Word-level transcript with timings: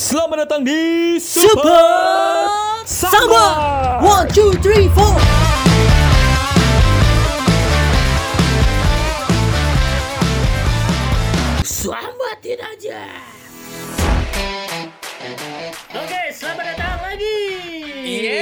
Selamat 0.00 0.48
datang 0.48 0.64
di 0.64 1.20
Super 1.20 2.48
Samba. 2.88 4.00
One, 4.00 4.24
two, 4.32 4.56
three, 4.64 4.88
four. 4.96 5.39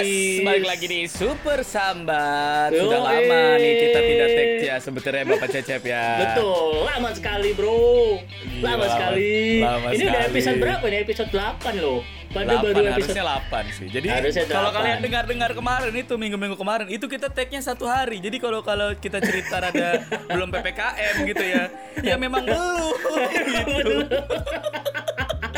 Yes, 0.01 0.11
balik 0.41 0.65
lagi 0.65 0.87
di 0.87 1.01
Super 1.05 1.59
Sambat. 1.61 2.71
Sudah 2.71 2.98
Yoi. 2.98 3.09
lama 3.09 3.41
nih 3.57 3.73
kita 3.79 3.98
tidak 4.01 4.29
take 4.30 4.55
ya 4.61 4.77
sebetulnya 4.79 5.23
Bapak 5.27 5.48
Cecep 5.48 5.83
ya. 5.83 6.05
Betul, 6.21 6.85
lama 6.85 7.11
sekali 7.11 7.51
bro. 7.53 8.23
Lama 8.59 8.77
lama- 8.77 8.87
sekali. 8.89 9.34
lama 9.59 9.87
Ini 9.89 10.03
udah 10.05 10.15
sekali. 10.15 10.30
episode 10.30 10.59
berapa 10.59 10.84
nih? 10.84 10.98
Episode 11.01 11.30
8 11.30 11.75
loh. 11.77 12.01
Pada 12.29 12.45
8, 12.53 12.61
baru 12.61 12.77
episode 12.84 12.93
harusnya 13.16 13.25
8 13.25 13.65
sih. 13.73 13.87
Jadi 13.88 14.07
kalau 14.47 14.69
8. 14.69 14.77
kalian 14.77 14.98
dengar-dengar 15.01 15.51
kemarin 15.51 15.95
itu 15.97 16.15
minggu-minggu 16.15 16.57
kemarin 16.57 16.87
itu 16.87 17.07
kita 17.07 17.27
tag-nya 17.27 17.59
satu 17.59 17.85
hari. 17.85 18.21
Jadi 18.21 18.37
kalau 18.37 18.60
kalau 18.60 18.93
kita 18.95 19.16
cerita 19.19 19.59
ada 19.59 20.05
belum 20.30 20.49
PPKM 20.49 21.15
gitu 21.24 21.41
ya. 21.43 21.65
Ya 21.99 22.15
memang 22.15 22.45
belum 22.45 22.95
gitu. 23.74 23.96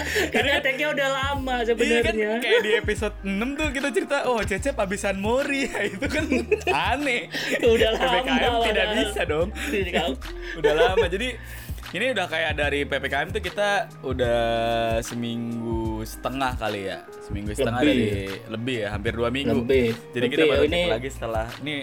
Karena 0.35 0.61
tag-nya 0.61 0.89
udah 0.91 1.09
lama 1.09 1.57
Iya 1.61 1.75
kan 2.03 2.15
sebenarnya. 2.15 2.31
kayak 2.41 2.61
di 2.61 2.73
episode 2.77 3.15
6 3.23 3.59
tuh 3.59 3.69
kita 3.71 3.89
cerita 3.91 4.17
oh 4.27 4.41
Cecep 4.41 4.77
abisan 4.77 5.17
Mori 5.19 5.67
ya 5.71 5.81
itu 5.87 6.07
kan 6.07 6.25
aneh. 6.67 7.29
Udah 7.61 7.91
lama, 7.95 8.05
PPKM 8.21 8.55
tidak 8.67 8.87
bisa 8.95 9.21
dong. 9.25 9.49
Udah 10.61 10.73
lama 10.75 11.07
jadi 11.07 11.29
ini 11.91 12.15
udah 12.15 12.27
kayak 12.31 12.53
dari 12.55 12.87
ppkm 12.87 13.35
tuh 13.35 13.43
kita 13.43 13.91
udah 14.07 14.39
seminggu 15.03 16.07
setengah 16.07 16.55
kali 16.55 16.87
ya 16.87 17.03
seminggu 17.21 17.51
setengah 17.51 17.83
Lebih. 17.83 17.99
dari 17.99 18.23
lebih 18.47 18.77
ya 18.79 18.89
hampir 18.95 19.13
dua 19.13 19.27
minggu 19.29 19.67
Lebih. 19.67 19.91
jadi 20.15 20.27
kita 20.31 20.43
Lebih, 20.47 20.53
baru 20.55 20.65
ini- 20.71 20.87
lagi 20.87 21.09
setelah 21.11 21.47
ini 21.59 21.77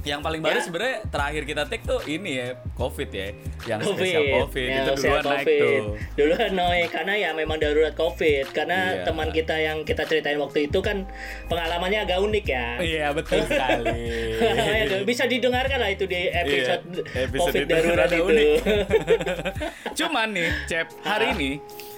yang 0.00 0.20
paling 0.20 0.38
baru 0.38 0.54
Ya. 0.54 0.62
sebenarnya 0.62 0.98
terakhir 1.06 1.42
kita 1.44 1.62
take 1.64 1.82
tuh 1.82 2.00
ini 2.04 2.30
ya 2.36 2.48
covid 2.72 3.08
ya 3.08 3.28
yang 3.64 3.78
COVID, 3.78 3.96
spesial 3.96 4.24
covid 4.38 4.68
Ya, 4.68 4.76
itu 4.78 4.92
duluan 4.96 5.20
naik 5.20 5.26
COVID. 5.42 5.60
tuh 5.60 5.82
Duluan 6.14 6.52
naik 6.52 6.88
karena 6.88 7.14
ya 7.14 7.30
memang 7.32 7.56
darurat 7.56 7.92
COVID. 7.92 8.44
Karena 8.48 8.78
Iya. 8.90 9.02
teman 9.02 9.28
kita 9.28 9.54
yang 9.54 9.82
kita 9.82 10.02
ceritain 10.02 10.36
waktu 10.36 10.66
itu 10.66 10.78
kan 10.78 11.02
pengalamannya 11.46 12.00
agak 12.00 12.18
unik 12.20 12.46
ya. 12.46 12.66
iya 12.78 13.06
betul 13.10 13.42
sekali 13.42 13.98
Bisa 15.08 15.24
didengarkan 15.24 15.78
lah 15.78 15.90
itu 15.90 16.04
di 16.04 16.14
episode, 16.26 16.82
Iya, 17.04 17.24
episode 17.24 17.42
COVID 17.42 17.60
itu 17.60 17.72
darurat 17.72 18.08
itu. 18.08 18.22
unik. 18.24 18.58
Cuman 19.98 20.28
nih, 20.30 20.48
Cep, 20.64 20.86
hari 21.02 21.26
Ah, 21.26 21.34
ini 21.34 21.50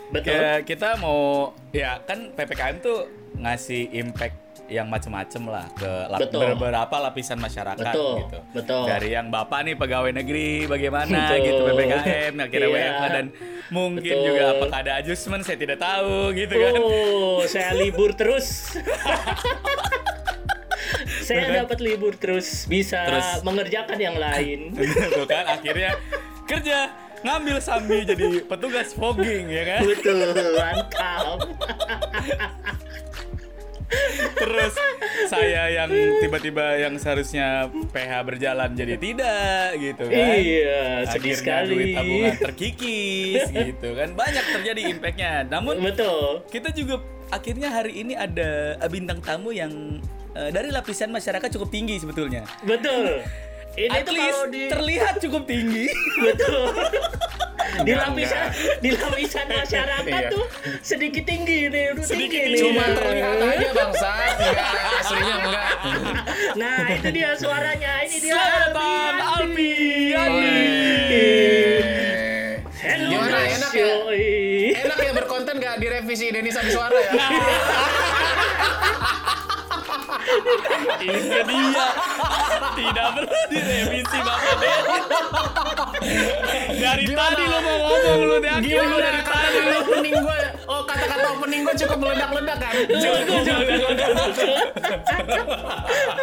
betul. 0.08 0.32
kayak 0.32 0.58
kita 0.64 0.96
mau 0.96 1.52
ya 1.70 2.00
kan 2.00 2.32
PPKM 2.32 2.76
tuh 2.80 2.98
ngasih 3.36 3.92
impact 3.94 4.39
yang 4.70 4.86
macem-macem 4.86 5.42
lah 5.44 5.66
ke 5.72 5.90
lap- 6.06 6.22
Betul. 6.22 6.54
beberapa 6.54 6.96
lapisan 7.00 7.36
masyarakat 7.36 7.90
Betul, 7.90 8.14
gitu. 8.22 8.38
betul. 8.52 8.82
Dari 8.86 9.08
yang 9.10 9.26
bapak 9.28 9.60
nih 9.62 9.74
pegawai 9.74 10.12
negeri 10.14 10.48
bagaimana 10.64 11.10
Betul. 11.28 11.44
gitu 11.44 11.60
PPKM 11.66 12.32
akhirnya 12.38 12.68
Iya. 12.70 12.76
WFH 12.86 13.04
dan 13.10 13.26
mungkin 13.68 14.06
Betul. 14.14 14.24
juga 14.24 14.42
apakah 14.52 14.78
ada 14.80 14.92
adjustment 14.96 15.42
saya 15.42 15.58
tidak 15.58 15.78
tahu 15.78 16.30
gitu 16.32 16.54
kan. 16.54 16.72
Oh, 16.76 17.42
saya 17.44 17.74
libur 17.74 18.14
terus. 18.14 18.46
saya 21.20 21.62
dapat 21.62 21.78
libur 21.78 22.14
terus, 22.14 22.66
bisa 22.66 23.02
Terus- 23.04 23.42
mengerjakan 23.42 23.98
yang 23.98 24.16
lain. 24.16 24.74
Tuh 25.14 25.26
kan 25.26 25.46
akhirnya 25.48 25.94
kerja 26.44 26.90
ngambil 27.20 27.60
sambil 27.60 28.00
jadi 28.02 28.42
petugas 28.42 28.90
fogging 28.90 29.46
ya 29.46 29.62
kan. 29.68 29.80
Betul, 29.84 30.18
mantap. 30.52 31.38
Terus 34.38 34.74
saya 35.26 35.70
yang 35.70 35.90
tiba-tiba 36.22 36.78
yang 36.78 36.94
seharusnya 36.96 37.68
PH 37.90 38.12
berjalan 38.26 38.70
jadi 38.74 38.94
tidak 38.96 39.66
gitu 39.78 40.04
kan. 40.06 40.26
Iya, 40.38 40.82
sedih 41.10 41.34
sekali. 41.36 41.70
duit 41.74 41.88
tabungan 41.94 42.34
terkikis 42.38 43.44
gitu 43.74 43.88
kan. 43.94 44.08
Banyak 44.14 44.44
terjadi 44.58 44.80
impactnya. 44.94 45.32
Namun 45.50 45.82
Betul. 45.82 46.46
kita 46.48 46.70
juga 46.72 47.02
akhirnya 47.30 47.68
hari 47.70 48.02
ini 48.02 48.14
ada 48.14 48.78
bintang 48.90 49.22
tamu 49.22 49.50
yang 49.54 49.98
eh, 50.34 50.50
dari 50.50 50.70
lapisan 50.70 51.10
masyarakat 51.10 51.48
cukup 51.58 51.68
tinggi 51.70 51.98
sebetulnya. 51.98 52.46
Betul. 52.62 53.22
Ini 53.70 53.92
At 53.92 54.02
tuh 54.02 54.12
least 54.12 54.30
kalau 54.32 54.46
di 54.48 54.62
terlihat 54.66 55.14
cukup 55.18 55.42
tinggi. 55.44 55.86
betul. 56.26 56.66
di 57.80 57.94
lapisan 57.94 58.50
di 58.82 58.90
lapisan 58.90 59.46
masyarakat 59.46 60.10
Iya. 60.20 60.28
tuh 60.28 60.42
sedikit 60.82 61.22
tinggi 61.22 61.70
nih, 61.70 61.94
udah 61.94 62.02
Sedikit 62.02 62.34
tinggi 62.34 62.58
nih. 62.58 62.62
Cuma 62.66 62.84
terlihat 62.90 63.36
aja 63.38 63.68
bangsa, 63.70 64.10
enggak 64.10 64.66
aslinya 64.98 65.34
enggak. 65.38 65.66
Nah, 66.56 66.78
itu 66.90 67.08
dia 67.14 67.30
suaranya. 67.38 67.92
Ini 68.02 68.16
dia 68.18 68.34
Selamat 68.34 68.74
datang 68.74 69.28
Alpi. 69.38 69.70
Alpi. 70.10 70.50
Eh, 71.10 72.58
Hello, 72.80 73.10
Gimana 73.12 73.38
enak 73.38 73.70
ya? 73.72 73.88
Enak 74.80 74.98
ya 74.98 75.12
berkonten 75.14 75.54
gak 75.56 75.76
direvisi 75.78 76.26
Denis 76.28 76.58
Abiswara 76.58 76.98
ya? 76.98 77.12
Ini 81.00 81.38
dia 81.42 81.86
tidak 82.70 83.08
perlu 83.12 83.40
direvisi 83.48 84.18
Bapak 84.20 84.54
Denny. 84.60 84.98
Dari 86.70 87.02
Gimana? 87.04 87.28
tadi 87.28 87.44
lo 87.44 87.58
mau 87.60 87.76
ngomong 87.82 88.20
lu 88.24 88.36
dari 88.38 88.48
akhir 88.50 88.62
lu 88.62 88.96
Gimana 88.96 88.96
dari 89.00 89.20
kata 89.20 89.36
tadi. 89.40 89.58
kata 89.60 89.76
opening 89.80 90.16
gue? 90.16 90.40
Oh 90.64 90.80
kata-kata 90.82 91.26
opening 91.34 91.60
gue 91.62 91.74
cukup 91.76 91.98
meledak-ledak 91.98 92.56
kan? 92.58 92.74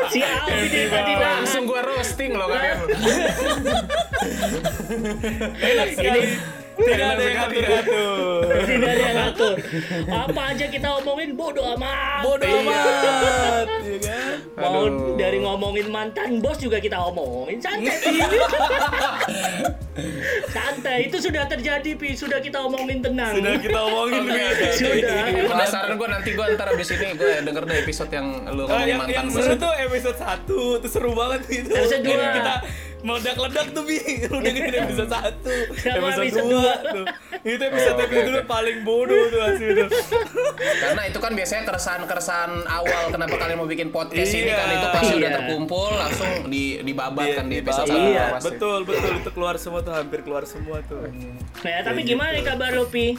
Si 0.07 0.19
Alfi 0.21 0.65
dia 0.67 0.85
tadi 0.87 1.13
Langsung 1.17 1.63
gue 1.65 1.81
roasting 1.83 2.31
loh 2.33 2.47
kalian. 2.47 2.77
Enak 5.57 5.87
sekali. 5.93 6.21
Tidak 6.77 7.07
ada 7.07 7.23
yang 7.23 7.37
ngatur-ngatur. 7.39 8.41
Tidak 8.69 8.87
ada 8.87 9.03
yang 9.03 9.17
ngatur. 9.17 9.55
Apa 10.07 10.41
aja 10.47 10.65
kita 10.67 10.87
omongin 10.95 11.29
bodoh 11.33 11.65
amat. 11.73 12.21
Bodoh 12.21 12.45
Iya. 12.45 12.61
amat, 12.61 12.83
ya 13.81 13.97
kan? 13.99 14.35
Mau 14.57 14.85
dari 15.13 15.37
ngomongin 15.37 15.87
mantan 15.87 16.37
bos 16.37 16.57
juga 16.57 16.77
kita 16.77 16.97
omongin 16.99 17.57
santai. 17.57 17.93
Pi. 17.93 18.17
santai 20.47 20.97
itu 21.05 21.17
sudah 21.19 21.45
terjadi 21.45 21.91
pi 21.93 22.13
sudah 22.13 22.37
kita 22.37 22.61
omongin 22.61 23.01
tenang. 23.01 23.33
Sudah 23.33 23.53
kita 23.57 23.79
omongin 23.79 24.21
oke. 24.25 24.67
Sudah. 24.71 25.17
Penasaran 25.47 25.91
gue 25.93 26.07
nanti 26.07 26.29
gue 26.31 26.45
ntar 26.53 26.67
abis 26.69 26.89
ini 26.91 27.07
gue 27.13 27.31
denger 27.41 27.63
deh 27.65 27.77
episode 27.79 28.11
yang 28.11 28.27
lu 28.47 28.65
Ah, 28.65 28.81
ngomongin 28.81 28.95
mantan 28.97 29.13
yang 29.15 29.27
seru 29.31 29.53
tuh 29.57 29.73
episode 29.79 30.17
1 30.17 30.45
tuh 30.81 30.89
seru 30.89 31.11
banget 31.13 31.41
itu. 31.49 31.69
Episode 31.71 32.01
dua. 32.03 32.25
Kita 32.31 32.53
meledak-ledak 33.07 33.65
tuh 33.71 33.81
bi. 33.81 33.97
Lu 34.27 34.37
dengerin 34.37 34.73
episode 34.81 35.07
1. 35.07 35.79
Sama 35.79 36.05
Episode 36.05 36.21
episode 36.21 36.43
2 36.43 36.51
dua. 36.51 36.73
tuh. 36.85 37.05
Itu 37.41 37.63
episode 37.63 37.89
Oh, 37.89 37.97
oke, 37.97 38.05
episode 38.11 38.37
oke. 38.37 38.45
paling 38.45 38.77
bodoh 38.83 39.21
tuh 39.25 39.39
asli 39.41 39.65
itu. 39.69 39.85
Karena 40.77 41.01
itu 41.03 41.17
kan 41.17 41.31
biasanya 41.31 41.63
keresahan-keresahan 41.65 42.51
awal 42.67 43.01
kenapa 43.07 43.33
kalian 43.37 43.55
mau 43.55 43.65
bikin 43.65 43.89
podcast 43.89 44.29
ini 44.29 44.45
Iya. 44.45 44.53
kan 44.53 44.67
itu 44.69 44.85
pasti 44.91 45.11
udah 45.15 45.23
Iya. 45.23 45.35
terkumpul 45.37 45.89
langsung 45.89 46.29
di 46.45 46.77
dibabat 46.81 47.27
kan 47.33 47.45
di 47.45 47.55
episode 47.57 47.85
satu 47.85 47.97
Iya, 47.97 48.23
pasti. 48.33 48.45
Betul, 48.49 48.77
betul 48.83 49.11
itu 49.15 49.29
keluar 49.31 49.55
semua 49.55 49.79
tuh 49.79 49.91
hampir 49.91 50.19
keluar 50.21 50.43
semua 50.43 50.77
tuh. 50.83 51.07
Nah, 51.57 51.81
tapi 51.81 51.99
gimana 52.03 52.29
nih 52.31 52.43
kabar 52.43 52.69
lu 52.71 52.85
pi? 52.85 53.15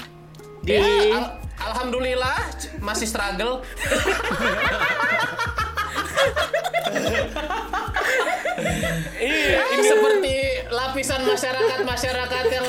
Di 0.60 0.74
Ya, 0.74 0.82
al- 1.14 1.34
alhamdulillah 1.56 2.36
masih 2.78 3.06
struggle. 3.06 3.62
Iya, 9.18 9.62
ini 9.74 9.82
seperti 9.82 10.34
lapisan 10.70 11.22
masyarakat 11.26 11.80
masyarakat 11.82 12.44
yang 12.54 12.68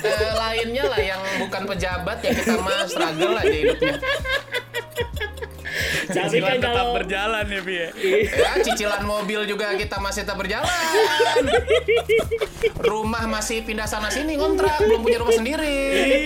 eh, 0.00 0.32
lainnya 0.36 0.84
lah 0.88 1.00
yang 1.00 1.20
bukan 1.40 1.62
pejabat 1.68 2.18
ya 2.24 2.32
kita 2.32 2.56
mah 2.60 2.88
struggle 2.88 3.36
aja 3.36 3.52
hidupnya. 3.52 3.96
Tapi 6.06 6.14
kan 6.14 6.28
Cicilan 6.30 6.58
tetap 6.60 6.74
kalau 6.74 6.94
berjalan 6.94 7.44
ya, 7.50 7.60
Bi 7.60 7.74
ya. 7.74 7.88
Ya 8.24 8.52
cicilan 8.62 9.02
mobil 9.02 9.40
juga 9.44 9.74
kita 9.74 9.98
masih 9.98 10.22
tetap 10.22 10.38
berjalan. 10.38 10.70
Rumah 12.78 13.24
masih 13.28 13.62
pindah 13.64 13.88
sana 13.88 14.08
sini 14.08 14.38
kontrak 14.38 14.78
belum 14.80 15.00
punya 15.02 15.18
rumah 15.22 15.34
sendiri. 15.34 15.76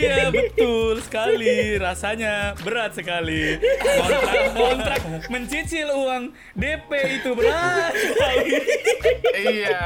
Iya 0.04 0.28
betul 0.30 1.00
sekali 1.00 1.78
rasanya 1.78 2.54
berat 2.60 2.94
sekali 2.94 3.56
kontrak 3.80 4.46
kontrak 4.54 5.00
mencicil 5.28 5.88
uang 5.94 6.22
DP 6.54 6.90
itu 7.22 7.30
berat 7.34 7.92
sekali 7.94 8.50
Iya. 9.38 9.80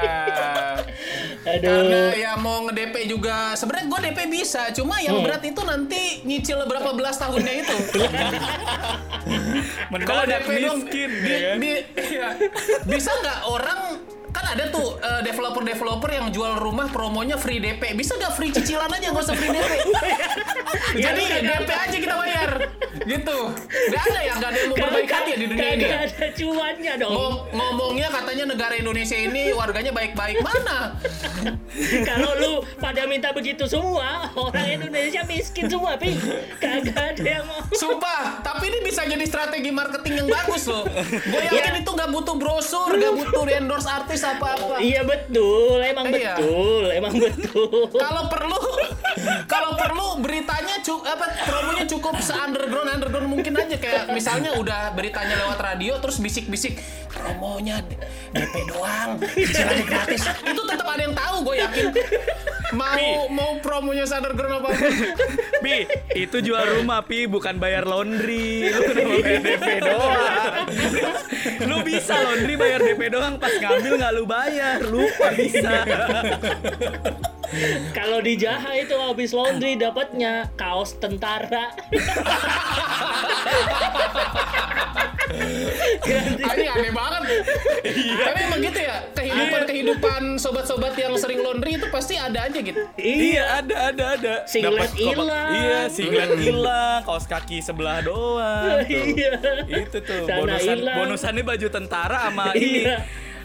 Aduh 1.43 1.59
Karena 1.61 2.01
ya 2.15 2.33
mau 2.37 2.63
nge-DP 2.65 2.95
juga 3.09 3.53
sebenarnya 3.53 3.87
gue 3.89 4.01
DP 4.05 4.19
bisa, 4.31 4.71
cuma 4.71 4.99
yang 4.99 5.19
Hmm. 5.19 5.25
berat 5.25 5.43
itu 5.43 5.61
nanti 5.61 6.03
nyicil 6.23 6.63
berapa 6.63 6.91
belas 6.93 7.17
tahunnya 7.17 7.53
itu. 7.57 7.77
Kalau 10.03 10.23
mendadak 10.23 10.41
DP 10.41 10.51
dong, 10.61 10.79
miskin 10.81 11.11
di- 11.13 11.29
ya 11.29 11.39
kan 11.45 11.57
di- 11.59 11.85
iya. 12.11 12.29
bisa 12.85 13.11
nggak 13.13 13.39
orang 13.45 13.81
kan 14.33 14.45
ada 14.49 14.65
tuh 14.67 14.97
eh, 14.99 15.21
developer-developer 15.23 16.11
yang 16.11 16.27
jual 16.29 16.57
rumah 16.57 16.89
promonya 16.89 17.37
free 17.37 17.59
DP. 17.59 17.93
Bisa 17.93 18.17
nggak 18.17 18.33
free 18.33 18.51
cicilan 18.51 18.89
aja 18.89 19.07
nggak 19.07 19.23
usah 19.23 19.35
free 19.35 19.51
DP. 19.51 19.71
Ya, 20.93 21.09
Jadi 21.09 21.25
lu 21.25 21.33
kagak- 21.39 21.49
DP 21.59 21.71
aja 21.75 21.97
kita 21.99 22.15
bayar. 22.15 22.51
gitu. 23.03 23.39
Gak 23.89 24.03
ada 24.05 24.21
ya, 24.23 24.35
gak 24.35 24.51
ada 24.51 24.59
yang 24.59 24.69
mau 24.69 24.77
berbaik 24.79 25.09
hati 25.09 25.29
ya 25.31 25.39
di 25.39 25.47
dunia 25.47 25.69
ini. 25.71 25.81
ya? 25.81 25.89
Kagak 25.89 26.03
ada 26.05 26.27
cuannya 26.35 26.93
dong. 26.99 27.13
Ngom- 27.13 27.41
ngomongnya 27.51 28.09
katanya 28.11 28.45
negara 28.47 28.75
Indonesia 28.75 29.17
ini 29.17 29.43
warganya 29.51 29.89
baik-baik 29.91 30.39
mana? 30.39 31.01
Kalau 32.09 32.31
lu 32.37 32.53
pada 32.77 33.05
minta 33.07 33.33
begitu 33.33 33.65
semua, 33.65 34.29
orang 34.35 34.69
Indonesia 34.71 35.25
miskin 35.25 35.67
semua, 35.67 35.97
Pi. 35.97 36.13
Kagak 36.59 36.93
ada 37.17 37.25
yang 37.25 37.45
mau. 37.47 37.65
Sumpah, 37.73 38.43
tapi 38.43 38.69
ini 38.69 38.79
bisa 38.83 39.03
jadi 39.03 39.25
strategi 39.25 39.71
marketing 39.71 40.15
yang 40.19 40.29
bagus 40.31 40.65
loh. 40.67 40.85
Gue 40.85 41.41
Iya. 41.43 41.57
yakin 41.59 41.75
itu 41.81 41.91
gak 41.91 42.11
butuh 42.11 42.37
brosur, 42.37 42.93
gak 42.93 43.13
butuh 43.15 43.43
endorse 43.51 43.89
artis 43.89 44.22
apa-apa. 44.25 44.79
Iya 44.79 45.03
betul, 45.03 45.79
emang 45.83 46.07
Iya. 46.09 46.35
betul, 46.39 46.85
emang 46.91 47.15
betul. 47.19 47.91
Kalau 48.05 48.23
perlu, 48.31 48.59
kalau 49.45 49.71
perlu 49.77 50.07
beritanya 50.23 50.81
cukup 50.81 51.05
apa 51.05 51.27
promonya 51.45 51.85
cukup 51.85 52.15
se 52.19 52.33
underground 52.33 52.89
underground 52.89 53.29
mungkin 53.29 53.53
aja 53.55 53.77
kayak 53.77 54.05
misalnya 54.11 54.57
udah 54.57 54.95
beritanya 54.95 55.37
lewat 55.45 55.59
radio 55.61 55.99
terus 55.99 56.19
bisik-bisik 56.19 56.79
promonya 57.09 57.85
DP 58.33 58.55
doang, 58.65 59.21
cicilannya 59.21 59.85
gratis. 59.85 60.23
Itu 60.25 60.63
tetap 60.65 60.87
ada 60.89 61.03
yang 61.05 61.13
tahu 61.13 61.37
gue 61.45 61.57
yakin. 61.61 61.87
Mau 62.73 63.29
mau 63.29 63.51
promonya 63.61 64.09
se 64.09 64.17
underground 64.17 64.65
apa 64.65 64.71
Pi, 65.61 65.85
itu 66.17 66.37
jual 66.41 66.81
rumah, 66.81 67.05
Pi, 67.05 67.29
bukan 67.29 67.61
bayar 67.61 67.85
laundry. 67.85 68.73
Lu 68.73 68.81
kenapa 68.81 69.15
bayar 69.21 69.41
DP 69.45 69.69
doang? 69.85 70.65
lu 71.69 71.77
bisa 71.85 72.15
laundry 72.17 72.55
bayar 72.57 72.81
DP 72.81 73.13
doang, 73.13 73.37
pas 73.37 73.53
ngambil 73.53 73.93
nggak 74.01 74.12
lu 74.13 74.29
bayar, 74.29 74.85
lupa 74.85 75.33
bisa. 75.33 75.83
Kalau 77.97 78.25
di 78.25 78.41
Jaha 78.41 78.81
itu 78.81 78.97
habis 78.97 79.37
laundry 79.37 79.77
dapatnya 79.77 80.49
kaos 80.57 80.97
tentara. 80.97 81.77
Ini 86.03 86.67
aneh 86.69 86.93
banget. 86.93 87.23
Tapi 88.25 88.39
emang 88.49 88.61
gitu 88.61 88.81
ya, 88.81 88.97
kehidupan-kehidupan 89.17 90.23
sobat-sobat 90.41 90.95
yang 90.97 91.15
sering 91.17 91.41
laundry 91.45 91.77
itu 91.77 91.87
pasti 91.89 92.17
ada 92.17 92.49
aja 92.49 92.59
gitu. 92.61 92.81
Iya, 92.97 93.63
ada 93.63 93.77
ada 93.93 94.05
ada. 94.17 94.35
Singlet 94.49 94.93
hilang. 94.97 95.51
Iya, 95.53 95.81
singlet 95.89 96.33
hilang, 96.41 97.01
kaos 97.05 97.27
kaki 97.29 97.61
sebelah 97.61 98.01
doang. 98.05 98.85
tuh. 98.85 98.91
Iya. 99.13 99.33
Itu 99.69 99.99
tuh 100.05 100.25
bonusan 100.25 100.79
bonusannya 100.85 101.43
baju 101.45 101.67
tentara 101.69 102.29
sama 102.29 102.57
ini. 102.57 102.89
Iya. 102.89 102.97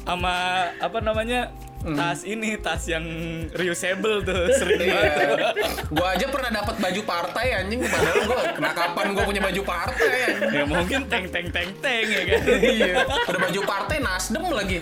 Sama 0.08 0.36
apa 0.74 0.98
namanya? 1.00 1.52
Tas 1.78 2.26
ini, 2.26 2.58
tas 2.58 2.84
yang 2.84 3.06
reusable 3.54 4.20
tuh, 4.20 4.50
sering 4.52 4.82
Iya. 4.82 4.98
banget. 4.98 5.40
Gua 5.88 6.08
aja 6.10 6.26
pernah 6.28 6.52
dapat 6.52 6.76
baju 6.76 7.02
partai 7.06 7.48
anjing 7.54 7.80
padahal 7.80 8.18
gua 8.26 8.40
kena 8.50 8.72
kapan 8.74 9.06
gua 9.14 9.24
punya 9.24 9.40
baju 9.40 9.62
partai 9.62 10.10
anjing. 10.26 10.52
Ya 10.52 10.64
mungkin 10.66 11.00
teng 11.06 11.26
teng 11.30 11.48
teng 11.48 11.72
teng 11.78 12.06
ya 12.08 12.22
kan. 12.26 12.42
Iya. 12.50 12.94
Udah 13.30 13.40
baju 13.40 13.60
partai 13.64 13.98
Nasdem 14.02 14.44
lagi. 14.50 14.78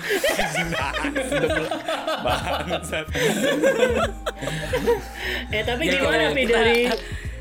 Bangsat. 2.24 3.06
Eh 5.52 5.62
tapi 5.62 5.84
Ya, 5.86 5.92
gimana 6.00 6.26
kita- 6.32 6.54
dari 6.54 6.80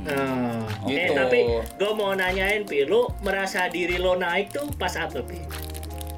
Nah, 0.00 0.64
Eh 0.82 0.88
Gitu. 0.88 1.12
tapi 1.12 1.38
gue 1.76 1.90
mau 1.92 2.10
nanyain 2.12 2.64
Pi, 2.64 2.82
lu 2.82 3.04
merasa 3.20 3.68
diri 3.68 3.96
lo 3.96 4.14
naik 4.14 4.50
tuh 4.50 4.66
pas 4.74 4.90
apa 4.96 5.20
Pi? 5.20 5.38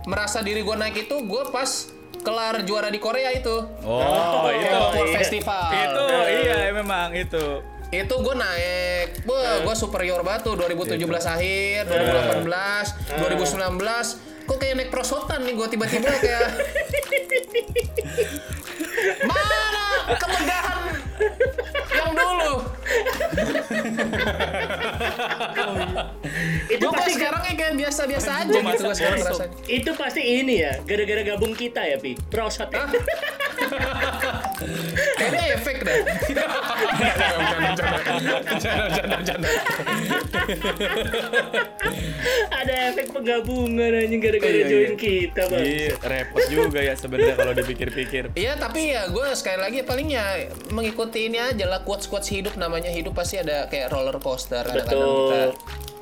Merasa 0.05 0.41
diri 0.41 0.61
gua 0.61 0.77
naik 0.77 1.03
itu 1.03 1.15
gua 1.23 1.47
pas 1.47 1.87
kelar 2.23 2.63
juara 2.63 2.89
di 2.89 3.03
Korea 3.03 3.35
itu. 3.35 3.67
Oh, 3.83 4.49
itu. 4.49 4.71
World 4.71 5.11
iya. 5.11 5.19
Festival. 5.21 5.69
Itu 5.75 6.05
iya 6.47 6.71
memang 6.73 7.13
itu. 7.13 7.45
itu 7.93 8.09
gue 8.09 8.33
naik, 8.33 9.29
Wah, 9.29 9.69
gue 9.69 9.75
superior 9.77 10.25
banget 10.25 10.49
tuh 10.49 10.57
2017 10.57 10.97
akhir, 11.29 11.93
2018, 11.93 13.21
2019, 13.21 14.49
kok 14.49 14.57
kayak 14.57 14.75
naik 14.81 14.89
prosotan 14.89 15.45
nih 15.45 15.53
gue 15.53 15.69
tiba-tiba 15.69 16.09
kayak 16.09 16.57
mana 19.29 19.85
kemegahan 20.17 20.79
Itu 26.69 26.87
kok 26.89 26.95
pasti 26.97 27.13
sekarangnya 27.15 27.55
kayak 27.55 27.75
biasa-biasa 27.77 28.31
aja 28.43 28.59
Gua 28.59 28.73
gitu 28.73 28.85
sekarang 28.93 29.21
rasanya. 29.23 29.53
itu 29.69 29.91
pasti 29.95 30.23
ini 30.23 30.55
ya, 30.61 30.73
gara-gara 30.83 31.23
gabung 31.25 31.53
kita 31.53 31.81
ya 31.85 31.97
Pi. 31.99 32.17
Prosot 32.31 32.69
ya. 32.69 32.87
Kayaknya 35.19 35.43
efek 35.55 35.77
dah. 35.83 35.97
Ada 42.53 42.75
efek 42.93 43.11
penggabungan 43.11 43.91
anjing 43.97 44.21
gara-gara 44.23 44.51
Iya, 44.53 44.65
iya. 44.67 44.71
join 44.71 44.95
kita, 44.95 45.43
Bang. 45.49 45.63
Iya, 45.65 45.93
repot 45.99 46.43
juga 46.47 46.79
ya 46.83 46.95
sebenarnya 46.95 47.35
kalau 47.35 47.53
dipikir-pikir. 47.57 48.25
Iya 48.35 48.53
tapi 48.57 48.93
ya 48.95 49.09
gue 49.09 49.27
sekali 49.35 49.59
lagi 49.59 49.79
paling 49.83 50.09
ya 50.13 50.25
mengikuti 50.71 51.27
ini 51.27 51.39
aja 51.41 51.65
lah 51.67 51.81
quotes 51.83 52.07
quotes 52.07 52.29
hidup 52.43 52.59
namanya 52.59 52.91
hidup 52.91 53.15
pasti 53.15 53.39
ada 53.39 53.71
kayak 53.71 53.95
roller 53.95 54.19
coaster 54.19 54.67
kadang-kadang 54.67 55.07
kita 55.07 55.41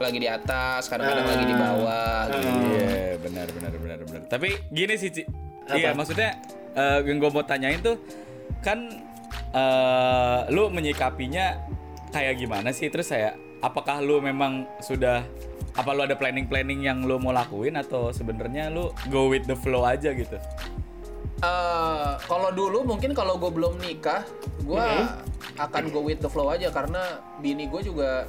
lagi 0.00 0.18
di 0.18 0.28
atas 0.32 0.88
kadang-kadang 0.88 1.26
lagi 1.28 1.44
di 1.44 1.52
bawah 1.52 2.20
gitu. 2.32 2.49
Iya, 2.49 3.20
benar 3.20 3.47
benar 3.52 3.73
benar 3.76 3.99
benar. 4.09 4.20
Tapi 4.32 4.49
gini 4.73 4.97
sih, 4.97 5.12
Ci. 5.12 5.28
Iya, 5.76 5.92
maksudnya 5.92 6.40
eh, 6.73 7.04
yang 7.04 7.20
gue 7.20 7.30
mau 7.30 7.44
tanyain 7.44 7.85
tuh 7.85 8.00
kan 8.64 8.88
eh, 9.52 10.40
lu 10.49 10.73
menyikapinya 10.73 11.61
kayak 12.16 12.40
gimana 12.40 12.73
sih? 12.73 12.88
Terus 12.88 13.12
saya 13.12 13.37
apakah 13.61 14.00
lu 14.00 14.25
memang 14.25 14.64
sudah 14.80 15.20
apa 15.76 15.90
lu 15.92 16.09
ada 16.09 16.16
planning-planning 16.16 16.88
yang 16.88 17.04
lu 17.04 17.20
mau 17.20 17.37
lakuin 17.37 17.76
atau 17.76 18.09
sebenarnya 18.11 18.73
lu 18.73 18.90
go 19.12 19.28
with 19.28 19.44
the 19.44 19.54
flow 19.61 19.85
aja 19.85 20.16
gitu? 20.16 20.40
Eh, 21.40 22.12
kalau 22.28 22.52
dulu 22.52 22.85
mungkin 22.85 23.16
kalau 23.16 23.40
gue 23.40 23.49
belum 23.49 23.80
nikah 23.80 24.28
gue 24.61 24.87
akan 25.56 25.88
go 25.88 26.04
with 26.04 26.20
the 26.20 26.28
flow 26.28 26.52
aja 26.52 26.68
karena 26.68 27.00
bini 27.40 27.64
gue 27.64 27.80
juga 27.80 28.28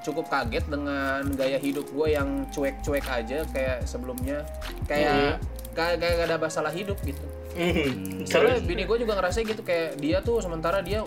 cukup 0.00 0.32
kaget 0.32 0.64
dengan 0.64 1.20
gaya 1.36 1.60
hidup 1.60 1.84
gue 1.92 2.16
yang 2.16 2.48
cuek-cuek 2.56 3.04
aja 3.04 3.44
kayak 3.52 3.84
sebelumnya. 3.84 4.48
Kayak 4.88 5.36
kayak 5.76 6.00
kayak 6.00 6.14
gak 6.16 6.28
ada 6.32 6.36
masalah 6.40 6.72
hidup 6.72 6.96
gitu. 7.04 7.20
Mhm. 7.56 8.28
soalnya 8.28 8.60
bini 8.60 8.84
gue 8.84 9.00
juga 9.00 9.16
ngerasa 9.16 9.40
gitu 9.40 9.64
kayak 9.64 9.96
dia 9.96 10.20
tuh 10.20 10.44
sementara 10.44 10.84
dia 10.84 11.00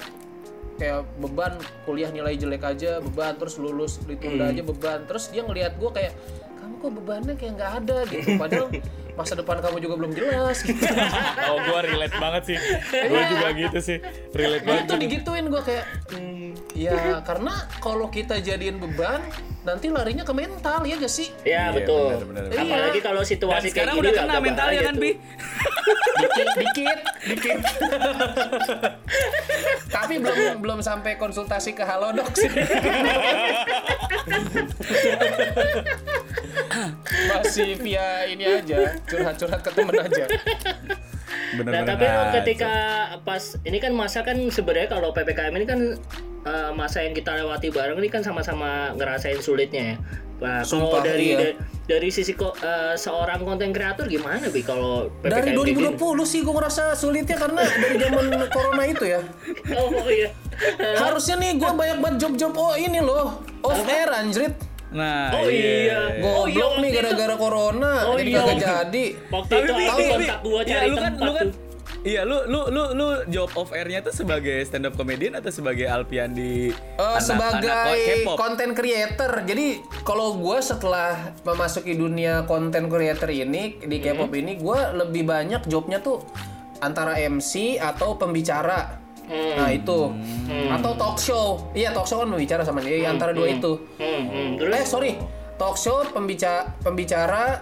kayak 0.81 1.05
beban 1.21 1.53
kuliah 1.85 2.09
nilai 2.09 2.33
jelek 2.33 2.65
aja 2.65 2.97
beban 2.97 3.37
terus 3.37 3.61
lulus 3.61 3.97
ditunda 4.05 4.53
aja 4.53 4.61
beban. 4.61 4.99
Terus 5.09 5.33
dia 5.33 5.41
ngelihat 5.45 5.81
gue 5.81 5.89
kayak 5.93 6.13
kamu 6.61 6.73
kok 6.77 6.91
bebannya 6.93 7.33
kayak 7.37 7.53
nggak 7.57 7.71
ada 7.81 7.97
gitu? 8.05 8.29
Padahal 8.37 8.69
masa 9.19 9.35
depan 9.35 9.59
kamu 9.59 9.77
juga 9.79 9.95
belum 9.97 10.11
jelas 10.13 10.63
gitu 10.63 10.79
oh, 11.51 11.57
gua 11.61 11.83
relate 11.83 12.15
banget 12.15 12.43
sih. 12.45 12.57
Gua 13.05 13.21
juga 13.27 13.47
gitu 13.53 13.79
sih. 13.79 13.97
Relate 14.31 14.63
banget. 14.63 14.83
itu 14.85 14.93
digituin 14.95 15.45
gue 15.45 15.59
kayak 15.59 15.85
"Hmm, 16.07 16.55
ya 16.71 16.95
karena 17.27 17.51
kalau 17.77 18.07
kita 18.07 18.39
jadiin 18.39 18.79
beban 18.79 19.19
nanti 19.59 19.91
larinya 19.91 20.23
ke 20.23 20.31
mental 20.31 20.81
ya 20.81 20.95
gak 20.95 21.11
sih 21.11 21.35
Ya 21.43 21.67
Iya, 21.67 21.75
betul. 21.75 22.15
benar, 22.15 22.23
benar, 22.23 22.43
benar. 22.47 22.63
Apalagi 22.63 22.99
kalau 23.03 23.21
Dan 23.21 23.29
situasi 23.29 23.67
kayak 23.67 23.73
sekarang 23.75 23.95
udah 23.99 24.11
kena 24.15 24.35
mentalnya 24.39 24.71
bahaya 24.71 24.87
kan, 24.87 24.95
tuh. 24.95 25.03
Bi? 25.03 25.11
dikit 26.19 26.47
dikit 26.55 26.99
dikit 27.25 27.59
tapi 27.59 27.75
Tapi 29.99 30.13
belum 30.17 30.57
belum 30.57 30.79
sampai 30.79 31.15
konsultasi 31.15 31.75
ke 31.75 31.83
Halodoc 31.83 32.31
sih. 32.33 32.49
Masih 37.29 37.77
via 37.77 38.25
ini 38.25 38.43
aja, 38.45 38.95
curhat-curhat 39.09 39.59
ke 39.59 39.71
temen 39.71 39.95
aja. 39.95 40.25
Bener 41.51 41.65
Nah, 41.65 41.81
bener 41.81 41.89
tapi 41.89 42.05
lo 42.05 42.21
aja. 42.21 42.31
ketika 42.39 42.71
pas 43.19 43.43
ini 43.59 43.77
kan 43.77 43.91
masa 43.91 44.21
kan 44.21 44.37
sebenarnya 44.47 44.87
kalau 44.87 45.09
PPKM 45.09 45.53
ini 45.53 45.65
kan 45.65 45.79
eh, 46.41 46.71
masa 46.71 47.01
yang 47.01 47.11
kita 47.11 47.33
lewati 47.35 47.67
bareng 47.67 47.97
ini 47.97 48.07
kan 48.07 48.21
sama-sama 48.21 48.93
ngerasain 48.93 49.39
sulitnya 49.39 49.83
ya. 49.83 49.97
Nah, 50.39 50.63
kalau 50.63 50.63
Sumpah, 50.63 51.03
dari 51.03 51.25
iya. 51.29 51.51
da- 51.51 51.57
dari 51.89 52.07
sisi 52.09 52.31
ko- 52.31 52.55
eh, 52.55 52.95
seorang 52.95 53.41
konten 53.41 53.69
kreator 53.69 54.05
gimana 54.05 54.47
bi 54.47 54.61
kalau 54.61 55.09
PPKM 55.17 55.33
Dari 55.33 55.51
kayak 55.51 55.65
gini? 55.67 55.89
2020 55.99 56.23
sih 56.23 56.39
gue 56.39 56.53
ngerasa 56.53 56.83
sulitnya 56.93 57.35
karena 57.35 57.59
dari 57.65 57.95
zaman 57.97 58.25
corona 58.55 58.83
itu 58.85 59.05
ya. 59.05 59.19
Oh 59.75 59.89
iya. 60.07 60.29
Harusnya 60.95 61.35
nih 61.35 61.51
gue 61.55 61.69
banyak 61.69 61.97
banget 61.97 62.17
job-job 62.19 62.51
oh 62.53 62.73
ini 62.73 62.99
loh 62.99 63.35
off 63.61 63.83
air 63.85 64.07
anjrit. 64.07 64.53
Nah, 64.89 65.29
Oh 65.31 65.45
iya. 65.45 66.17
Oh, 66.17 66.43
Goblok 66.43 66.47
iya, 66.49 66.63
waktu 66.65 66.81
nih 66.81 66.89
gara-gara 66.91 67.35
corona 67.35 67.93
Oh, 68.05 68.15
jadi 68.15 68.25
iya. 68.27 68.39
kagak 68.41 68.57
jadi. 68.59 69.05
Waktu 69.29 69.51
Tapi 69.51 69.61
itu 69.61 69.71
Bi, 69.71 69.85
aku 69.85 69.99
kontak 70.09 70.39
gua 70.41 70.59
iya, 70.59 70.69
cari 70.71 70.87
lu 70.87 70.95
kan, 70.95 71.03
tempat 71.05 71.21
lu 71.21 71.31
kan, 71.31 71.45
tuh. 71.45 71.67
Iya, 71.99 72.21
lu 72.23 72.37
lu 72.45 72.61
lu 72.69 72.83
lu 72.95 73.07
job 73.27 73.51
of 73.53 73.69
air-nya 73.69 73.99
tuh 73.99 74.15
sebagai 74.15 74.55
stand 74.63 74.87
up 74.87 74.95
comedian 74.95 75.35
atau 75.35 75.51
sebagai 75.51 75.83
Alpian 75.85 76.31
di 76.31 76.71
Eh, 76.71 76.95
anak- 76.95 77.19
sebagai 77.19 77.67
anak 77.67 78.33
content 78.33 78.71
creator. 78.71 79.31
Jadi 79.43 79.67
kalau 80.01 80.33
gue 80.33 80.57
setelah 80.59 81.11
memasuki 81.43 81.93
dunia 81.93 82.45
content 82.45 82.87
creator 82.87 83.27
ini 83.27 83.77
di 83.79 83.97
K-pop 83.99 84.31
ini 84.31 84.55
gue 84.55 84.79
lebih 84.95 85.23
banyak 85.23 85.67
jobnya 85.67 85.99
tuh 85.99 86.23
antara 86.79 87.19
MC 87.19 87.75
atau 87.75 88.15
pembicara. 88.15 88.95
Nah 89.29 89.69
itu 89.69 89.99
atau 90.73 90.91
talk 90.97 91.17
show. 91.21 91.69
Iya 91.77 91.93
talk 91.93 92.09
show 92.09 92.25
kan 92.25 92.29
pembicara 92.33 92.65
sama 92.65 92.81
dia. 92.81 93.09
Antara 93.09 93.31
dua 93.31 93.47
itu. 93.53 93.77
Hmm, 94.01 94.23
hmm. 94.57 94.65
Eh 94.65 94.85
sorry 94.85 95.13
talk 95.59 95.75
show 95.75 96.01
pembicara 96.09 96.73
pembicara 96.81 97.59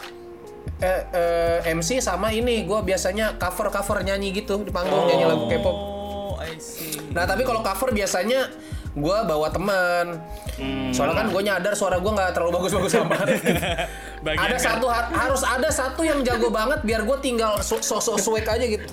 eh, 0.80 1.02
eh, 1.66 1.74
MC 1.74 1.98
sama 1.98 2.30
ini 2.30 2.64
gue 2.64 2.80
biasanya 2.86 3.36
cover 3.42 3.74
cover 3.74 4.06
nyanyi 4.06 4.30
gitu 4.32 4.62
di 4.62 4.70
panggung 4.70 5.10
nyanyi 5.10 5.26
lagu 5.26 5.46
K-pop. 5.50 5.76
Oh, 5.76 6.38
I 6.38 6.56
see. 6.62 7.02
Nah 7.12 7.26
tapi 7.26 7.42
kalau 7.42 7.66
cover 7.66 7.90
biasanya 7.92 8.48
gue 8.98 9.18
bawa 9.24 9.48
teman. 9.48 10.06
Soalnya 10.89 11.16
kan 11.16 11.27
gue 11.30 11.42
nyadar 11.44 11.74
suara 11.74 11.98
gue 11.98 12.10
nggak 12.10 12.34
terlalu 12.34 12.51
bagus-bagus 12.58 12.94
amat. 13.06 13.27
Bagian 14.20 14.42
ada 14.42 14.58
kan- 14.58 14.66
satu 14.74 14.86
har- 14.89 15.12
harus 15.12 15.42
ada 15.42 15.70
satu 15.70 16.01
yang 16.01 16.20
jago 16.22 16.50
banget 16.50 16.82
biar 16.82 17.06
gue 17.06 17.18
tinggal 17.20 17.62
so- 17.62 17.80
sosok 17.80 18.18
swag 18.18 18.44
aja 18.44 18.66
gitu. 18.66 18.86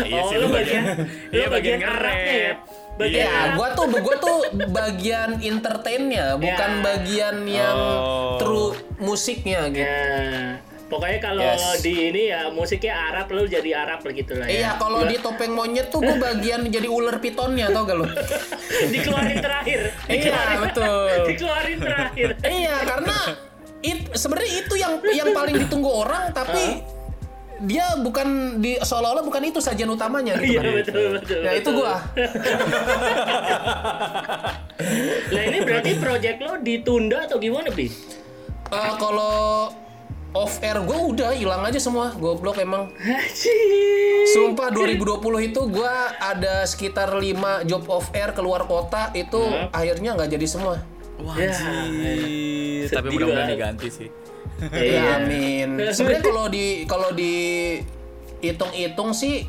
Iya 0.00 0.20
oh, 0.22 0.28
sih, 0.28 0.36
lu 0.36 0.46
lu 0.46 0.54
bagian, 0.54 0.84
Iya, 1.30 1.44
lu 1.44 1.52
bagian 1.52 1.78
bagian 1.80 1.96
ya. 2.14 2.52
Bagian 2.94 3.24
Ya, 3.24 3.32
Arab. 3.32 3.52
gue 3.56 3.68
tuh 3.72 3.84
gue 3.96 4.16
tuh 4.18 4.36
bagian 4.70 5.30
entertainnya, 5.40 6.26
bukan 6.36 6.70
Ya. 6.70 6.82
bagian 6.84 7.36
yang 7.42 7.78
Oh. 7.80 8.36
true 8.36 8.70
musiknya 8.98 9.66
gitu. 9.68 9.88
Ya. 9.88 10.60
Pokoknya 10.90 11.18
kalau 11.20 11.46
Yes. 11.46 11.78
di 11.78 12.10
ini 12.10 12.22
ya 12.26 12.50
musiknya 12.50 12.90
Arab 13.06 13.30
lu 13.30 13.46
jadi 13.46 13.70
Arab 13.78 14.02
lah 14.02 14.12
gitu 14.12 14.34
lah 14.34 14.44
ya. 14.44 14.52
Iya, 14.52 14.70
kalau 14.74 15.06
di 15.06 15.16
topeng 15.16 15.54
monyet 15.54 15.86
tuh 15.86 16.02
gue 16.02 16.18
bagian 16.18 16.66
jadi 16.66 16.84
ular 16.84 17.16
pitonnya 17.16 17.70
tau 17.70 17.86
gak 17.86 17.94
lo? 17.94 18.10
dikeluarin 18.92 19.38
terakhir. 19.38 19.80
Iya, 20.04 20.18
Dikeluarin- 20.18 20.60
betul. 20.60 21.06
Dikeluarin 21.30 21.78
terakhir. 21.78 22.28
iya, 22.42 22.76
karena 22.82 23.16
it, 23.80 23.98
sebenarnya 24.12 24.50
itu 24.58 24.74
yang 24.74 24.92
yang 25.08 25.30
paling 25.30 25.56
ditunggu 25.56 25.86
orang, 25.88 26.34
tapi 26.34 26.82
dia 27.60 27.92
bukan 27.94 28.26
di 28.56 28.74
seolah-olah 28.74 29.20
bukan 29.20 29.42
itu 29.46 29.60
sajian 29.60 29.86
utamanya 29.86 30.32
gitu 30.34 30.56
Iya 30.56 30.60
kan. 30.60 30.72
betul 30.74 31.06
betul. 31.14 31.40
Ya 31.40 31.52
itu 31.54 31.70
gua. 31.70 31.94
Nah 35.30 35.42
ini 35.44 35.58
berarti 35.60 35.90
project 35.94 36.38
lo 36.40 36.56
ditunda 36.58 37.22
atau 37.22 37.36
gimana 37.36 37.68
bi? 37.68 37.86
Eh, 38.66 38.92
kalau 38.96 39.68
off 40.32 40.58
air 40.60 40.78
gue 40.78 40.94
udah 40.94 41.30
hilang 41.32 41.62
aja 41.62 41.76
semua, 41.76 42.14
goblok 42.14 42.58
emang. 42.58 42.90
Sumpah 44.28 44.70
2020 44.70 45.18
itu 45.44 45.60
gua 45.66 45.90
ada 46.16 46.62
sekitar 46.62 47.10
5 47.10 47.26
job 47.64 47.82
off 47.88 48.12
air 48.12 48.30
keluar 48.30 48.62
kota 48.64 49.10
itu 49.12 49.40
akhirnya 49.70 50.14
nggak 50.14 50.30
jadi 50.30 50.46
semua. 50.46 50.78
Wah, 51.18 51.34
Ya, 51.36 51.52
Tapi 52.88 53.06
mudah-mudahan 53.10 53.50
diganti 53.50 53.88
sih. 53.90 54.08
Ya 54.70 55.18
amin. 55.18 55.80
Sebenarnya 55.90 56.22
kalau 56.22 56.44
di 56.46 56.66
kalau 56.86 57.10
di 57.10 57.34
hitung-hitung 58.40 59.12
sih 59.12 59.44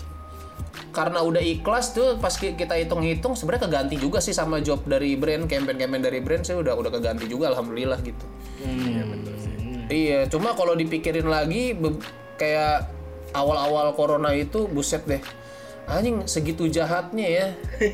karena 0.92 1.20
udah 1.22 1.40
ikhlas 1.40 1.92
tuh 1.92 2.16
pas 2.18 2.32
ki- 2.32 2.56
kita 2.56 2.76
hitung-hitung 2.76 3.32
sebenarnya 3.32 3.64
keganti 3.64 3.96
juga 3.96 4.20
sih 4.20 4.32
sama 4.32 4.60
job 4.60 4.84
dari 4.84 5.16
brand 5.16 5.48
campaign-campaign 5.48 6.04
dari 6.04 6.20
brand 6.20 6.44
sih 6.44 6.52
udah 6.54 6.76
udah 6.76 6.92
keganti 6.92 7.24
juga 7.26 7.48
alhamdulillah 7.50 8.00
gitu. 8.02 8.26
Iya, 9.92 10.32
cuma 10.32 10.56
kalau 10.56 10.72
dipikirin 10.72 11.28
lagi 11.28 11.76
kayak 12.40 12.88
awal-awal 13.36 13.92
corona 13.92 14.32
itu 14.32 14.64
buset 14.72 15.04
deh. 15.04 15.20
Anjing 15.84 16.24
segitu 16.24 16.66
jahatnya 16.66 17.28
ya. 17.28 17.48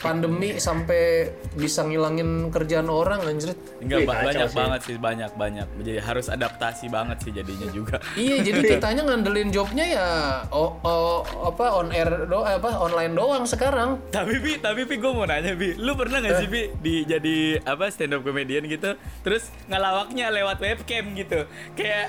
Pandemi 0.00 0.56
sampai 0.56 1.28
bisa 1.52 1.82
ngilangin 1.82 2.48
kerjaan 2.48 2.86
orang 2.86 3.20
anjir. 3.22 3.52
Enggak 3.78 3.98
Wih, 4.00 4.06
ba- 4.06 4.24
banyak 4.24 4.48
sih. 4.48 4.56
banget 4.56 4.80
sih, 4.82 4.96
banyak 4.96 5.30
banyak. 5.34 5.66
Jadi 5.78 5.92
harus 5.98 6.26
adaptasi 6.26 6.86
banget 6.88 7.18
sih 7.20 7.32
jadinya 7.32 7.68
juga. 7.68 7.96
Iya, 8.16 8.40
jadi 8.42 8.60
kitanya 8.70 9.02
ngandelin 9.04 9.50
jobnya 9.50 9.84
ya 9.84 10.08
oh, 10.48 10.78
oh, 10.80 11.20
apa 11.44 11.66
on 11.74 11.90
air 11.90 12.08
do 12.24 12.40
apa 12.40 12.70
online 12.74 13.12
doang 13.12 13.44
sekarang. 13.44 14.00
tapi 14.08 14.38
Bi, 14.38 14.56
tapi 14.56 14.82
Bi 14.82 14.96
gue 14.96 15.10
mau 15.10 15.24
nanya 15.24 15.52
Bi, 15.52 15.74
lu 15.76 15.92
pernah 15.94 16.18
Eh. 16.18 16.24
gak 16.24 16.34
sih 16.38 16.48
Bi 16.48 16.62
di 16.74 17.04
jadi 17.04 17.36
apa 17.60 17.90
stand 17.90 18.14
up 18.14 18.22
comedian 18.22 18.64
gitu, 18.64 18.94
terus 19.20 19.50
ngelawaknya 19.66 20.30
lewat 20.30 20.56
webcam 20.58 21.04
gitu, 21.12 21.44
kayak 21.74 22.08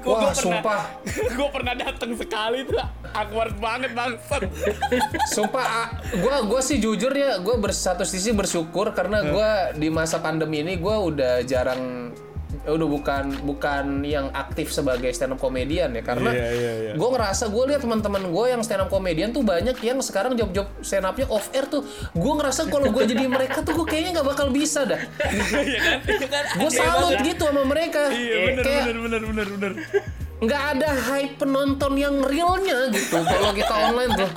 gua, 0.00 0.30
Wah, 0.30 0.32
sumpah. 0.32 0.82
gue 1.06 1.48
pernah 1.48 1.74
datang 1.74 2.12
sekali 2.14 2.62
tuh 2.64 2.78
awkward 3.10 3.56
banget 3.56 3.90
bangsat. 3.92 4.42
Sumpah, 5.28 5.64
ah, 5.64 5.86
gua 6.18 6.42
gua 6.44 6.60
sih 6.60 6.78
jujur 6.78 7.10
ya, 7.10 7.38
gua 7.38 7.56
bersatu 7.56 8.02
sisi 8.02 8.30
bersyukur 8.30 8.92
karena 8.92 9.24
gua 9.28 9.50
di 9.72 9.88
masa 9.88 10.18
pandemi 10.18 10.60
ini 10.60 10.76
gua 10.76 11.00
udah 11.00 11.42
jarang 11.42 12.10
udah 12.68 12.84
bukan 12.84 13.24
bukan 13.44 14.04
yang 14.04 14.28
aktif 14.32 14.68
sebagai 14.68 15.08
stand 15.12 15.32
up 15.32 15.40
comedian 15.40 15.88
ya 15.88 16.04
karena 16.04 16.32
Iya, 16.32 16.48
iya, 16.52 16.72
iya. 16.76 16.92
gue 16.96 17.08
ngerasa 17.08 17.48
gue 17.48 17.64
lihat 17.64 17.80
teman-teman 17.80 18.28
gue 18.28 18.44
yang 18.44 18.60
stand 18.60 18.84
up 18.84 18.92
comedian 18.92 19.32
tuh 19.32 19.40
banyak 19.40 19.72
yang 19.80 19.96
sekarang 20.04 20.36
job-job 20.36 20.68
stand 20.84 21.08
upnya 21.08 21.24
off 21.28 21.48
air 21.52 21.64
tuh 21.64 21.80
gue 22.12 22.32
ngerasa 22.36 22.68
kalau 22.68 22.92
gue 22.92 23.04
jadi 23.04 23.24
mereka 23.24 23.64
tuh 23.64 23.72
gue 23.72 23.86
kayaknya 23.88 24.20
nggak 24.20 24.28
bakal 24.28 24.52
bisa 24.52 24.84
dah 24.84 25.00
Iya 25.00 25.80
kan? 25.80 25.98
Iya 26.04 26.28
kan? 26.28 26.44
gue 26.60 26.70
salut 26.72 27.16
gitu 27.24 27.42
sama 27.48 27.62
mereka 27.64 28.02
Iya 28.12 28.36
bener 28.52 28.62
kayak 28.64 28.82
bener 28.84 28.98
bener 29.00 29.22
bener 29.24 29.46
bener. 29.48 29.72
nggak 30.38 30.62
ada 30.76 30.88
hype 30.94 31.34
penonton 31.40 31.92
yang 31.96 32.16
realnya 32.20 32.92
gitu 32.92 33.16
kalau 33.16 33.50
kita 33.56 33.74
online 33.74 34.12
tuh 34.12 34.30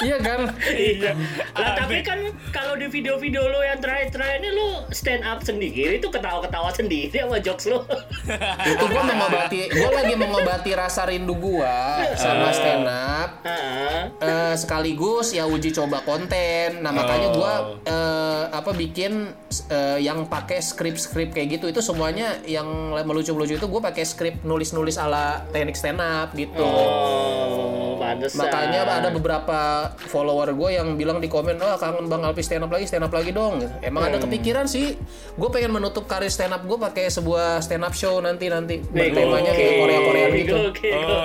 iya 0.00 0.18
kan 0.18 0.40
Iya. 0.64 1.12
Lah 1.54 1.70
tapi 1.76 2.02
kan 2.02 2.18
kalau 2.50 2.74
di 2.74 2.86
video-video 2.86 3.44
lo 3.44 3.60
yang 3.60 3.78
terakhir-terakhir 3.78 4.40
ini 4.40 4.50
lo 4.50 4.68
stand 4.90 5.22
up 5.22 5.40
sendiri 5.40 5.98
itu 5.98 6.08
ketawa-ketawa 6.08 6.70
sendiri 6.70 7.12
sama 7.12 7.38
jokes 7.38 7.66
lo. 7.66 7.86
itu 8.64 8.84
gue 8.84 9.02
mengobati 9.04 9.60
gue 9.68 9.90
lagi 9.90 10.14
mengobati 10.14 10.70
rasa 10.72 11.06
rindu 11.06 11.36
gue 11.36 11.76
sama 12.16 12.50
stand 12.50 12.86
up 12.86 13.28
Heeh. 13.44 14.00
Eh, 14.18 14.54
sekaligus 14.56 15.30
ya 15.30 15.44
uji 15.44 15.70
coba 15.70 16.00
konten 16.02 16.80
nah 16.80 16.90
makanya 16.90 17.28
gue 17.30 17.52
apa 18.50 18.70
bikin 18.70 19.30
eh, 19.68 19.98
yang 20.00 20.24
pakai 20.24 20.58
skrip-skrip 20.58 21.30
kayak 21.30 21.58
gitu 21.58 21.68
itu 21.68 21.80
semuanya 21.80 22.38
yang 22.44 22.66
melucu-melucu 23.04 23.58
itu 23.58 23.66
gue 23.66 23.80
pakai 23.82 24.02
skrip 24.02 24.34
nulis-nulis 24.42 24.96
ala 24.96 25.44
teknik 25.50 25.74
stand 25.74 26.00
up 26.00 26.32
gitu 26.32 26.64
Oh, 26.64 27.96
pantesan. 28.00 28.46
Makanya 28.46 28.80
ada 28.88 29.08
beberapa 29.10 29.83
follower 29.98 30.50
gue 30.50 30.70
yang 30.72 30.94
bilang 30.94 31.18
di 31.18 31.26
komen, 31.26 31.56
oh 31.56 31.74
kangen 31.74 32.06
bang 32.06 32.22
Alpi 32.22 32.40
stand 32.40 32.62
up 32.62 32.70
lagi, 32.70 32.84
stand 32.84 33.02
up 33.02 33.10
lagi 33.10 33.30
dong. 33.30 33.60
Emang 33.80 34.06
ada 34.06 34.16
kepikiran 34.16 34.64
sih, 34.64 34.96
gue 35.30 35.48
pengen 35.48 35.70
menutup 35.70 36.04
karir 36.04 36.28
stand 36.28 36.50
up 36.50 36.62
gue 36.62 36.76
pakai 36.76 37.08
sebuah 37.08 37.58
stand 37.58 37.82
up 37.82 37.92
show 37.92 38.18
nanti 38.18 38.46
nanti 38.46 38.80
bertemanya 38.80 39.50
kayak 39.50 39.74
Korea 39.76 40.00
Korea 40.00 40.26
gitu. 40.32 40.54
Oke, 40.68 40.88
Oh, 40.90 41.24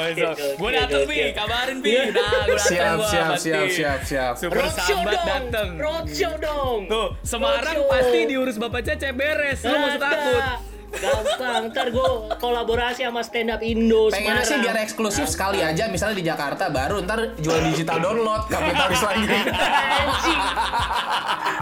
gue 0.55 0.69
dateng. 0.71 1.03
Bi, 1.05 1.31
kabarin 1.31 1.77
Bi. 1.79 1.89
Nah, 1.89 2.09
gue 2.43 2.55
dateng 2.55 2.57
Siap, 2.59 2.97
siap, 3.03 3.33
siap, 3.35 3.67
siap, 3.69 3.99
siap. 4.03 4.33
Super 4.35 4.61
Roadshow 4.61 4.99
dong. 4.99 5.25
dateng. 5.25 5.69
Roadshow 5.75 6.33
dong. 6.37 6.79
Tuh, 6.85 7.07
Semarang 7.21 7.85
pasti 7.85 8.19
diurus 8.25 8.55
Bapak 8.55 8.81
Cece 8.81 9.09
beres. 9.11 9.61
Lu 9.61 9.73
masuk 9.73 9.97
Ada. 9.97 10.07
takut. 10.07 10.43
Gampang, 10.89 11.69
ntar 11.69 11.87
gue 11.89 12.09
kolaborasi 12.35 13.05
sama 13.05 13.21
stand 13.21 13.53
up 13.53 13.61
Indo 13.61 14.09
Pengennya 14.09 14.41
sih 14.41 14.57
biar 14.57 14.77
eksklusif 14.81 15.29
sekali 15.29 15.61
aja, 15.61 15.85
misalnya 15.85 16.17
di 16.17 16.25
Jakarta 16.25 16.67
baru 16.67 17.05
ntar 17.05 17.37
jual 17.37 17.61
digital 17.69 18.01
download 18.01 18.49
kapitalis 18.49 18.99
lagi. 18.99 19.23
Anjing. 19.29 20.41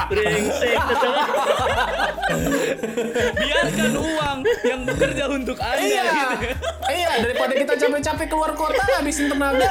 Brengsek. 0.08 0.78
Biarkan 3.36 3.94
uang 3.94 4.38
yang 4.64 4.82
bekerja 4.86 5.24
untuk 5.28 5.58
Anda 5.60 5.84
Iya, 5.84 6.04
gitu. 6.08 6.36
iya 6.88 7.12
daripada 7.20 7.54
kita 7.54 7.74
capek-capek 7.76 8.28
keluar 8.28 8.52
kota 8.54 8.84
habisin 8.96 9.28
tenaga. 9.28 9.68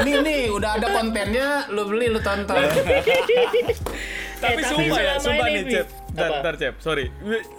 Nih 0.00 0.14
nih 0.20 0.40
udah 0.48 0.80
ada 0.80 0.88
kontennya, 0.90 1.68
lu 1.68 1.84
beli 1.84 2.08
lu 2.08 2.20
tonton. 2.20 2.56
Tapi 2.56 3.04
Eh, 4.38 4.54
tapi 4.54 4.62
sumpah 4.62 5.00
ya, 5.02 5.14
sumpah 5.18 5.46
ini, 5.50 5.60
nih. 5.66 5.72
Cep. 5.82 6.07
Bentar, 6.18 6.30
bentar, 6.42 6.54
Cep. 6.58 6.74
Sorry. 6.82 7.06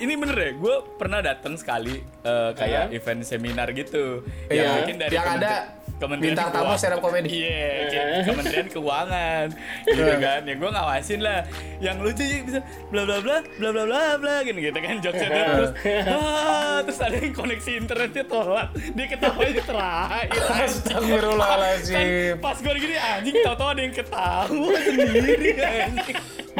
Ini 0.03 0.13
bener 0.19 0.37
ya, 0.37 0.51
gue 0.59 0.75
pernah 0.99 1.19
datang 1.23 1.55
sekali 1.55 2.03
eh, 2.03 2.51
kayak 2.53 2.91
event 2.91 3.21
seminar 3.23 3.71
gitu. 3.71 4.27
Iya, 4.51 4.59
yang 4.59 4.71
mungkin 4.83 4.95
dari 4.99 5.13
yang 5.15 5.29
ada 5.39 5.79
Kementerian 5.99 6.31
bintang 6.31 6.49
tamu 6.55 6.71
up 6.71 6.99
comedy. 7.03 7.27
Iya, 7.43 7.71
kayak 7.91 8.07
Kementerian 8.31 8.67
Keuangan 8.71 9.47
gitu 9.83 10.13
kan. 10.23 10.41
Ya 10.47 10.53
gue 10.55 10.69
ngawasin 10.71 11.19
lah. 11.19 11.39
Yang 11.83 11.97
lucu 11.99 12.23
ya 12.23 12.39
bisa 12.47 12.59
bla 12.87 13.03
bla 13.03 13.17
bla 13.19 13.37
bla 13.59 13.69
bla 13.75 13.83
bla 13.83 14.03
bla 14.15 14.35
gitu, 14.47 14.59
gitu 14.63 14.79
kan 14.79 14.95
jokesnya 15.03 15.27
tuh. 15.27 15.43
terus 15.51 15.71
ah, 16.07 16.77
terus 16.87 16.99
ada 17.03 17.17
yang 17.19 17.35
koneksi 17.35 17.71
internetnya 17.83 18.23
telat. 18.23 18.69
Dia 18.95 19.05
ketawanya 19.11 19.63
terakhir. 19.67 20.43
Astagfirullahaladzim. 20.63 21.95
Kan 21.99 22.07
pas 22.39 22.57
gue 22.63 22.73
gini 22.79 22.95
anjing 22.95 23.35
tahu-tahu 23.43 23.69
ada 23.75 23.81
yang 23.83 23.95
ketawa 23.95 24.71
sendiri 24.79 25.51
anjing. 25.59 26.15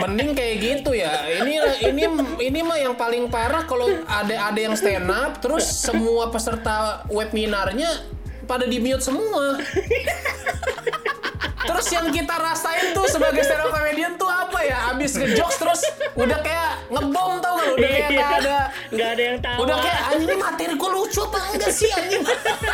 Mending 0.05 0.31
kayak 0.35 0.55
gitu 0.63 0.91
ya. 0.95 1.11
Ini 1.43 1.53
ini 1.91 2.03
ini 2.39 2.59
mah 2.63 2.77
yang 2.79 2.95
paling 2.95 3.27
parah 3.27 3.63
kalau 3.67 3.87
ada 4.07 4.49
ada 4.51 4.59
yang 4.59 4.75
stand 4.75 5.11
up 5.11 5.43
terus 5.43 5.67
semua 5.67 6.31
peserta 6.31 7.03
webinarnya 7.11 7.89
pada 8.49 8.65
di 8.65 8.81
mute 8.81 9.03
semua. 9.03 9.59
Yang 11.89 12.05
kita 12.15 12.35
rasain 12.35 12.85
tuh 12.91 13.05
sebagai 13.05 13.41
stand 13.41 13.61
up 13.61 13.69
comedian 13.69 14.13
tuh 14.15 14.27
apa 14.27 14.59
ya? 14.61 14.77
Abis 14.89 15.15
ngejokes 15.15 15.57
terus 15.57 15.81
udah 16.13 16.39
kayak 16.39 16.71
ngebom 16.87 17.31
tau 17.39 17.55
gak? 17.55 17.69
Udah 17.71 17.89
kayak 17.89 18.09
gak 18.11 18.31
ada 18.39 18.57
nggak 18.89 19.09
ada 19.11 19.23
yang 19.23 19.37
tahu 19.39 19.57
Udah 19.61 19.77
kayak 19.79 20.01
anjing 20.07 20.25
ini 20.25 20.35
materi 20.35 20.73
gue 20.73 20.89
lucu 20.91 21.19
apa 21.21 21.39
enggak 21.49 21.71
sih 21.71 21.89
anjing? 21.91 22.21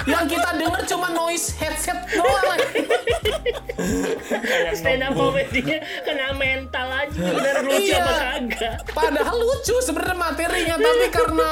Yang 0.06 0.26
kita 0.30 0.50
denger 0.54 0.82
cuma 0.86 1.08
noise 1.10 1.48
headset 1.54 2.00
doang. 2.10 2.60
stand 4.74 5.04
up 5.04 5.14
comedy-nya 5.14 5.78
kena 6.02 6.34
mental 6.34 6.88
aja 6.90 7.20
bener 7.20 7.56
lucu 7.62 7.86
Iya. 7.86 8.02
apa 8.02 8.14
kagak 8.18 8.76
Padahal 8.90 9.36
lucu 9.38 9.76
sebenarnya 9.80 10.18
materinya 10.18 10.76
tapi 10.78 11.08
karena 11.10 11.52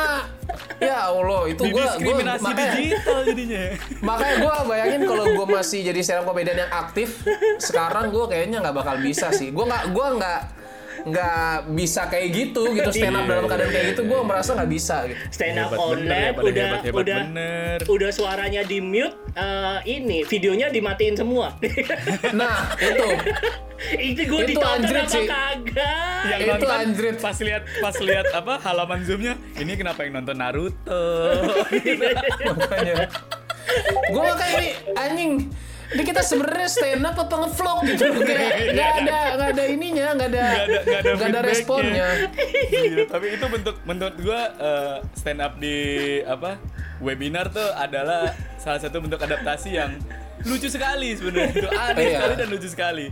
ya 0.79 1.09
Allah 1.09 1.41
itu 1.47 1.63
gua 1.63 1.71
gua 1.71 1.83
Didiskriminasi 1.93 2.43
makanya, 2.43 2.73
digital 2.75 3.17
jadinya. 3.23 3.63
makanya 4.01 4.35
gua 4.39 4.53
bayangin 4.65 5.01
kalau 5.03 5.23
gua 5.33 5.47
masih 5.53 5.79
jadi 5.83 5.99
stand 6.01 6.19
up 6.19 6.25
comedian 6.25 6.57
yang 6.59 6.71
aktif 6.73 7.09
sekarang 7.57 8.09
gua 8.09 8.25
kayaknya 8.27 8.57
nggak 8.59 8.75
bakal 8.75 8.95
bisa 8.97 9.29
sih. 9.29 9.49
Gua 9.49 9.65
nggak 9.65 9.83
gua 9.89 10.07
nggak 10.15 10.41
nggak 11.03 11.43
bisa 11.75 12.07
kayak 12.07 12.31
gitu 12.31 12.63
gitu 12.71 12.87
stand 12.87 13.11
up 13.11 13.27
dalam 13.27 13.43
keadaan 13.43 13.67
kayak 13.67 13.87
gitu 13.91 14.07
gua 14.07 14.23
merasa 14.23 14.55
nggak 14.55 14.71
bisa 14.71 15.03
gitu. 15.03 15.19
stand 15.27 15.59
up 15.59 15.67
Hebat 15.67 15.75
bener, 15.75 15.91
online 15.91 16.23
hebat, 16.23 16.43
udah 16.45 16.63
hebat, 16.63 16.79
hebat 16.79 16.95
udah 16.95 17.19
bener. 17.19 17.77
udah 17.91 18.09
suaranya 18.09 18.61
di 18.63 18.79
mute 18.79 19.17
eh, 19.33 19.77
ini 19.91 20.23
videonya 20.23 20.71
dimatiin 20.71 21.15
semua 21.17 21.59
Nah 22.39 22.71
itu 22.79 23.03
itu 24.13 24.21
gue 24.23 24.39
Itu 24.39 24.49
ditonton 24.55 24.79
anjrit 24.79 25.03
apa 25.03 25.11
sih. 25.11 25.25
kagak 25.27 26.23
yang 26.23 26.39
Itu 26.39 26.51
nonton 26.55 26.71
anjrit. 26.71 27.15
pas 27.19 27.35
lihat 27.37 27.63
pas 27.83 27.95
lihat 27.99 28.27
apa 28.31 28.53
halaman 28.63 28.99
zoomnya 29.03 29.33
ini 29.59 29.73
kenapa 29.75 30.07
yang 30.07 30.13
nonton 30.15 30.39
Naruto 30.39 31.03
makanya 32.55 33.11
gua 34.07 34.23
makanya 34.29 34.55
ini 34.55 34.69
anjing 34.95 35.31
ini 35.93 36.03
kita 36.03 36.21
sebenarnya 36.25 36.69
stand 36.69 37.05
up 37.05 37.15
apa 37.15 37.35
ngevlog 37.45 37.77
gitu? 37.85 38.05
Nggak 38.73 38.91
ada 39.05 39.19
nggak 39.37 39.49
ada 39.53 39.63
ininya 39.69 40.07
nggak 40.17 40.29
ada 40.33 40.45
nggak 40.65 40.99
ada 40.99 41.11
nggak 41.13 41.29
ada, 41.29 41.41
responnya. 41.45 42.07
Iya, 42.73 43.05
tapi 43.05 43.37
itu 43.37 43.45
bentuk 43.45 43.75
menurut 43.85 44.15
gua 44.21 44.41
eh, 44.57 44.95
stand 45.13 45.41
up 45.41 45.53
di 45.61 45.77
apa 46.25 46.57
webinar 47.03 47.51
tuh 47.53 47.69
adalah 47.77 48.33
salah 48.57 48.79
satu 48.79 49.03
bentuk 49.03 49.19
adaptasi 49.21 49.75
yang 49.75 49.91
lucu 50.43 50.67
sekali 50.67 51.09
sebenarnya 51.13 51.49
itu 51.51 51.69
aneh 51.69 52.03
Iya. 52.03 52.17
sekali 52.17 52.33
dan 52.35 52.47
lucu 52.49 52.67
sekali 52.67 53.05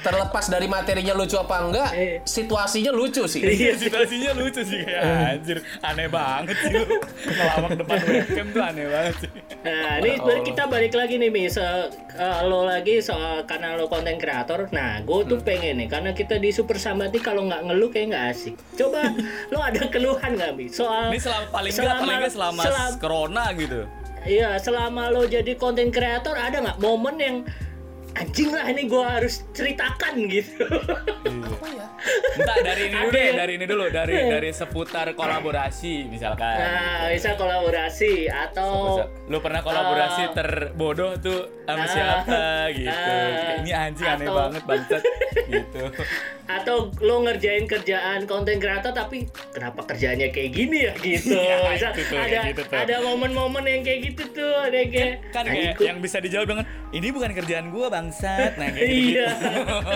terlepas 0.00 0.44
dari 0.46 0.66
materinya 0.66 1.12
lucu 1.12 1.36
apa 1.36 1.56
enggak 1.60 1.90
Eh. 1.92 2.16
situasinya 2.22 2.90
lucu 2.90 3.24
sih 3.24 3.40
Iya 3.40 3.72
situasinya 3.74 4.32
lucu 4.34 4.60
sih 4.60 4.80
kayak 4.80 5.02
anjir 5.34 5.58
aneh 5.80 6.08
banget 6.08 6.56
sih 6.58 6.72
lu 6.74 6.84
ngelawak 7.26 7.72
depan 7.76 7.98
webcam 8.02 8.46
tuh 8.50 8.62
aneh 8.62 8.86
banget 8.86 9.14
sih 9.18 9.30
Nah, 9.64 9.96
ini 9.96 10.12
sebenarnya 10.14 10.44
kita 10.44 10.62
balik 10.66 10.92
lagi 10.92 11.16
nih, 11.16 11.30
Mi. 11.30 11.48
Se 11.48 11.64
eh, 11.64 12.40
lo 12.44 12.64
lagi 12.64 13.00
soal 13.00 13.42
karena 13.44 13.72
lo 13.74 13.88
konten 13.88 14.20
kreator. 14.20 14.68
Nah, 14.70 15.00
gue 15.00 15.24
tuh 15.24 15.40
Hmm. 15.40 15.46
pengen 15.46 15.74
nih, 15.74 15.88
karena 15.88 16.12
kita 16.12 16.36
di 16.36 16.52
Super 16.52 16.76
Sambat 16.76 17.08
nih 17.10 17.22
kalau 17.22 17.48
nggak 17.48 17.64
ngeluh 17.64 17.88
kayak 17.88 18.12
nggak 18.12 18.24
asik. 18.28 18.54
Coba 18.74 19.08
lo 19.48 19.58
ada 19.58 19.88
keluhan 19.88 20.36
nggak, 20.36 20.52
Mi? 20.52 20.68
Soal 20.68 21.08
ini 21.08 21.16
selama 21.16 21.48
paling 21.48 21.72
nggak 21.72 21.96
paling 21.96 22.18
nggak 22.18 22.32
selama, 22.34 22.60
selam- 22.62 22.98
corona 22.98 23.44
gitu 23.54 23.80
Iya, 24.24 24.56
selama 24.56 25.08
lo 25.08 25.24
jadi 25.24 25.52
konten 25.54 25.88
kreator 25.88 26.32
ada 26.34 26.58
nggak 26.58 26.78
momen 26.78 27.16
yang 27.16 27.36
anjing 28.14 28.48
lah 28.48 28.64
ini 28.64 28.86
gue 28.86 29.02
harus 29.02 29.42
ceritakan 29.50 30.14
gitu. 30.26 30.64
Entah 32.34 32.56
dari 32.62 32.82
ini 32.86 32.94
dulu 32.96 33.10
deh, 33.10 33.28
dari 33.32 33.52
ini 33.54 33.66
dulu, 33.66 33.84
dari 33.88 34.14
dari 34.24 34.50
seputar 34.50 35.12
kolaborasi 35.12 36.06
misalkan. 36.06 36.54
nah, 36.54 37.10
bisa 37.10 37.34
kolaborasi 37.34 38.28
atau 38.28 39.02
Lu 39.26 39.40
pernah 39.40 39.60
kolaborasi 39.60 40.22
Oh. 40.24 40.32
terbodoh 40.32 41.12
tuh 41.18 41.40
sama 41.64 41.80
Ah. 41.80 41.88
siapa 41.88 42.42
gitu. 42.70 42.86
Kayak, 42.86 43.56
Ini 43.60 43.70
anjing 43.74 44.06
aneh 44.06 44.24
Atau- 44.24 44.36
banget 44.38 44.62
bangsat 44.64 45.02
gitu. 45.44 45.82
atau 46.44 46.92
lo 47.00 47.24
ngerjain 47.24 47.64
kerjaan 47.64 48.28
konten 48.28 48.60
kreator 48.60 48.92
tapi 48.92 49.24
kenapa 49.48 49.80
kerjanya 49.86 50.28
kayak 50.28 50.50
gini 50.52 50.78
ya 50.84 50.94
gitu. 50.96 51.32
Ya, 51.44 51.56
itu 51.72 52.02
tuh, 52.04 52.16
ada 52.16 52.28
kayak 52.28 52.44
gitu 52.52 52.62
tuh. 52.64 52.76
ada 52.76 52.94
momen-momen 53.00 53.64
yang 53.64 53.80
kayak 53.80 54.00
gitu 54.06 54.24
tuh, 54.30 54.54
ada 54.58 54.76
yang 54.76 54.90
kayak 54.90 55.12
Kan 55.30 55.44
kayak 55.44 55.72
"Anjing, 55.72 55.86
yang 55.86 55.98
bisa 55.98 56.16
dijawab 56.20 56.46
dengan 56.46 56.64
ini 56.90 57.08
bukan 57.10 57.30
kerjaan 57.32 57.66
gua 57.68 57.86
bangsat. 57.88 58.56
Nah 58.56 58.68
kayak 58.70 58.88
gitu. 58.88 59.14
Iya. 59.14 59.28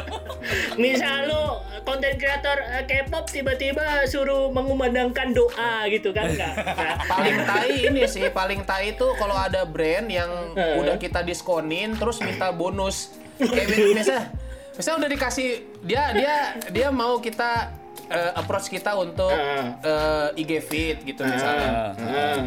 Misal 0.83 1.27
lo 1.27 1.43
konten 1.83 2.17
kreator 2.17 2.57
eh, 2.59 2.85
K-pop 2.85 3.29
tiba-tiba 3.29 4.05
suruh 4.05 4.49
mengumandangkan 4.49 5.33
doa 5.33 5.85
gitu 5.87 6.11
kan 6.11 6.29
enggak? 6.29 6.55
Nah, 6.57 6.97
paling 7.13 7.39
tai 7.45 7.75
ini 7.85 8.03
sih 8.05 8.25
paling 8.31 8.65
tai 8.65 8.93
itu 8.93 9.07
kalau 9.17 9.35
ada 9.35 9.65
brand 9.65 10.09
yang 10.09 10.31
udah 10.55 10.97
kita 10.97 11.21
diskonin 11.21 11.93
terus 11.95 12.21
minta 12.21 12.49
bonus 12.51 13.13
kayak 13.37 13.67
mi- 13.69 14.48
misal 14.79 14.95
misal 14.95 15.03
udah 15.03 15.11
dikasih 15.11 15.49
dia 15.83 16.15
dia 16.15 16.37
dia 16.71 16.89
mau 16.95 17.19
kita 17.19 17.75
eh, 18.07 18.33
approach 18.39 18.71
kita 18.71 18.95
untuk 18.95 19.35
Heeh. 19.35 19.65
eh, 19.83 20.41
IG 20.41 20.51
feed 20.63 20.97
gitu 21.03 21.27
misalnya 21.27 21.99
Heeh. 21.99 22.39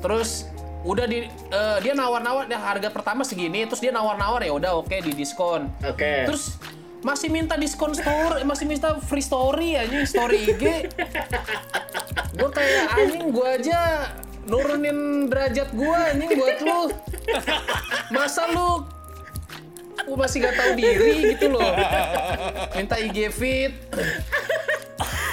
terus 0.00 0.48
udah 0.88 1.04
di 1.04 1.28
eh, 1.28 1.78
dia 1.84 1.92
nawar-nawar 1.92 2.48
ya 2.48 2.56
harga 2.56 2.88
pertama 2.88 3.28
segini 3.28 3.68
terus 3.68 3.84
dia 3.84 3.92
nawar-nawar 3.92 4.40
ya 4.40 4.56
udah 4.56 4.72
oke 4.80 4.96
di 5.04 5.12
diskon 5.12 5.68
Oke. 5.84 6.24
terus 6.24 6.56
masih 7.04 7.28
minta 7.28 7.60
diskon 7.60 7.92
story 7.92 8.40
masih 8.42 8.64
minta 8.64 8.96
free 9.04 9.22
story 9.22 9.76
anjing 9.76 10.08
story 10.08 10.48
IG 10.48 10.64
gue 12.34 12.50
kayak 12.50 12.82
anjing 12.96 13.30
gue 13.30 13.48
aja 13.62 14.10
nurunin 14.48 15.28
derajat 15.28 15.70
gue 15.76 15.98
anjing 16.16 16.30
buat 16.40 16.58
lu 16.64 16.80
masa 18.16 18.48
lu 18.48 18.95
lu 20.06 20.14
masih 20.14 20.38
gak 20.42 20.54
tahu 20.54 20.72
diri 20.74 21.34
gitu 21.34 21.50
loh 21.50 21.74
minta 22.72 22.96
IG 22.96 23.30
feed 23.30 23.72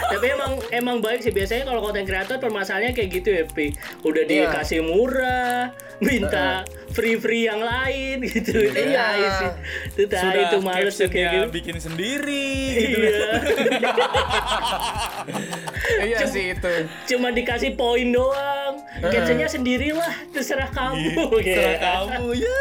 Tapi 0.03 0.29
emang 0.29 0.53
emang 0.69 0.97
baik 1.01 1.25
sih 1.25 1.33
biasanya 1.33 1.65
kalau 1.65 1.81
konten 1.81 2.05
kreator 2.05 2.37
permasalahannya 2.37 2.93
kayak 2.93 3.09
gitu 3.09 3.29
ya, 3.33 3.43
Pi. 3.49 3.73
Udah 4.05 4.21
Iya. 4.21 4.45
dikasih 4.45 4.85
murah, 4.85 5.73
minta 5.97 6.61
free-free 6.93 7.43
yang 7.43 7.59
lain 7.59 8.21
gitu. 8.23 8.53
Itu 8.63 8.79
Iya. 8.79 9.01
tai 9.03 9.25
sih. 9.33 9.49
Itu 9.89 10.03
tai, 10.07 10.21
Sudah 10.21 10.41
itu 10.45 10.57
males 10.61 10.93
kayak 10.93 11.09
captionnya 11.09 11.31
gitu. 11.33 11.49
bikin 11.51 11.77
sendiri 11.77 12.49
gitu. 12.71 12.97
Iya. 13.01 13.29
iya 16.05 16.19
sih 16.25 16.53
itu 16.53 16.73
Cuma 17.07 17.29
dikasih 17.29 17.73
poin 17.73 18.07
doang. 18.07 18.79
Captionnya 19.01 19.47
sendirilah, 19.47 20.13
terserah 20.29 20.69
kamu. 20.69 21.41
Iya, 21.41 21.55
Terserah 21.55 21.77
kamu 22.07 22.25
ya 22.35 22.59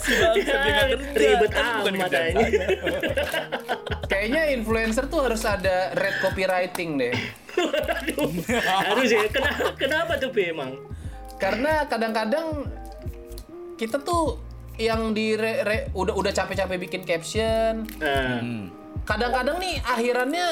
si 0.00 0.12
nggak 0.16 0.32
kerja. 0.32 0.56
Ribet 1.12 1.50
Kan 1.50 1.66
amat 1.84 2.08
aja. 2.08 2.08
saya. 2.08 2.32
kayaknya 4.10 4.42
influencer 4.50 5.04
tuh 5.06 5.20
harus 5.22 5.44
ada 5.44 5.92
red 5.92 6.16
copywriting 6.18 6.96
deh 6.96 7.14
Aduh, 7.52 8.32
harus 8.58 9.08
ya. 9.08 9.28
Kenapa, 9.28 9.76
kenapa 9.76 10.12
tuh 10.16 10.30
Pi 10.30 10.50
emang? 10.50 10.72
karena 11.36 11.84
kadang-kadang 11.84 12.68
kita 13.80 13.96
tuh 13.98 14.36
yang 14.76 15.10
di 15.10 15.32
re- 15.34 15.60
re- 15.60 15.86
udah 15.92 16.12
udah 16.12 16.28
capek-capek 16.30 16.76
bikin 16.78 17.02
caption 17.02 17.88
Nah, 17.96 18.38
Hmm. 18.38 18.68
kadang-kadang 19.02 19.56
nih 19.56 19.80
akhirannya 19.80 20.46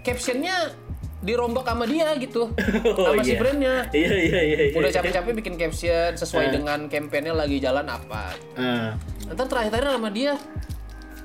captionnya 0.00 0.72
dirombak 1.20 1.62
sama 1.62 1.84
dia 1.84 2.12
gitu 2.18 2.50
Oh, 2.98 3.08
sama 3.08 3.22
si 3.22 3.32
iya. 3.32 3.38
brandnya 3.38 3.74
Iya 3.90 4.12
iya 4.20 4.40
iya. 4.42 4.58
iya. 4.66 4.74
udah 4.74 4.90
capek-capek 4.90 5.32
bikin 5.34 5.54
caption 5.54 6.10
sesuai 6.12 6.46
Eh. 6.46 6.52
dengan 6.52 6.78
campaignnya 6.86 7.32
lagi 7.32 7.56
jalan 7.56 7.86
apa 7.86 8.34
Ah. 8.52 8.98
ntar 9.28 9.46
terakhir-terakhir 9.46 9.92
sama 9.92 10.10
dia 10.10 10.34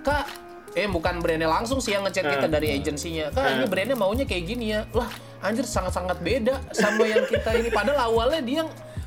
kak 0.02 0.26
eh 0.74 0.86
bukan 0.86 1.18
brandnya 1.18 1.50
langsung 1.50 1.82
sih 1.82 1.92
yang 1.92 2.06
ngechat 2.06 2.24
kita 2.24 2.48
dari 2.48 2.72
agensinya 2.72 3.34
kan 3.34 3.58
ini 3.58 3.66
brandnya 3.66 3.98
maunya 3.98 4.24
kayak 4.24 4.46
gini 4.46 4.66
ya 4.70 4.86
lah 4.92 5.10
anjir 5.40 5.66
sangat-sangat 5.66 6.22
beda 6.22 6.62
sama 6.72 7.02
yang 7.04 7.26
kita 7.26 7.50
ini 7.56 7.68
padahal 7.68 8.08
awalnya 8.08 8.40
dia 8.40 8.64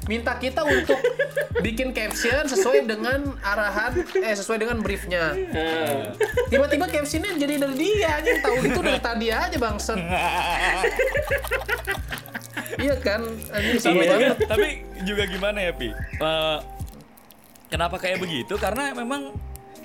minta 0.06 0.32
kita 0.34 0.62
untuk 0.62 0.96
bikin 1.60 1.92
caption 1.92 2.46
sesuai 2.46 2.88
dengan 2.88 3.36
arahan 3.38 4.00
eh 4.16 4.32
sesuai 4.32 4.58
dengan 4.58 4.80
briefnya. 4.80 5.36
Tiba-tiba 6.48 6.86
captionnya 6.86 7.36
jadi 7.36 7.54
dari 7.58 7.74
dia 7.76 8.08
anjing. 8.16 8.38
Tahu 8.40 8.56
gitu 8.62 8.80
dari 8.80 9.00
tadi 9.00 9.26
aja 9.28 9.56
bangset 9.56 9.98
iya 12.80 12.94
kan? 12.96 13.20
Anjing 13.52 13.78
sama 13.78 14.00
Iya, 14.00 14.10
banget. 14.10 14.36
tapi 14.48 14.68
juga 15.04 15.22
gimana 15.26 15.58
ya 15.60 15.72
pi? 15.74 15.88
Eh, 15.92 16.58
kenapa 17.68 17.96
kayak 18.00 18.18
begitu? 18.18 18.56
Karena 18.56 18.92
memang 18.92 19.36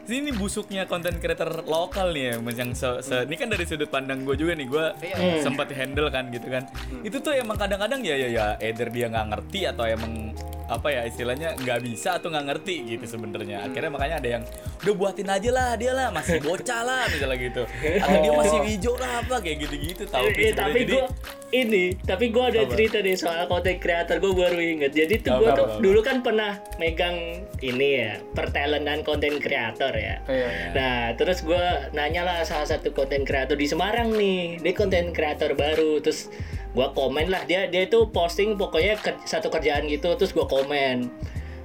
ini 0.07 0.29
busuknya 0.29 0.85
konten 0.85 1.17
creator 1.17 1.63
lokal 1.63 2.09
nih 2.09 2.23
ya 2.27 2.35
Mas, 2.37 2.53
yang 2.53 2.71
se, 2.71 2.85
se- 3.01 3.23
ini 3.23 3.33
kan 3.33 3.47
dari 3.47 3.63
sudut 3.63 3.87
pandang 3.87 4.21
gue 4.21 4.35
juga 4.35 4.53
nih. 4.53 4.65
Gue 4.65 4.85
Iya. 5.01 5.41
sempat 5.41 5.71
handle 5.71 6.07
kan 6.07 6.29
gitu 6.29 6.45
kan. 6.45 6.69
Itu 7.01 7.17
tuh 7.19 7.33
emang 7.33 7.55
kadang-kadang 7.55 8.01
ya 8.01 8.13
ya 8.15 8.27
ya 8.27 8.45
either 8.59 8.87
dia 8.87 9.07
nggak 9.07 9.27
ngerti 9.27 9.65
atau 9.65 9.83
emang 9.83 10.35
apa 10.65 10.87
ya 10.87 11.01
istilahnya 11.05 11.53
nggak 11.55 11.79
bisa 11.81 12.17
atau 12.17 12.27
nggak 12.27 12.45
ngerti 12.47 12.75
gitu 12.87 13.05
sebenarnya 13.07 13.63
akhirnya 13.63 13.91
makanya 13.91 14.15
ada 14.17 14.29
yang 14.39 14.43
udah 14.81 14.95
buatin 14.95 15.29
aja 15.29 15.49
lah 15.49 15.69
dia 15.75 15.91
lah 15.91 16.07
masih 16.09 16.37
bocah 16.39 16.81
lah 16.81 17.03
misalnya 17.07 17.37
gitu 17.37 17.63
atau 18.01 18.17
dia 18.17 18.33
masih 18.33 18.59
hijau 18.65 18.93
lah 18.95 19.21
apa 19.21 19.35
kayak 19.39 19.57
gitu-gitu 19.61 20.03
tahu 20.05 20.25
Eh, 20.35 20.51
tapi 20.51 20.83
Jadi- 20.83 20.93
gue 20.93 21.05
ini, 21.53 21.95
tapi 21.95 22.35
gue 22.35 22.43
ada 22.43 22.61
Apa? 22.61 22.71
cerita 22.75 22.99
nih 22.99 23.15
soal 23.15 23.47
content 23.47 23.79
creator 23.79 24.19
gue 24.19 24.27
baru 24.27 24.59
inget. 24.59 24.91
Jadi 24.91 25.23
tuh 25.23 25.39
gue 25.39 25.49
tuh 25.49 25.65
apa? 25.65 25.79
dulu 25.79 25.99
kan 26.03 26.19
pernah 26.19 26.59
megang 26.75 27.15
ini 27.63 27.89
ya 27.95 28.19
pertalentan 28.35 29.07
content 29.07 29.39
creator 29.39 29.95
ya. 29.95 30.19
Iya. 30.27 30.51
Nah 30.75 30.95
terus 31.15 31.39
gue 31.41 31.63
nanya 31.93 32.27
lah 32.27 32.43
salah 32.43 32.67
satu 32.67 32.91
content 32.91 33.23
creator 33.23 33.55
di 33.55 33.65
Semarang 33.65 34.11
nih, 34.11 34.59
dia 34.59 34.73
content 34.73 35.15
creator 35.15 35.55
baru. 35.55 36.03
Terus 36.03 36.27
gue 36.75 36.87
komen 36.91 37.31
lah 37.31 37.47
dia 37.47 37.71
dia 37.71 37.87
itu 37.87 38.05
posting 38.11 38.59
pokoknya 38.59 38.99
ke- 38.99 39.23
satu 39.23 39.47
kerjaan 39.47 39.87
gitu, 39.87 40.11
terus 40.19 40.35
gue 40.35 40.43
komen. 40.43 41.07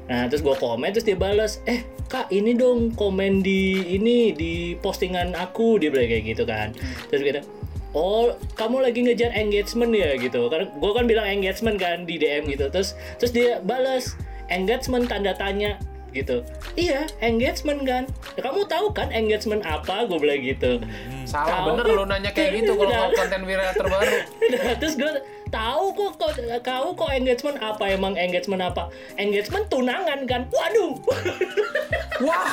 Nah 0.07 0.31
terus 0.31 0.41
gue 0.41 0.55
komen 0.55 0.95
terus 0.95 1.03
dia 1.03 1.19
balas, 1.19 1.59
eh 1.67 1.83
kak 2.07 2.31
ini 2.31 2.55
dong 2.55 2.95
komen 2.95 3.43
di 3.43 3.95
ini 3.95 4.31
di 4.35 4.79
postingan 4.79 5.35
aku 5.35 5.83
dia 5.83 5.91
bilang 5.91 6.07
kayak 6.07 6.25
gitu 6.31 6.45
kan. 6.47 6.71
Terus 7.11 7.23
kita 7.27 7.43
Oh, 7.91 8.39
kamu 8.55 8.87
lagi 8.87 9.03
ngejar 9.03 9.35
engagement 9.35 9.91
ya 9.91 10.15
gitu. 10.15 10.47
Karena 10.47 10.71
gue 10.71 10.93
kan 10.95 11.05
bilang 11.11 11.27
engagement 11.27 11.75
kan 11.75 12.07
di 12.07 12.23
DM 12.23 12.47
gitu. 12.47 12.71
Terus 12.71 12.95
terus 13.19 13.35
dia 13.35 13.59
balas 13.67 14.15
engagement 14.47 15.11
tanda 15.11 15.35
tanya 15.35 15.75
gitu. 16.13 16.43
Iya, 16.75 17.09
engagement 17.19 17.83
kan. 17.83 18.05
Ya, 18.35 18.41
kamu 18.43 18.67
tahu 18.67 18.91
kan 18.91 19.11
engagement 19.11 19.63
apa? 19.63 20.05
Gue 20.05 20.19
bilang 20.19 20.41
gitu. 20.41 20.79
salah 21.25 21.63
Tahu 21.63 21.67
bener 21.73 21.85
kan? 21.85 21.95
lu 21.95 22.05
nanya 22.05 22.31
kayak 22.31 22.51
gitu 22.57 22.73
kalau 22.75 22.89
Nah. 22.89 23.01
mau 23.05 23.13
konten 23.15 23.41
creator 23.45 23.87
baru 23.87 24.17
Nah, 24.53 24.75
terus 24.77 24.95
gue 24.95 25.13
tahu 25.49 25.85
kok 25.93 26.13
kok 26.17 26.33
kau 26.61 26.87
kok 26.93 27.11
engagement 27.11 27.59
apa 27.59 27.85
emang 27.89 28.15
engagement 28.15 28.63
apa? 28.63 28.91
Engagement 29.15 29.67
tunangan 29.67 30.21
kan? 30.25 30.43
Waduh. 30.47 30.93
wah 32.27 32.51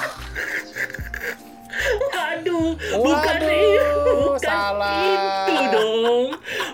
Waduh, 2.08 2.70
bukan 2.94 3.40
itu, 3.44 4.14
bukan 4.24 4.40
salah. 4.40 5.02
itu 5.46 5.64
dong, 5.70 6.26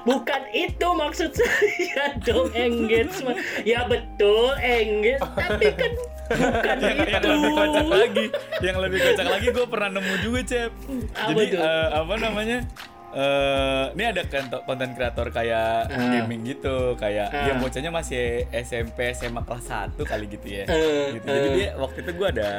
bukan 0.03 0.41
itu 0.49 0.87
maksud 0.89 1.29
saya 1.37 2.05
dong 2.19 2.49
engagement. 2.51 3.37
Ya 3.61 3.83
betul 3.83 4.53
engage, 4.57 5.19
tapi 5.19 5.67
kan 5.73 5.91
bukan 6.29 6.77
yang, 6.79 6.97
yang 6.99 7.09
itu. 7.13 7.29
lebih 7.29 7.51
kocak 7.53 7.85
lagi 7.87 8.25
yang 8.59 8.77
lebih 8.79 8.99
kocak 9.01 9.27
lagi 9.27 9.47
gue 9.49 9.67
pernah 9.67 9.89
nemu 9.91 10.13
juga 10.19 10.39
cep 10.41 10.71
Apa 11.13 11.29
jadi 11.29 11.43
tuh? 11.47 11.59
eh, 11.59 11.87
apa 11.93 12.13
namanya 12.17 12.57
eh 13.13 13.85
ini 13.91 14.03
ada 14.07 14.21
konten 14.59 14.89
kreator 14.91 15.27
kayak 15.29 15.85
Ah. 15.85 16.09
gaming 16.17 16.41
gitu 16.43 16.95
kayak 16.95 17.29
Ah. 17.29 17.43
dia 17.43 17.53
bocahnya 17.55 17.91
masih 17.91 18.23
SMP 18.51 19.13
SMA 19.13 19.43
kelas 19.43 19.65
1 19.67 20.01
kali 20.01 20.25
gitu 20.27 20.47
ya 20.47 20.65
Eh, 20.65 21.13
gitu. 21.13 21.27
jadi 21.27 21.45
eh. 21.45 21.53
dia 21.53 21.69
waktu 21.75 22.01
itu 22.01 22.11
gue 22.11 22.27
ada 22.31 22.49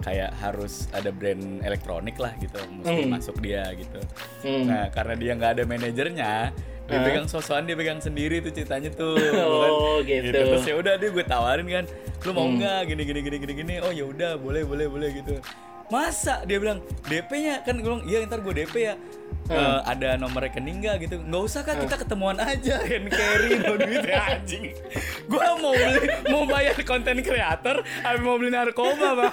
kayak 0.00 0.34
harus 0.34 0.88
ada 0.90 1.08
brand 1.08 1.60
elektronik 1.60 2.16
lah 2.16 2.34
gitu 2.36 2.58
mesti 2.72 3.02
Hmm. 3.02 3.10
masuk 3.10 3.36
dia 3.38 3.62
gitu 3.72 4.00
Hmm. 4.42 4.66
nah 4.66 4.88
karena 4.88 5.14
dia 5.14 5.30
nggak 5.32 5.50
ada 5.52 5.62
manajernya 5.64 6.32
dia 6.84 7.00
pegang 7.00 7.24
sosokan 7.24 7.64
dia 7.64 7.72
pegang 7.74 7.96
sendiri 7.96 8.40
tuh 8.40 8.50
ceritanya 8.50 8.90
tuh 8.90 9.16
Oh, 9.40 9.98
bukan? 9.98 10.04
gitu. 10.04 10.32
terus 10.34 10.62
ya 10.62 10.74
udah 10.76 10.94
dia 10.94 11.08
gue 11.08 11.24
tawarin 11.24 11.64
kan 11.66 11.84
lu 12.20 12.30
mau 12.30 12.44
Hmm. 12.44 12.56
nggak 12.58 12.80
gini 12.86 13.02
gini 13.04 13.20
gini 13.22 13.36
gini 13.38 13.52
gini 13.54 13.74
oh 13.78 13.88
ya 13.90 14.04
udah 14.04 14.36
boleh 14.36 14.62
boleh 14.62 14.86
boleh 14.86 15.08
gitu 15.14 15.34
masa? 15.92 16.44
Dia 16.44 16.58
bilang 16.60 16.80
DP-nya 17.04 17.64
kan 17.64 17.76
gue 17.80 17.88
bilang 17.88 18.04
iya 18.08 18.24
ntar 18.24 18.40
gue 18.40 18.54
DP 18.54 18.74
ya. 18.80 18.94
Hmm. 19.44 19.60
Eh, 19.60 19.80
ada 19.84 20.16
nomor 20.16 20.40
rekening 20.48 20.80
nggak 20.80 20.96
gitu. 21.04 21.16
Nggak 21.20 21.42
usah 21.44 21.60
kak. 21.68 21.76
Kita 21.84 21.96
ketemuan 22.00 22.40
aja. 22.40 22.80
Hand 22.88 23.08
carry 23.12 23.60
no 23.60 23.76
duitnya 23.76 24.40
anjing. 24.40 24.72
Gue 25.28 25.46
mau 25.60 25.76
beli 25.76 26.04
mau 26.32 26.42
bayar 26.48 26.76
konten 26.80 27.20
kreator 27.20 27.84
apa 27.84 28.18
mau 28.24 28.40
beli 28.40 28.56
narkoba 28.56 29.08
pak. 29.20 29.32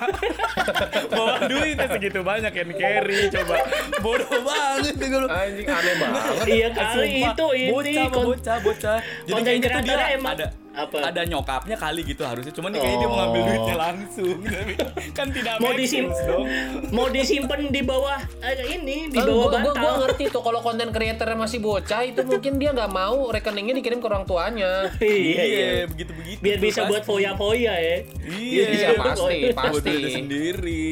Bawa 1.15 1.47
duitnya 1.47 1.87
segitu 1.87 2.19
banyak 2.27 2.51
hand 2.51 2.73
carry 2.75 3.31
coba. 3.31 3.55
Bodoh 4.03 4.41
banget 4.43 4.95
nih 4.99 5.07
gue 5.07 5.21
anjing 5.31 5.67
aneh 5.71 5.95
banget. 5.95 6.23
Iya 6.43 6.67
kali 6.75 7.09
itu 7.23 7.47
ini 7.55 7.71
bocah, 7.71 8.07
bocah, 8.11 8.57
bocah. 8.59 8.97
Jadi 8.99 9.31
konten 9.31 9.47
kayaknya 9.47 9.69
tuh 9.71 9.83
dia 9.87 10.05
emang 10.11 10.35
ada 10.35 10.47
apa? 10.71 10.97
ada 11.03 11.21
nyokapnya 11.23 11.75
kali 11.75 12.01
gitu 12.03 12.23
harusnya. 12.23 12.49
Cuman 12.49 12.71
dia 12.71 12.79
kayaknya 12.79 12.97
dia 12.97 13.07
mau 13.07 13.17
ngambil 13.19 13.39
Oh. 13.39 13.45
duitnya 13.45 13.75
langsung. 13.77 14.37
Kan 15.17 15.27
tidak 15.29 15.55
mau 15.57 15.69
make 15.69 15.79
disim 15.79 16.05
sense 16.07 16.21
dong. 16.23 16.45
mau 16.89 17.07
disimpan 17.07 17.61
di 17.67 17.81
bawah 17.81 18.19
eh, 18.39 18.55
ini 18.71 18.97
di 19.07 19.17
Kan 19.17 19.27
bawah 19.27 19.35
gua, 19.45 19.51
gua, 19.51 19.59
bantal. 19.67 19.75
gua 19.77 19.91
ngerti 20.01 20.23
tuh 20.29 20.41
kalau 20.41 20.59
konten 20.59 20.87
kreatornya 20.89 21.35
masih 21.35 21.59
bocah 21.59 22.01
itu 22.01 22.21
mungkin 22.21 22.55
dia 22.55 22.71
nggak 22.71 22.87
mau 22.89 23.27
rekeningnya 23.27 23.75
dikirim 23.75 23.99
ke 23.99 24.07
orang 24.07 24.23
tuanya. 24.23 24.87
iya 25.01 25.43
iya. 25.43 25.67
begitu 25.85 26.11
begitu. 26.13 26.39
Biar 26.39 26.57
bisa 26.57 26.85
buat 26.85 27.03
foya-foya 27.03 27.73
ya. 27.73 27.97
Iya, 28.23 28.63
Iya, 28.63 28.89
pasti, 28.95 29.37
Buat 29.51 29.83
pasti. 29.83 29.95
sendiri. 30.09 30.85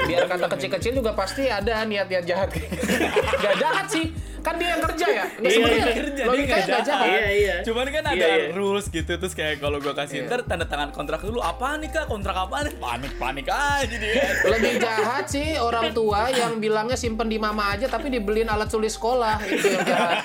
Biar 0.00 0.24
kata 0.24 0.46
kecil-kecil 0.48 0.92
juga 0.94 1.10
pasti 1.12 1.44
ada 1.44 1.82
niat-niat 1.82 2.24
jahat. 2.24 2.48
gak 3.42 3.54
jahat 3.56 3.86
sih, 3.88 4.14
kan 4.44 4.54
dia 4.54 4.68
yang 4.70 4.82
kerja 4.84 5.06
ya. 5.08 5.24
Ini 5.32 5.40
Iya, 5.40 5.50
sebenarnya 5.50 5.80
iya. 5.80 5.94
kerja 5.94 6.12
dia 6.14 6.26
logikanya 6.26 6.64
nggak 6.66 6.84
jahat. 6.84 7.06
Iya, 7.08 7.28
iya. 7.32 7.54
Cuman 7.64 7.86
kan 7.88 8.04
ada 8.04 8.12
Iya, 8.14 8.28
iya. 8.28 8.48
rules 8.52 8.86
gitu 8.88 9.12
terus 9.14 9.32
kayak 9.32 9.56
kalau 9.58 9.78
gua 9.80 9.94
kasih 9.94 10.16
Iya. 10.20 10.28
ntar 10.28 10.40
tanda 10.44 10.64
tangan 10.64 10.90
kontrak 10.90 11.20
dulu 11.20 11.40
apa 11.40 11.80
nih 11.80 11.88
kak 11.88 12.06
kontrak 12.06 12.36
apa 12.36 12.56
nih 12.62 12.74
panik 12.76 13.12
panik 13.16 13.46
aja 13.48 13.96
dia. 13.96 14.24
Lebih 14.44 14.72
jahat 14.78 15.24
sih 15.26 15.56
orang 15.56 15.90
tua 15.90 16.28
yang 16.28 16.60
bilangnya 16.60 16.94
simpen 16.94 17.26
di 17.26 17.36
mama 17.36 17.72
aja 17.72 17.88
tapi 17.88 18.06
dibeliin 18.06 18.46
alat 18.46 18.68
tulis 18.68 18.92
sekolah 18.92 19.40
itu 19.42 19.66
yang 19.66 19.82
jahat. 19.90 20.20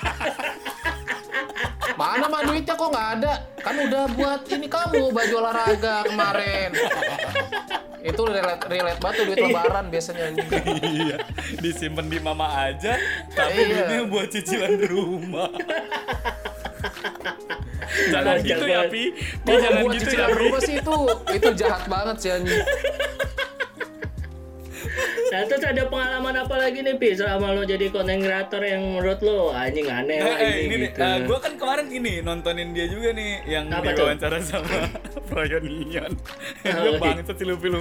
Mana 1.94 2.26
mah 2.26 2.42
duitnya 2.42 2.74
kok 2.74 2.88
nggak 2.88 3.08
ada? 3.18 3.32
Kan 3.56 3.74
udah 3.80 4.04
buat 4.12 4.40
ini 4.48 4.66
kamu 4.66 5.10
baju 5.10 5.34
olahraga 5.38 5.94
kemarin. 6.04 6.70
Itu 8.00 8.22
relate, 8.24 8.64
relate 8.64 8.96
banget 8.96 9.14
tuh 9.20 9.24
duit 9.28 9.38
lebaran 9.38 9.84
biasanya 9.88 10.22
anjing. 10.32 10.48
iya, 10.80 11.16
disimpan 11.60 12.06
di 12.08 12.18
mama 12.18 12.48
aja, 12.48 12.96
tapi 13.30 13.60
Iya. 13.60 13.68
duitnya 13.68 14.00
buat 14.08 14.28
cicilan 14.30 14.74
rumah. 14.88 15.50
jangan 18.08 18.36
Kocak 18.38 18.46
gitu 18.46 18.64
ya. 18.64 18.80
Pi. 18.88 19.02
Pi, 19.44 19.52
jangan 19.52 19.82
buat 19.84 19.92
gitu 19.92 19.96
ya, 19.96 20.00
cicilan 20.00 20.28
Pi. 20.28 20.38
rumah 20.40 20.60
sih 20.60 20.74
itu 20.80 20.96
itu 21.34 21.48
jahat 21.58 21.82
banget 21.86 22.16
sih 22.16 22.30
anjing. 22.32 22.64
Nah 25.30 25.40
terus 25.44 25.62
ada 25.62 25.82
pengalaman 25.84 26.34
apa 26.36 26.54
lagi 26.56 26.80
nih 26.80 26.94
Pi 26.94 27.12
selama 27.12 27.52
lo 27.52 27.62
jadi 27.62 27.86
konten 27.88 28.18
kreator 28.18 28.60
yang 28.60 28.82
menurut 28.82 29.20
lo 29.20 29.50
anjing 29.50 29.86
aneh 29.86 30.16
Eh, 30.16 30.24
lah 30.24 30.36
eh, 30.36 30.54
ini, 30.60 30.74
ini 30.76 30.86
gitu. 30.88 31.00
gue 31.24 31.38
kan 31.38 31.52
kemarin 31.54 31.86
gini 31.86 32.12
nontonin 32.20 32.70
dia 32.70 32.86
juga 32.86 33.10
nih 33.10 33.30
yang 33.46 33.66
Apa 33.68 33.90
tuh? 33.90 34.06
diwawancara 34.06 34.38
sama 34.40 34.78
Froyonion. 35.28 36.12
Oh, 36.64 36.82
Gue 36.84 36.98
banget 36.98 37.24
sih 37.28 37.44
lu 37.44 37.54
pilu. 37.56 37.80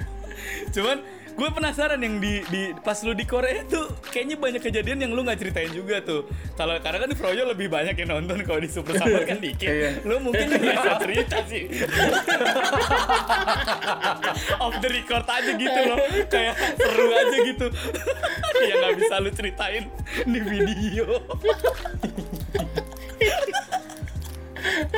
Cuman 0.74 0.96
gue 1.34 1.48
penasaran 1.50 1.98
yang 1.98 2.22
di, 2.22 2.46
di 2.46 2.70
pas 2.78 2.94
lu 3.02 3.10
di 3.10 3.26
Korea 3.26 3.66
tuh 3.66 3.90
kayaknya 4.06 4.38
banyak 4.38 4.62
kejadian 4.62 5.02
yang 5.02 5.12
lu 5.12 5.26
nggak 5.26 5.42
ceritain 5.42 5.70
juga 5.74 5.98
tuh. 5.98 6.30
Kalau 6.54 6.78
karena 6.78 7.02
kan 7.02 7.08
di 7.10 7.16
Froyo 7.18 7.42
lebih 7.50 7.66
banyak 7.66 7.98
yang 7.98 8.14
nonton 8.14 8.38
kalau 8.46 8.62
di 8.62 8.70
Super 8.70 8.94
Summer 8.94 9.26
kan 9.26 9.42
dikit. 9.44 9.66
Iya. 9.66 9.90
Lu 10.06 10.22
mungkin 10.22 10.46
nggak 10.46 10.62
bisa 10.62 10.92
cerita 11.02 11.36
sih. 11.50 11.66
Off 14.64 14.78
the 14.78 14.88
record 14.90 15.26
aja 15.26 15.52
gitu 15.58 15.80
loh, 15.90 15.98
kayak 16.30 16.54
seru 16.78 17.06
aja 17.10 17.36
gitu. 17.42 17.66
yang 18.70 18.78
nggak 18.78 18.96
bisa 19.02 19.14
lu 19.18 19.30
ceritain 19.34 19.84
di 20.22 20.40
video. 20.40 21.18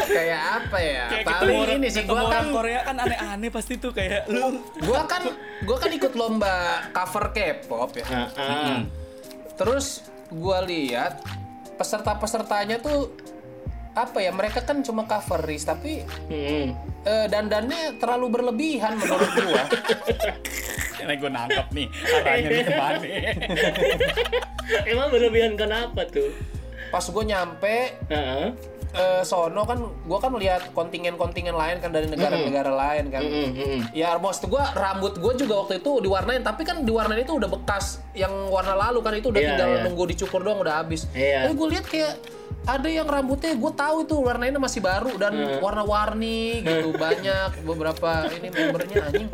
Kayak 0.07 0.43
apa 0.63 0.79
ya? 0.79 1.05
kayak 1.11 1.27
Paling 1.27 1.57
orang, 1.59 1.77
ini 1.79 1.89
sih 1.89 2.03
gua 2.03 2.27
kan 2.27 2.45
Korea 2.49 2.81
kan 2.83 2.97
aneh-aneh 2.97 3.51
pasti 3.51 3.77
tuh 3.77 3.91
kayak 3.91 4.27
lu 4.27 4.61
gua 4.83 5.05
kan 5.05 5.23
gua 5.63 5.77
kan 5.77 5.91
ikut 5.91 6.13
lomba 6.13 6.55
cover 6.91 7.31
K-pop 7.31 7.91
ya. 7.97 8.07
Ah, 8.07 8.29
ah. 8.37 8.79
Terus 9.55 10.03
gua 10.29 10.61
lihat 10.61 11.21
peserta-pesertanya 11.77 12.79
tuh 12.79 13.13
apa 13.93 14.21
ya? 14.21 14.31
Mereka 14.31 14.63
kan 14.63 14.81
cuma 14.81 15.05
coveris 15.05 15.63
tapi 15.63 16.05
Hmm. 16.29 16.77
eh, 17.03 17.27
dandannya 17.27 17.97
terlalu 17.97 18.41
berlebihan 18.41 18.97
menurut 18.97 19.31
gua. 19.37 19.63
Ini 20.97 21.15
gue 21.15 21.31
nangkep 21.31 21.67
nih 21.71 21.87
arahnya 22.11 22.49
nih 22.51 22.65
ke 22.65 22.75
mana. 22.75 23.07
Emang 24.85 25.09
berlebihan 25.09 25.55
kenapa 25.55 26.03
tuh? 26.09 26.35
Pas 26.89 27.05
gue 27.05 27.25
nyampe 27.25 27.95
Heeh. 28.09 28.47
Eh, 28.93 29.23
sono 29.23 29.63
kan 29.63 29.79
gue 29.83 30.19
kan 30.19 30.31
lihat 30.33 30.71
kontingen-kontingen 30.71 31.53
lain 31.53 31.77
kan 31.79 31.91
dari 31.91 32.07
negara-negara 32.07 32.71
lain 32.71 33.05
kan. 33.09 33.23
Mm, 33.23 33.33
mm, 33.33 33.53
mm. 33.57 33.81
Ya 33.91 34.15
maksud 34.17 34.47
gue 34.47 34.63
rambut 34.73 35.17
gue 35.17 35.33
juga 35.37 35.61
waktu 35.61 35.81
itu 35.81 36.01
diwarnain 36.01 36.41
tapi 36.41 36.63
kan 36.63 36.81
diwarnain 36.81 37.21
itu 37.21 37.35
udah 37.35 37.51
bekas 37.51 37.99
yang 38.13 38.31
warna 38.47 38.73
lalu 38.75 38.99
kan 39.01 39.13
itu 39.13 39.29
udah 39.29 39.41
Iya, 39.41 39.49
tinggal 39.53 39.69
iya. 39.69 39.83
nunggu 39.85 40.05
dicukur 40.07 40.41
doang 40.41 40.61
udah 40.61 40.81
habis. 40.81 41.11
Iya. 41.11 41.45
Tapi 41.45 41.55
gue 41.55 41.69
lihat 41.73 41.87
kayak 41.87 42.13
ada 42.67 42.89
yang 42.89 43.07
rambutnya 43.07 43.55
gue 43.55 43.73
tahu 43.73 43.97
itu 44.03 44.15
warnanya 44.17 44.59
masih 44.59 44.81
baru 44.81 45.15
dan 45.15 45.33
Hmm. 45.33 45.59
warna-warni 45.61 46.63
gitu 46.63 46.91
banyak 47.05 47.63
beberapa 47.63 48.11
ini 48.33 48.49
membernya 48.49 48.97
anjing. 49.07 49.29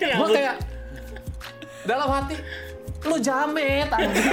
gue 0.00 0.28
kayak 0.32 0.56
dalam 1.84 2.08
hati 2.08 2.34
lu 3.04 3.16
jamet 3.20 3.90
anjing. 3.92 4.30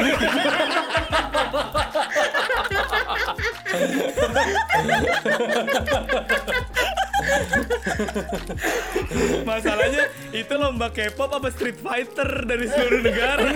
Masalahnya 9.44 10.04
itu 10.32 10.54
lomba 10.56 10.88
K-pop 10.96 11.32
apa 11.36 11.52
Street 11.52 11.80
Fighter 11.84 12.48
dari 12.48 12.66
seluruh 12.72 13.02
negara. 13.04 13.50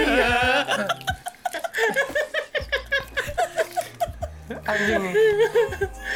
anjing. 4.68 5.04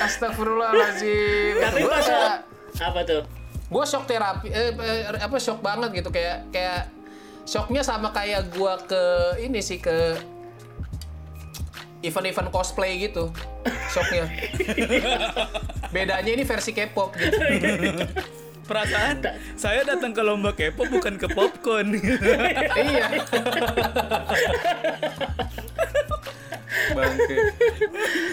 Astagfirullahaladzim. 0.04 1.54
Tapi 1.64 1.80
kayak 1.88 2.44
apa 2.82 3.02
tuh? 3.08 3.24
gue 3.72 3.86
shock 3.88 4.04
terapi 4.04 4.52
eh, 4.52 4.76
eh, 4.76 5.02
apa 5.16 5.40
shock 5.40 5.64
banget 5.64 6.04
gitu 6.04 6.12
kayak 6.12 6.44
kayak 6.52 6.92
shocknya 7.52 7.84
sama 7.84 8.16
kayak 8.16 8.48
gue 8.56 8.74
ke 8.88 9.04
ini 9.44 9.60
sih 9.60 9.84
ke 9.84 10.16
event-event 12.00 12.48
cosplay 12.48 12.96
gitu. 13.12 13.28
Shocknya. 13.92 14.32
Bedanya 15.94 16.32
ini 16.32 16.48
versi 16.48 16.72
K-pop 16.72 17.12
gitu 17.20 17.36
Perasaan 18.72 19.16
saya 19.54 19.84
datang 19.84 20.16
ke 20.16 20.24
lomba 20.24 20.56
K-pop 20.56 20.88
bukan 20.90 21.20
ke 21.20 21.28
popcorn. 21.28 21.92
iya 22.80 23.06
bangke 26.92 27.38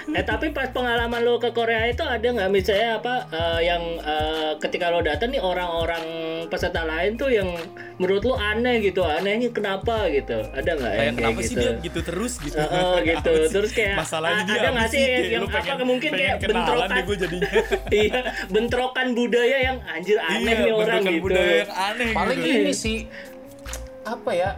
Eh 0.09 0.25
tapi 0.25 0.51
pas 0.51 0.71
pengalaman 0.71 1.23
lo 1.23 1.39
ke 1.39 1.51
Korea 1.53 1.87
itu 1.87 2.03
ada 2.03 2.23
nggak 2.25 2.51
misalnya 2.51 2.99
apa 2.99 3.15
eh, 3.31 3.61
yang 3.63 3.83
eh, 3.99 4.51
ketika 4.59 4.91
lo 4.91 4.99
datang 4.99 5.31
nih 5.31 5.39
orang-orang 5.39 6.03
peserta 6.49 6.83
lain 6.83 7.15
tuh 7.15 7.29
yang 7.29 7.47
menurut 7.99 8.23
lo 8.25 8.35
aneh 8.35 8.81
gitu 8.81 9.03
anehnya 9.05 9.51
kenapa 9.53 10.07
gitu 10.09 10.39
ada 10.51 10.71
nggak 10.75 10.91
Kayak 10.91 11.05
yang 11.05 11.15
kayak 11.15 11.35
kenapa 11.35 11.41
sih 11.43 11.55
gitu? 11.55 11.61
dia 11.61 11.73
gitu 11.85 12.01
terus 12.03 12.33
gitu. 12.41 12.57
Oh, 12.57 12.67
oh, 12.67 12.97
gitu. 13.11 13.33
Terus 13.53 13.71
kayak, 13.75 13.95
masalahnya 14.01 14.43
dia 14.43 14.59
ada 14.59 14.69
nggak 14.75 14.89
sih 14.91 15.03
yang 15.29 15.43
lu 15.43 15.47
apa, 15.47 15.57
pengen- 15.61 15.87
mungkin 15.87 16.11
pengen 16.11 16.27
kayak 16.39 16.51
bentrokan? 16.51 16.89
gue 17.05 17.17
jadinya. 17.19 17.51
iya 18.03 18.21
bentrokan 18.49 19.07
budaya 19.15 19.57
yang 19.61 19.77
anjir 19.87 20.17
aneh 20.31 20.41
iya, 20.45 20.61
nih 20.61 20.73
orang 20.73 21.03
gitu. 21.03 21.21
budaya 21.21 21.55
yang 21.59 21.73
aneh 21.73 22.09
paling 22.13 22.39
gitu. 22.39 22.59
ini 22.59 22.73
sih 22.75 22.99
apa 24.05 24.31
ya 24.33 24.51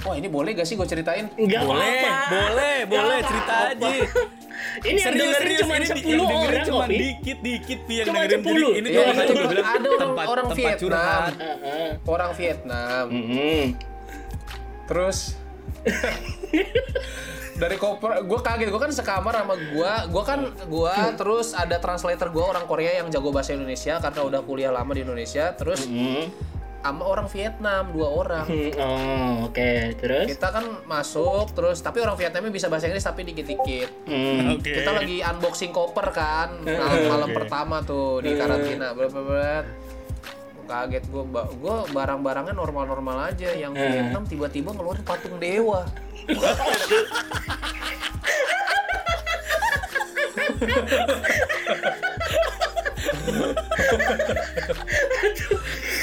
wah 0.00 0.14
ini 0.14 0.28
boleh 0.28 0.50
gak 0.52 0.64
sih 0.64 0.74
gue 0.74 0.86
ceritain 0.86 1.28
Nggak 1.30 1.60
Boleh, 1.62 1.92
apa-apa. 1.94 2.28
boleh, 2.30 2.76
Nggak 2.78 2.88
boleh 2.88 3.18
cerita 3.22 3.52
apa-apa. 3.54 3.86
aja. 3.86 3.90
Ini 4.80 4.98
yang 4.98 5.14
dengerin 5.14 5.56
cuma 5.58 5.74
ini 5.74 5.86
di- 5.86 5.92
10 5.98 6.04
yang 6.06 6.20
dengerin 6.22 6.40
orang 6.52 6.66
cuma 6.66 6.84
dikit 6.86 7.38
dikit 7.40 7.80
Pi, 7.82 7.94
yang 7.94 8.06
Cuma 8.06 8.18
dengerin 8.22 8.40
10. 8.40 8.48
Jadi 8.70 8.78
ini 8.78 8.88
Iya, 8.90 9.04
tuh 9.18 9.34
gue 9.34 9.46
bilang 9.46 9.66
ada 9.66 9.76
orang- 9.80 10.00
tempat 10.00 10.24
orang 10.26 10.44
tempat 10.46 10.58
Vietnam. 10.58 10.80
curhat. 10.80 11.32
Heeh. 11.34 11.88
orang 12.06 12.30
Vietnam 12.34 13.04
Mm-mm. 13.10 13.62
Terus 14.86 15.18
dari 17.60 17.76
koper 17.76 18.10
gue 18.22 18.40
kaget 18.40 18.68
gue 18.68 18.80
kan 18.80 18.88
sekamar 18.90 19.34
sama 19.36 19.54
gue 19.54 19.92
gue 20.08 20.22
kan 20.24 20.40
gue 20.48 20.94
terus 21.14 21.52
ada 21.52 21.76
translator 21.76 22.28
gue 22.28 22.40
orang 22.42 22.64
Korea 22.64 22.96
yang 22.96 23.06
jago 23.06 23.28
bahasa 23.28 23.52
Indonesia 23.52 24.00
karena 24.00 24.20
udah 24.24 24.40
kuliah 24.40 24.72
lama 24.72 24.90
di 24.90 25.02
Indonesia 25.02 25.52
terus 25.52 25.84
Mm. 25.84 26.32
sama 26.80 27.04
orang 27.04 27.28
Vietnam 27.28 27.92
dua 27.92 28.08
orang 28.08 28.46
Hmm, 28.46 28.72
Oh, 28.80 29.32
oke. 29.46 29.72
Terus? 29.94 30.26
kita 30.26 30.48
kan 30.48 30.64
masuk 30.86 31.52
terus 31.52 31.76
tapi 31.78 32.00
orang 32.00 32.16
Vietnamnya 32.16 32.48
bisa 32.48 32.66
bahasa 32.66 32.88
Inggris 32.88 33.04
tapi 33.04 33.20
dikit-dikit 33.22 34.08
Hmm. 34.08 34.56
Oke. 34.56 34.72
kita 34.72 34.90
lagi 34.90 35.20
unboxing 35.20 35.70
koper 35.70 36.08
kan 36.08 36.56
malam, 36.58 37.00
malam 37.06 37.28
Oke. 37.28 37.36
pertama 37.36 37.76
tuh 37.82 38.24
di 38.24 38.32
karantina 38.32 38.96
berat 38.96 39.68
kaget 40.70 41.04
gue 41.10 41.24
gue 41.34 41.76
barang-barangnya 41.90 42.54
normal-normal 42.54 43.34
aja 43.34 43.50
yang 43.58 43.74
Vietnam 43.74 44.22
tiba-tiba 44.22 44.70
ngeluarin 44.70 45.02
patung 45.02 45.34
dewa 45.42 45.82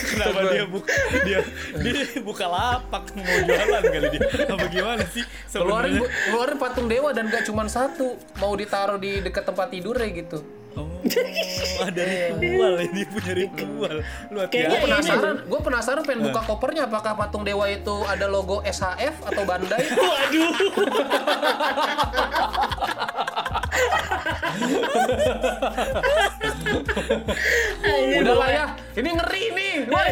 Kenapa 0.08 0.40
dia 0.50 0.66
buka 0.66 0.94
dia 1.24 1.40
dia 1.80 2.20
buka 2.26 2.46
lapak 2.50 3.04
mau 3.14 3.38
jualan 3.46 3.84
kali 3.86 4.08
dia? 4.18 4.22
Apa 4.50 4.66
gimana 4.68 5.04
sih 5.14 5.24
keluarin 5.54 6.02
sebenarnya? 6.02 6.02
keluarin 6.28 6.58
patung 6.58 6.88
dewa 6.90 7.10
dan 7.14 7.30
gak 7.30 7.46
cuma 7.48 7.70
satu 7.70 8.18
mau 8.42 8.52
ditaruh 8.58 8.98
di 9.00 9.22
dekat 9.24 9.46
tempat 9.46 9.72
tidurnya 9.72 10.10
gitu 10.12 10.42
Oh, 10.76 10.86
ada 11.88 12.04
ritual 12.38 12.74
ya 12.78 12.88
dia 12.92 13.06
punya 13.08 13.34
ritual. 13.34 13.96
Lu 14.30 14.38
Kayaknya 14.52 14.80
penasaran 14.84 15.36
gue 15.48 15.60
penasaran 15.64 16.04
pengen 16.04 16.22
buka 16.30 16.42
kopernya 16.44 16.84
apakah 16.86 17.16
patung 17.16 17.48
dewa 17.48 17.66
itu 17.72 17.96
ada 18.06 18.28
logo 18.28 18.60
SHF 18.68 19.16
atau 19.26 19.44
Bandai 19.48 19.84
Waduh. 20.12 20.52
udah 28.18 28.36
lah 28.36 28.50
ya 28.50 28.66
ini 28.98 29.10
ngeri 29.14 29.44
nih 29.54 29.74
woi 29.88 30.10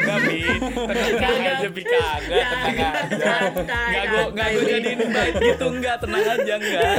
Kagak, 0.00 0.16
Bi. 0.24 0.40
Tenang 0.42 1.12
Kagak. 1.20 1.60
aja, 1.60 1.68
Bi. 1.70 1.82
Kagak, 1.84 2.50
tenang 3.12 3.52
aja. 3.52 3.52
Enggak 3.52 4.04
gua 4.08 4.22
enggak 4.32 4.48
gua 4.48 4.62
jadiin 4.64 5.00
baik 5.12 5.34
gitu 5.38 5.66
enggak, 5.68 5.96
tenang 6.00 6.24
aja 6.24 6.54
enggak. 6.56 6.98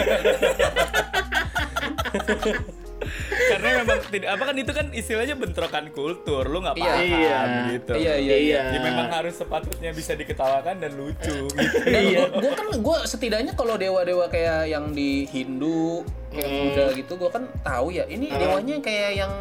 Karena 3.22 3.82
memang 3.82 4.00
tidak 4.08 4.30
apa 4.32 4.44
kan 4.44 4.56
itu 4.56 4.72
kan 4.72 4.88
istilahnya 4.92 5.34
bentrokan 5.34 5.90
kultur, 5.90 6.44
lu 6.44 6.60
nggak 6.60 6.76
Iya. 6.76 6.86
paham 6.88 7.02
Iya. 7.04 7.40
gitu. 7.72 7.94
iya 7.96 8.14
iya 8.16 8.38
iya 8.38 8.60
Ya 8.72 8.80
memang 8.80 9.10
harus 9.10 9.36
sepatutnya 9.36 9.92
bisa 9.92 10.14
diketawakan 10.14 10.76
dan 10.78 10.92
lucu 10.94 11.50
gitu. 11.50 11.78
Iya. 11.84 12.30
gue 12.32 12.52
kan 12.52 12.68
gue 12.72 12.98
setidaknya 13.04 13.54
kalau 13.54 13.76
dewa-dewa 13.76 14.26
kayak 14.28 14.68
yang 14.68 14.92
di 14.92 15.26
Hindu 15.26 16.06
kayak 16.30 16.48
Buddha 16.48 16.86
gitu 16.94 17.14
gue 17.18 17.30
kan 17.30 17.44
tahu 17.60 17.92
ya 17.92 18.06
ini 18.06 18.30
dewanya 18.30 18.80
kayak 18.80 19.12
yang 19.18 19.34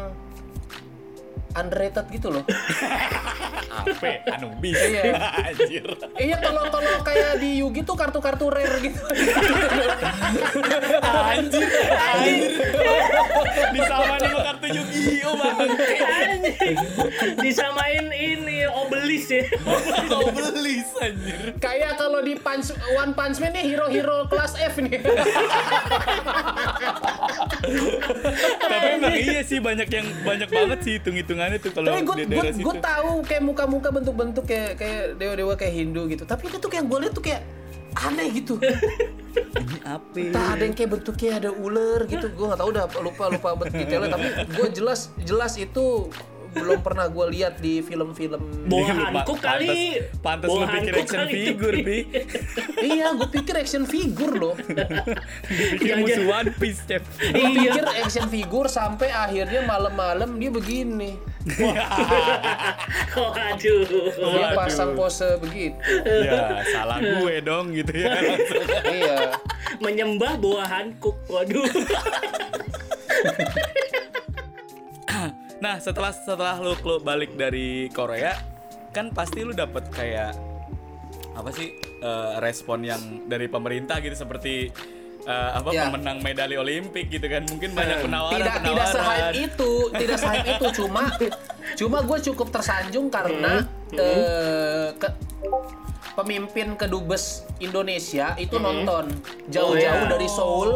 underrated 1.55 2.05
gitu 2.11 2.27
loh 2.31 2.43
Apa? 3.71 4.27
Anubis. 4.35 4.75
Iya. 4.75 5.15
Anjir. 5.47 5.85
iya 6.19 6.35
kalau 6.43 6.67
kalau 6.67 6.91
kayak 7.07 7.39
di 7.39 7.63
Yugi 7.63 7.87
tuh 7.87 7.95
kartu-kartu 7.95 8.51
rare 8.51 8.83
gitu 8.83 8.99
Anjir. 11.01 11.63
Anjir. 11.87 12.51
Disamain 13.71 14.19
sama 14.19 14.39
kartu 14.43 14.67
Yu-Gi-Oh, 14.75 15.33
Bang. 15.39 15.55
Anjing. 16.03 16.77
Disamain 17.39 18.05
ini 18.11 18.67
obelis 18.67 19.31
ya. 19.31 19.47
Beli 20.35 20.71
anjir. 21.01 21.57
kayak 21.57 21.97
kalau 21.97 22.21
di 22.21 22.37
Punch 22.37 22.69
One 22.93 23.17
Punch 23.17 23.41
Man 23.41 23.57
nih 23.57 23.73
hero-hero 23.73 24.29
kelas 24.29 24.53
F 24.61 24.77
nih 24.77 25.01
Tapi 28.61 28.87
emang 28.97 29.15
iya 29.15 29.41
sih 29.45 29.59
banyak 29.59 29.89
yang 29.91 30.07
banyak 30.23 30.49
banget 30.49 30.79
sih 30.83 30.91
hitung-hitungannya 30.97 31.57
tuh 31.59 31.71
kalau 31.75 31.87
tapi 31.91 32.01
gue 32.05 32.15
di 32.15 32.25
gue 32.25 32.33
daerah 32.37 32.53
situ. 32.53 32.65
gue 32.65 32.75
tahu 32.79 33.11
kayak 33.27 33.43
muka-muka 33.43 33.89
bentuk-bentuk 33.91 34.45
kayak 34.47 34.79
kayak 34.79 35.01
dewa-dewa 35.19 35.53
kayak 35.59 35.73
Hindu 35.75 36.01
gitu 36.07 36.23
tapi 36.25 36.47
itu 36.47 36.57
tuh 36.57 36.69
kayak 36.71 36.85
gue 36.87 36.97
lihat 37.03 37.13
tuh 37.13 37.23
kayak 37.23 37.41
aneh 37.91 38.27
gitu 38.31 38.55
Ini 39.31 39.79
apa? 39.87 40.15
Entah 40.15 40.45
ada 40.55 40.63
yang 40.63 40.75
kayak 40.75 40.91
bentuknya 40.91 41.31
ada 41.39 41.49
ular 41.55 42.03
gitu, 42.07 42.27
gue 42.27 42.45
nggak 42.51 42.59
tahu 42.59 42.69
udah 42.71 42.85
lupa 42.99 43.23
lupa 43.31 43.47
bet 43.55 43.71
detailnya. 43.71 44.11
Tapi 44.11 44.27
gue 44.47 44.67
jelas 44.75 44.99
jelas 45.23 45.55
itu 45.55 46.11
belum 46.51 46.79
pernah 46.83 47.07
gue 47.07 47.25
lihat 47.31 47.63
di 47.63 47.79
film-film. 47.79 48.67
Pa- 48.67 49.25
kali. 49.39 50.03
Bawa 50.19 50.35
lu 50.43 50.67
pikir 50.67 50.93
action 50.99 51.23
figure. 51.27 51.77
Bi. 51.81 51.99
iya, 52.91 53.07
gue 53.15 53.27
pikir 53.31 53.55
action 53.55 53.83
figure 53.87 54.35
loh. 54.35 54.55
Dipikir 55.47 55.95
Jangan- 55.95 56.03
musuh 56.03 56.25
One 56.27 56.51
Piece, 56.59 56.81
Cep. 56.85 57.03
Gue 57.31 57.47
pikir 57.55 57.85
action 57.87 58.25
figure 58.27 58.67
sampai 58.67 59.09
akhirnya 59.09 59.63
malam-malam 59.63 60.35
dia 60.37 60.51
begini. 60.51 61.15
Oh, 63.17 63.33
aduh. 63.49 63.81
Dia 64.13 64.47
pasang 64.53 64.93
pose 64.93 65.39
begitu. 65.41 65.73
ya, 66.05 66.61
salah 66.69 67.01
gue 67.01 67.35
dong 67.41 67.73
gitu 67.73 67.93
ya. 67.95 68.11
Iya. 68.91 69.17
Menyembah 69.79 70.37
bawa 70.37 70.67
handuk. 70.67 71.15
Waduh. 71.31 71.65
Nah, 75.61 75.77
setelah 75.77 76.09
setelah 76.09 76.57
lu 76.57 76.73
lu 76.75 76.97
balik 76.99 77.37
dari 77.37 77.85
Korea, 77.87 78.33
kan 78.89 79.09
pasti 79.09 79.45
lu 79.45 79.53
dapet 79.53 79.85
kayak 79.89 80.33
apa 81.31 81.49
sih 81.49 81.69
eh, 82.01 82.33
respon 82.39 82.81
yang 82.81 82.99
dari 83.23 83.45
pemerintah 83.45 84.01
gitu 84.01 84.17
seperti 84.17 84.73
eh, 85.21 85.51
apa 85.53 85.69
Ya. 85.69 85.85
pemenang 85.87 86.17
medali 86.19 86.57
Olimpik 86.57 87.07
gitu 87.09 87.23
kan. 87.23 87.45
Mungkin 87.45 87.71
banyak 87.71 88.01
penawaran 88.01 88.35
tidak 88.35 88.55
tidak 88.59 88.85
penawaran. 88.89 88.95
sehype 88.97 89.37
itu 89.39 89.71
tidak 89.95 90.17
sehype 90.17 90.49
itu 90.51 90.67
cuma 90.75 91.03
cuma 91.71 91.97
gue 92.01 92.17
cukup 92.25 92.47
tersanjung 92.51 93.07
karena 93.07 93.53
eh, 93.93 94.97
ke 94.97 95.07
pemimpin 96.11 96.75
kedubes 96.75 97.45
Indonesia 97.57 98.33
itu 98.35 98.57
nonton 98.57 99.07
jauh-jauh 99.47 99.77
Oh, 99.95 100.03
iya. 100.03 100.09
dari 100.09 100.27
Seoul 100.27 100.69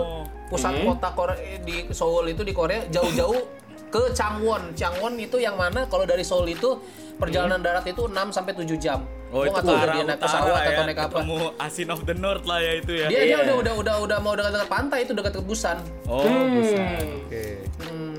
pusat 0.46 0.78
kota 0.80 1.10
Korea 1.12 1.58
di 1.60 1.90
Seoul 1.90 2.30
itu 2.30 2.46
di 2.46 2.54
Korea 2.54 2.86
jauh-jauh 2.88 3.65
ke 3.96 4.12
Changwon 4.12 4.76
Changwon 4.76 5.16
itu 5.18 5.40
yang 5.40 5.56
mana 5.56 5.88
kalau 5.88 6.04
dari 6.04 6.20
Seoul 6.22 6.52
itu 6.52 6.76
perjalanan 7.16 7.64
darat 7.64 7.88
itu 7.88 8.04
6 8.04 8.12
sampai 8.30 8.52
7 8.54 8.76
jam 8.76 9.00
Oh, 9.28 9.42
Gua 9.42 9.52
itu 9.52 9.68
utara, 9.68 9.92
dia 9.92 10.04
naik 10.06 10.22
pesawat 10.22 10.48
lah 10.48 10.62
atau 10.62 10.72
ya. 10.72 10.86
naik 10.86 11.00
apa 11.02 11.18
Ketemu 11.18 11.36
Asin 11.58 11.90
of 11.90 12.02
the 12.04 12.16
North 12.16 12.46
lah 12.46 12.60
ya 12.62 12.74
itu 12.78 12.92
ya. 12.94 13.08
dia 13.10 13.20
dia 13.20 13.24
Iya. 13.26 13.38
udah 13.42 13.56
udah 13.58 13.74
udah 13.76 13.96
udah 14.00 14.18
mau 14.22 14.32
dekat-dekat 14.32 14.70
pantai 14.70 15.00
itu 15.02 15.12
dekat 15.12 15.34
ke 15.34 15.42
Busan 15.42 15.78
Oh, 16.06 16.24
Busan. 16.24 17.04
Oke. 17.20 17.44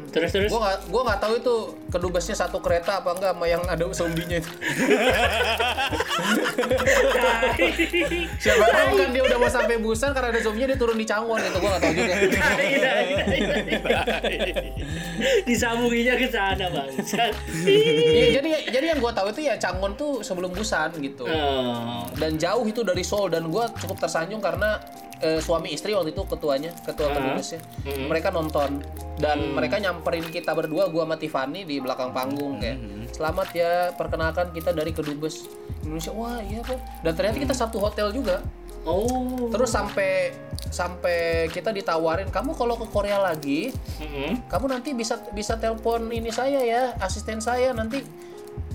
Terus 0.07 0.31
terus. 0.31 0.49
Gua 0.49 0.61
nggak 0.63 0.79
gua 0.89 1.03
nggak 1.07 1.21
tahu 1.21 1.33
itu 1.37 1.55
kedubesnya 1.89 2.33
satu 2.35 2.59
kereta 2.59 3.01
apa 3.01 3.13
enggak 3.13 3.33
sama 3.33 3.45
yang 3.47 3.63
ada 3.65 3.85
zombinya 3.91 4.37
itu. 4.37 4.49
Siapa 8.39 8.65
tahu 8.67 8.91
kan 8.97 9.09
dia 9.11 9.23
udah 9.23 9.37
mau 9.37 9.49
sampai 9.49 9.77
Busan 9.77 10.11
karena 10.11 10.29
ada 10.31 10.41
zombinya 10.41 10.69
dia 10.69 10.79
turun 10.79 10.97
di 10.97 11.05
Cangwon 11.05 11.37
itu 11.39 11.57
gua 11.57 11.71
nggak 11.71 11.83
tahu 11.83 11.93
juga. 11.95 12.15
Disambunginya 15.49 16.15
ke 16.17 16.27
sana 16.31 16.67
bangsat. 16.71 17.35
Iya, 17.67 18.41
jadi 18.41 18.51
jadi 18.71 18.87
yang 18.97 19.01
gua 19.03 19.13
tahu 19.13 19.35
itu 19.35 19.47
ya 19.47 19.59
Cangwon 19.59 19.99
tuh 19.99 20.23
sebelum 20.23 20.55
Busan 20.55 20.95
gitu. 21.03 21.27
Oh. 21.27 22.07
Dan 22.17 22.41
jauh 22.41 22.65
itu 22.65 22.87
dari 22.87 23.03
Seoul 23.03 23.35
dan 23.35 23.51
gua 23.51 23.69
cukup 23.75 24.01
tersanjung 24.01 24.41
karena 24.41 24.81
eh, 25.21 25.41
suami 25.41 25.73
istri 25.73 25.97
waktu 25.97 26.13
itu 26.13 26.23
ketuanya, 26.29 26.73
ketua 26.85 27.13
kedubesnya. 27.13 27.61
Mereka 27.85 28.33
nonton 28.33 28.85
dan 29.17 29.57
mereka 29.57 29.81
nyamperin 29.81 30.29
kita 30.29 30.53
berdua 30.53 30.93
gua 30.93 31.09
sama 31.09 31.17
Tiffany 31.17 31.65
di 31.65 31.81
belakang 31.81 32.13
panggung 32.13 32.61
kayak 32.61 32.79
selamat 33.17 33.49
ya 33.57 33.73
perkenalkan 33.97 34.53
kita 34.53 34.77
dari 34.77 34.93
kedubes 34.93 35.49
Indonesia. 35.87 36.13
Wah, 36.13 36.43
iya, 36.43 36.61
Bang. 36.67 36.81
Dan 37.01 37.13
ternyata 37.15 37.39
kita 37.39 37.55
satu 37.55 37.79
hotel 37.79 38.11
juga. 38.13 38.43
Oh. 38.87 39.51
Terus 39.51 39.75
sampai 39.75 40.31
sampai 40.71 41.51
kita 41.51 41.75
ditawarin 41.75 42.31
kamu 42.31 42.55
kalau 42.55 42.79
ke 42.79 42.87
Korea 42.91 43.19
lagi, 43.19 43.75
Mm-mm. 43.99 44.47
kamu 44.47 44.67
nanti 44.71 44.95
bisa 44.95 45.19
bisa 45.35 45.59
telepon 45.59 46.07
ini 46.11 46.31
saya 46.31 46.63
ya, 46.63 46.95
asisten 47.03 47.43
saya 47.43 47.75
nanti 47.75 48.03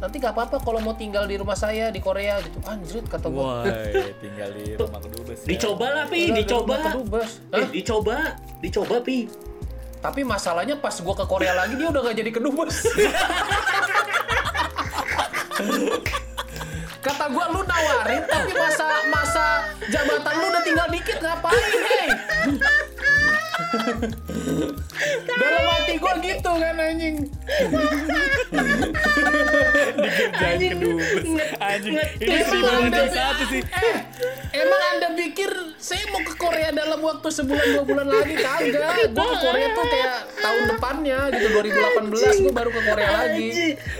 nanti 0.02 0.18
gak 0.18 0.34
apa-apa 0.34 0.58
kalau 0.66 0.82
mau 0.82 0.98
tinggal 0.98 1.30
di 1.30 1.38
rumah 1.38 1.56
saya 1.56 1.94
di 1.94 2.02
Korea 2.02 2.42
gitu. 2.42 2.58
Anjrit 2.66 3.06
kata 3.06 3.30
gua. 3.30 3.64
Wah, 3.64 3.78
tinggal 4.24 4.50
di 4.52 4.76
rumah 4.76 5.00
kedubes. 5.00 5.40
ya. 5.46 5.48
Dicoba 5.48 5.86
lah 5.94 6.06
pi, 6.10 6.22
dicoba. 6.34 6.76
kedubes. 6.82 7.30
Eh, 7.54 7.68
dicoba, 7.70 8.18
dicoba 8.60 8.96
pi. 9.02 9.30
Tapi 10.02 10.26
masalahnya 10.26 10.82
pas 10.82 10.98
gua 11.00 11.14
ke 11.14 11.26
Korea 11.30 11.54
lagi 11.54 11.78
dia 11.78 11.94
udah 11.94 12.02
gak 12.02 12.18
jadi 12.18 12.32
kedubes. 12.34 12.76
Kata 17.02 17.34
gua 17.34 17.50
lu 17.50 17.66
nawarin 17.66 18.22
tapi 18.30 18.54
masa 18.54 18.86
masa 19.10 19.46
jabatan 19.90 20.34
lu 20.38 20.46
udah 20.54 20.62
tinggal 20.62 20.88
dikit 20.94 21.18
ngapain, 21.18 21.82
hei? 21.82 22.10
Dalam 25.24 25.64
hati 25.68 25.94
gua 25.98 26.14
gitu 26.20 26.52
kan 26.52 26.76
anjing. 26.78 27.16
Dikerjain. 29.96 30.78
Anjing. 31.60 31.96
Ini 32.20 32.36
anda, 32.42 32.60
banding 32.62 33.10
satu 33.12 33.44
sih. 33.48 33.62
eh, 33.64 33.96
emang 34.54 34.82
anda 34.92 35.08
pikir 35.14 35.52
saya 35.78 36.04
mau 36.10 36.22
ke 36.22 36.34
Korea 36.36 36.70
dalam 36.72 37.00
waktu 37.00 37.28
sebulan 37.30 37.68
dua 37.74 37.84
bulan 37.84 38.08
lagi 38.08 38.36
kagak? 38.36 39.12
Gua 39.12 39.26
ke 39.26 39.38
Korea 39.40 39.68
tuh 39.72 39.86
kayak 39.88 40.12
tahun 40.36 40.64
depannya 40.70 41.18
gitu 41.32 41.48
2018 41.54 42.44
gua 42.44 42.54
baru 42.54 42.70
ke 42.70 42.82
Korea 42.84 43.10
lagi. 43.18 43.50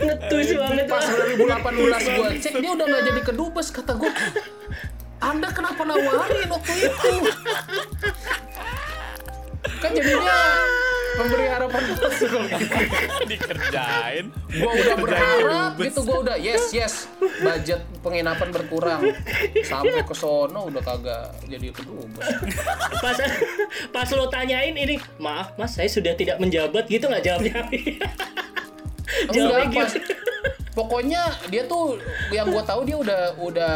Ngetus 0.00 0.48
banget. 0.54 0.84
Pas 0.86 1.04
2018 1.06 2.16
gua 2.16 2.28
cek 2.32 2.54
dia 2.58 2.70
udah 2.70 2.86
nggak 2.86 3.02
jadi 3.08 3.20
kedubes 3.24 3.68
kata 3.70 3.92
gua. 3.94 4.12
Anda 5.22 5.54
kenapa 5.54 5.86
nawarin 5.86 6.50
waktu 6.50 6.72
itu? 6.82 7.14
Kan 9.78 9.90
jadinya 9.94 10.38
memberi 11.12 11.46
harapan 11.48 11.82
palsu 11.96 12.24
kalau 12.28 12.46
gitu. 12.48 12.76
Dikerjain. 13.28 14.24
Gua 14.32 14.70
udah 14.72 14.96
berharap 14.96 15.72
gitu 15.80 16.00
gua 16.08 16.18
udah 16.24 16.36
yes 16.40 16.72
yes 16.72 16.94
budget 17.20 17.84
penginapan 18.00 18.48
berkurang 18.48 19.00
sampai 19.64 20.02
ke 20.02 20.14
sono 20.16 20.68
udah 20.72 20.82
kagak 20.82 21.36
jadi 21.46 21.68
kedubes. 21.70 22.26
Pas 23.00 23.16
pas 23.92 24.08
lo 24.16 24.26
tanyain 24.32 24.74
ini, 24.74 24.96
maaf 25.20 25.54
mas, 25.60 25.76
saya 25.76 25.88
sudah 25.88 26.16
tidak 26.16 26.40
menjabat 26.40 26.88
gitu 26.88 27.08
nggak 27.08 27.24
jawabnya? 27.24 27.60
Jawabnya 29.28 29.84
pas, 29.84 29.92
gitu. 29.92 30.14
Pokoknya 30.72 31.20
dia 31.46 31.62
tuh 31.62 32.00
yang 32.28 32.48
gua 32.48 32.60
tahu 32.60 32.82
dia 32.82 32.96
udah 32.96 33.36
udah 33.36 33.74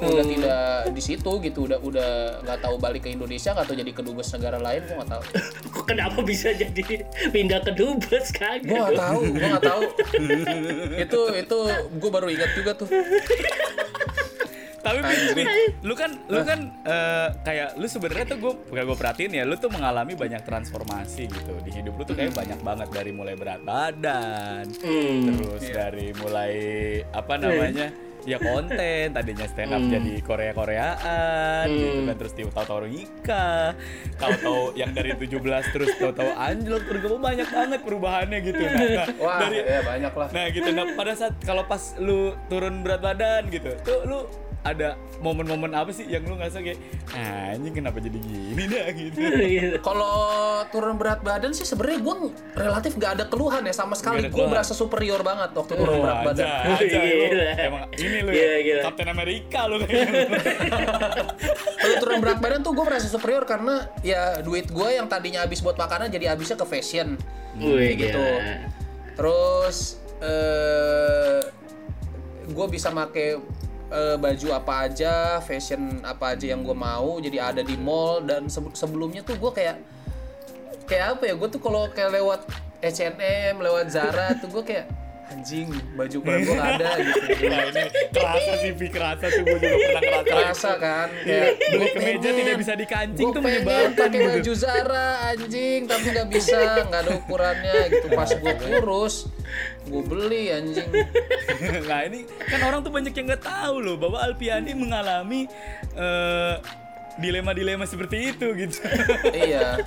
udah 0.00 0.16
Hmm. 0.18 0.32
tidak 0.32 0.64
di 0.90 1.02
situ 1.02 1.30
gitu 1.40 1.60
udah 1.62 1.78
udah 1.78 2.10
nggak 2.40 2.58
tahu 2.58 2.76
balik 2.76 3.04
ke 3.04 3.10
Indonesia 3.10 3.52
tahu 3.54 3.74
jadi 3.74 3.90
kedubes 3.90 4.32
negara 4.32 4.56
lain 4.56 4.80
gua 4.82 4.96
nggak 4.98 5.10
tahu 5.10 5.22
Kenapa 5.88 6.20
bisa 6.20 6.50
jadi 6.50 7.04
pindah 7.28 7.60
ke 7.60 7.72
dubes 7.72 8.28
kagak? 8.30 8.64
gua 8.64 8.78
nggak 8.86 8.96
tahu 8.98 9.20
gua 9.30 9.46
nggak 9.50 9.64
tahu 9.66 9.82
itu 10.98 11.20
itu 11.36 11.58
gua 11.94 12.10
baru 12.10 12.28
ingat 12.28 12.50
juga 12.54 12.72
tuh 12.74 12.88
Tapi 14.78 14.98
Pi, 15.02 15.14
Pi, 15.34 15.44
lu 15.82 15.94
kan 15.94 16.10
lu 16.26 16.40
kan 16.42 16.60
eh, 16.86 17.28
kayak 17.42 17.74
lu 17.74 17.86
sebenarnya 17.86 18.26
tuh 18.30 18.38
gue 18.38 18.52
gak 18.70 18.84
gue 18.86 18.96
perhatiin 18.96 19.32
ya, 19.34 19.42
lu 19.42 19.58
tuh 19.58 19.68
mengalami 19.68 20.14
banyak 20.14 20.42
transformasi 20.42 21.26
gitu. 21.26 21.52
Di 21.60 21.70
hidup 21.74 21.98
lu 21.98 22.02
tuh 22.02 22.14
kayak 22.14 22.32
banyak 22.32 22.60
banget 22.62 22.88
dari 22.90 23.10
mulai 23.10 23.34
berat 23.34 23.60
badan, 23.62 24.64
Hmm. 24.78 25.26
terus 25.26 25.64
dari 25.68 26.14
mulai 26.14 26.52
apa 27.10 27.34
namanya 27.36 27.90
ya 28.26 28.36
konten 28.36 29.08
tadinya 29.08 29.46
stand 29.46 29.72
up 29.72 29.80
jadi 29.80 30.20
Korea 30.20 30.52
Koreaan 30.52 31.64
gitu 31.64 32.00
kan 32.04 32.16
terus 32.18 32.32
tahu-tahu 32.36 32.84
nikah 32.84 33.72
tahu-tahu 34.20 34.76
yang 34.76 34.90
dari 34.92 35.16
17 35.16 35.38
terus 35.72 35.96
tahu-tahu 35.96 36.36
anjlok 36.36 36.82
terus 36.84 37.00
gue 37.08 37.16
banyak 37.16 37.48
banget 37.48 37.80
perubahannya 37.80 38.38
gitu. 38.44 38.60
Nah, 38.60 38.74
nah, 38.74 39.06
wah 39.24 39.38
dari 39.48 39.56
ya 39.64 39.80
banyak 39.80 40.12
lah. 40.12 40.28
Nah 40.34 40.44
gitu, 40.52 40.68
nah 40.70 40.84
pada 40.92 41.12
saat 41.16 41.34
kalau 41.40 41.64
pas 41.64 41.80
lu 41.96 42.34
turun 42.52 42.84
berat 42.84 43.00
badan 43.00 43.48
gitu, 43.48 43.70
tuh 43.80 43.98
lu 44.04 44.18
ada 44.74 44.88
momen-momen 45.18 45.74
apa 45.74 45.90
sih 45.90 46.06
yang 46.06 46.22
lu 46.22 46.38
ngerasa 46.38 46.62
kayak 46.62 46.78
"Ah, 47.10 47.56
anjing 47.56 47.74
kenapa 47.74 47.98
jadi 47.98 48.18
gini 48.20 48.64
dah 48.68 48.86
gitu. 49.00 49.18
Gitu. 49.58 49.76
Kalau 49.80 50.14
turun 50.70 50.94
berat 51.00 51.24
badan 51.24 51.50
sih 51.56 51.64
sebenarnya 51.64 51.98
gue 52.04 52.14
relatif 52.54 52.94
nggak 52.94 53.12
ada 53.18 53.24
keluhan 53.26 53.64
ya 53.66 53.74
sama 53.74 53.96
sekali. 53.98 54.28
Gue 54.28 54.46
berasa 54.46 54.76
superior 54.76 55.24
banget 55.24 55.56
waktu 55.56 55.72
turun 55.74 55.98
berat 56.04 56.20
badan. 56.22 56.46
aja, 56.46 56.76
aja 56.78 56.98
lu. 57.02 57.16
Gila. 57.32 57.46
Emang 57.58 57.82
ini 57.96 58.18
lu 58.22 58.30
ya, 58.30 58.52
gila. 58.62 58.82
Captain 58.92 59.08
America 59.10 59.60
lu 59.66 59.76
kayaknya. 59.82 60.26
Kalau 61.78 61.94
turun 61.98 62.18
berat 62.22 62.38
badan 62.38 62.60
tuh 62.62 62.72
gue 62.76 62.84
merasa 62.84 63.08
superior 63.08 63.42
karena 63.48 63.88
ya 64.04 64.38
duit 64.44 64.68
gue 64.70 64.88
yang 64.92 65.08
tadinya 65.10 65.42
habis 65.42 65.64
buat 65.64 65.74
makanan 65.74 66.12
jadi 66.12 66.36
habisnya 66.36 66.54
ke 66.60 66.66
fashion. 66.68 67.16
Wih, 67.58 67.96
gitu. 67.98 68.14
gila. 68.14 68.68
Terus 69.18 69.76
eh 70.18 71.40
gue 72.48 72.66
bisa 72.70 72.88
make 72.90 73.38
eh, 73.88 74.16
baju 74.16 74.48
apa 74.52 74.88
aja, 74.88 75.40
fashion 75.40 76.04
apa 76.04 76.36
aja 76.36 76.52
yang 76.52 76.64
gue 76.64 76.76
mau, 76.76 77.18
jadi 77.18 77.52
ada 77.52 77.62
di 77.64 77.76
mall 77.76 78.24
dan 78.24 78.46
sebe- 78.46 78.76
sebelumnya 78.76 79.24
tuh 79.24 79.36
gue 79.40 79.52
kayak 79.52 79.76
kayak 80.88 81.18
apa 81.18 81.22
ya? 81.28 81.34
Gue 81.36 81.48
tuh 81.48 81.60
kalau 81.60 81.88
kayak 81.92 82.16
lewat 82.16 82.40
H&M, 82.78 83.58
lewat 83.58 83.90
Zara 83.90 84.38
tuh 84.38 84.48
gue 84.52 84.62
kayak 84.62 84.86
anjing 85.28 85.68
baju 85.92 86.16
ukuran 86.24 86.40
gue 86.40 86.58
ada 86.72 86.90
gitu. 86.98 87.20
Nah 87.48 87.60
ini 87.68 87.82
kerasa 88.10 88.52
sih, 88.64 88.72
Pi, 88.72 88.86
kerasa 88.88 89.24
tuh 89.28 89.42
gue 89.44 89.58
juga 89.60 89.76
pernah 89.76 90.02
ngerasa. 90.02 90.28
Kerasa 90.28 90.70
kan 90.80 91.08
kayak 91.22 91.50
Beli 91.58 91.76
gua 91.78 91.88
kemeja 91.94 92.30
tidak 92.32 92.56
bisa 92.56 92.72
dikancing 92.74 93.26
Gue 93.28 93.36
tuh 93.36 93.42
menyebalkan 93.44 94.08
pakai 94.08 94.18
gitu. 94.18 94.30
baju 94.32 94.52
Zara 94.56 95.08
anjing 95.32 95.80
tapi 95.84 96.06
nggak 96.16 96.28
bisa 96.32 96.58
nggak 96.88 97.00
ada 97.04 97.12
ukurannya 97.20 97.80
gitu 97.92 98.06
pas 98.12 98.30
gue 98.32 98.54
kurus 98.56 99.16
gue 99.88 100.02
beli 100.04 100.44
anjing 100.52 100.88
nah 101.88 102.00
ini 102.04 102.28
kan 102.44 102.60
orang 102.64 102.80
tuh 102.84 102.92
banyak 102.92 103.12
yang 103.12 103.26
nggak 103.28 103.44
tahu 103.44 103.74
loh 103.80 103.96
bahwa 103.96 104.20
Alpiani 104.20 104.72
mengalami 104.76 105.48
eh, 105.96 106.54
dilema-dilema 107.18 107.82
seperti 107.82 108.30
itu 108.30 108.46
gitu. 108.54 108.78
iya 109.34 109.82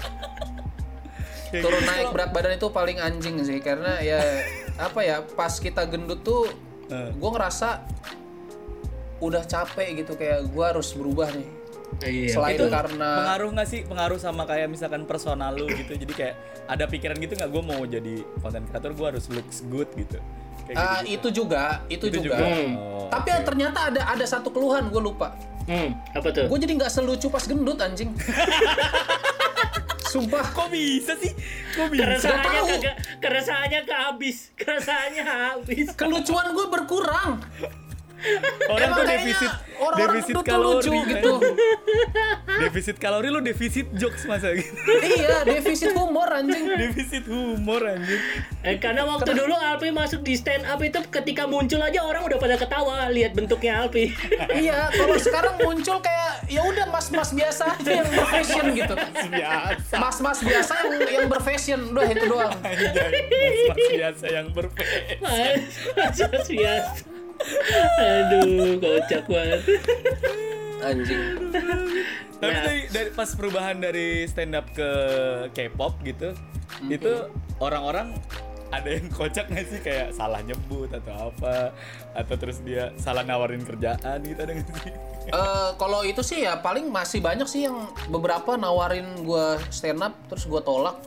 turun 1.54 1.78
gitu. 1.78 1.90
naik 1.90 2.08
berat 2.10 2.32
badan 2.32 2.54
itu 2.54 2.68
paling 2.68 2.98
anjing 2.98 3.36
sih 3.42 3.60
karena 3.60 4.00
ya 4.00 4.24
apa 4.82 5.00
ya 5.00 5.20
pas 5.22 5.52
kita 5.54 5.84
gendut 5.86 6.22
tuh 6.22 6.48
Eh. 6.88 7.08
gue 7.10 7.30
ngerasa 7.30 7.88
udah 9.20 9.44
capek 9.44 9.96
gitu 9.98 10.14
kayak 10.14 10.44
gue 10.46 10.66
harus 10.66 10.92
berubah 10.92 11.32
nih 11.32 11.48
Iya. 12.02 12.34
Selain 12.34 12.56
itu 12.56 12.66
karena 12.66 13.10
pengaruh 13.16 13.50
nggak 13.52 13.68
sih 13.68 13.80
pengaruh 13.84 14.16
sama 14.16 14.44
kayak 14.44 14.68
misalkan 14.68 15.04
personal 15.04 15.52
lu 15.52 15.68
gitu 15.68 15.92
jadi 15.94 16.12
kayak 16.12 16.36
ada 16.66 16.84
pikiran 16.86 17.16
gitu 17.16 17.36
nggak 17.36 17.48
gue 17.48 17.62
mau 17.62 17.84
jadi 17.84 18.16
konten 18.38 18.64
kreator 18.66 18.92
gue 18.92 19.08
harus 19.08 19.28
looks 19.28 19.64
good 19.66 19.88
gitu 19.94 20.18
kayak 20.66 20.76
Ah, 20.76 21.00
gitu, 21.00 21.28
itu 21.30 21.44
juga, 21.44 21.84
itu, 21.88 22.06
Itu 22.08 22.18
juga. 22.22 22.36
juga. 22.36 22.36
Hmm. 22.42 22.72
Oh, 22.74 23.08
Tapi 23.08 23.30
oke. 23.30 23.44
ternyata 23.44 23.80
ada 23.88 24.02
ada 24.08 24.26
satu 24.26 24.50
keluhan 24.50 24.88
gue 24.88 25.00
lupa. 25.00 25.36
Hmm, 25.64 25.94
apa 26.10 26.28
tuh? 26.28 26.48
Gue 26.48 26.58
jadi 26.58 26.74
nggak 26.76 26.90
selucu 26.90 27.28
pas 27.28 27.44
gendut 27.44 27.76
anjing. 27.78 28.12
Sumpah. 30.12 30.44
kok 30.52 30.68
bisa 30.68 31.16
sih 31.16 31.32
kok 31.72 31.88
bisa 31.88 32.04
Keresahannya 32.04 32.62
kagak, 32.68 32.96
keresahannya 33.24 33.80
kehabis, 33.88 34.38
keresahannya 34.60 35.24
habis. 35.24 35.88
Kelucuan 35.96 36.52
gue 36.52 36.68
berkurang. 36.68 37.40
orang 38.70 38.90
tuh 38.94 39.04
Emang 39.08 39.71
defisit 39.82 39.90
orang-orang 39.90 40.16
defisit 40.22 40.46
kalori 40.46 40.78
lucu 40.78 40.94
gitu. 41.10 41.32
defisit 42.64 42.98
kalori 43.02 43.28
lu 43.34 43.40
defisit 43.42 43.88
jokes 43.98 44.24
masa 44.30 44.54
gitu 44.54 44.70
iya, 45.02 45.42
defisit 45.42 45.92
humor 45.98 46.30
anjing. 46.30 46.66
defisit 46.78 47.26
humor 47.26 47.82
anjing 47.82 48.22
Eh, 48.62 48.78
karena 48.78 49.02
waktu 49.10 49.34
dulu 49.34 49.58
Alpi 49.58 49.90
masuk 49.90 50.22
di 50.22 50.38
stand 50.38 50.70
up 50.70 50.78
itu 50.86 51.02
ketika 51.10 51.50
muncul 51.50 51.82
aja 51.82 52.06
orang 52.06 52.30
udah 52.30 52.38
pada 52.38 52.62
ketawa 52.62 53.10
lihat 53.10 53.34
bentuknya 53.34 53.82
Alpi. 53.82 54.14
iya, 54.62 54.86
kalau 54.94 55.18
sekarang 55.18 55.58
muncul 55.58 55.98
kayak 55.98 56.46
ya 56.46 56.62
udah 56.62 56.86
mas-mas 56.94 57.34
biasa 57.34 57.74
aja 57.74 58.06
yang 58.06 58.10
berfashion 58.14 58.66
gitu. 58.78 58.94
biasa 59.34 59.94
Mas-mas 59.98 60.40
biasa 60.46 60.74
yang 60.78 60.94
yang 61.10 61.26
berfashion, 61.26 61.82
udah 61.90 62.06
itu 62.06 62.26
doang. 62.30 62.54
Anjay, 62.62 63.10
mas 63.66 63.78
biasa 63.98 64.26
yang 64.30 64.48
berpes 64.54 64.86
Mas, 65.26 65.62
mas, 65.98 66.18
mas 66.22 66.46
biasa. 66.46 67.11
Aduh, 68.00 68.78
kocak 68.80 69.24
banget. 69.30 69.62
Anjing. 70.82 71.22
Tapi 72.42 72.54
Nah. 72.58 72.66
dari, 72.66 72.82
dari 72.90 73.10
pas 73.14 73.30
perubahan 73.38 73.78
dari 73.78 74.26
stand 74.26 74.58
up 74.58 74.66
ke 74.74 74.90
K-pop 75.54 75.94
gitu, 76.02 76.34
itu 76.90 77.30
orang-orang 77.62 78.18
ada 78.72 78.90
yang 78.90 79.12
kocak 79.12 79.52
nggak 79.52 79.68
sih 79.68 79.80
kayak 79.84 80.16
salah 80.16 80.42
nyebut 80.42 80.90
atau 80.90 81.30
apa 81.30 81.76
atau 82.16 82.36
terus 82.40 82.64
dia 82.64 82.96
salah 82.96 83.22
nawarin 83.22 83.62
kerjaan 83.68 84.24
gitu 84.24 84.40
ada 84.42 84.58
nggak 84.58 84.80
sih? 84.82 84.96
Eh, 85.30 85.70
kalau 85.78 86.02
itu 86.02 86.26
sih 86.26 86.48
ya 86.48 86.58
paling 86.58 86.90
masih 86.90 87.22
banyak 87.22 87.46
sih 87.46 87.70
yang 87.70 87.92
beberapa 88.10 88.58
nawarin 88.58 89.22
gua 89.22 89.62
stand 89.70 90.02
up 90.02 90.18
terus 90.32 90.50
gua 90.50 90.66
tolak. 90.66 90.98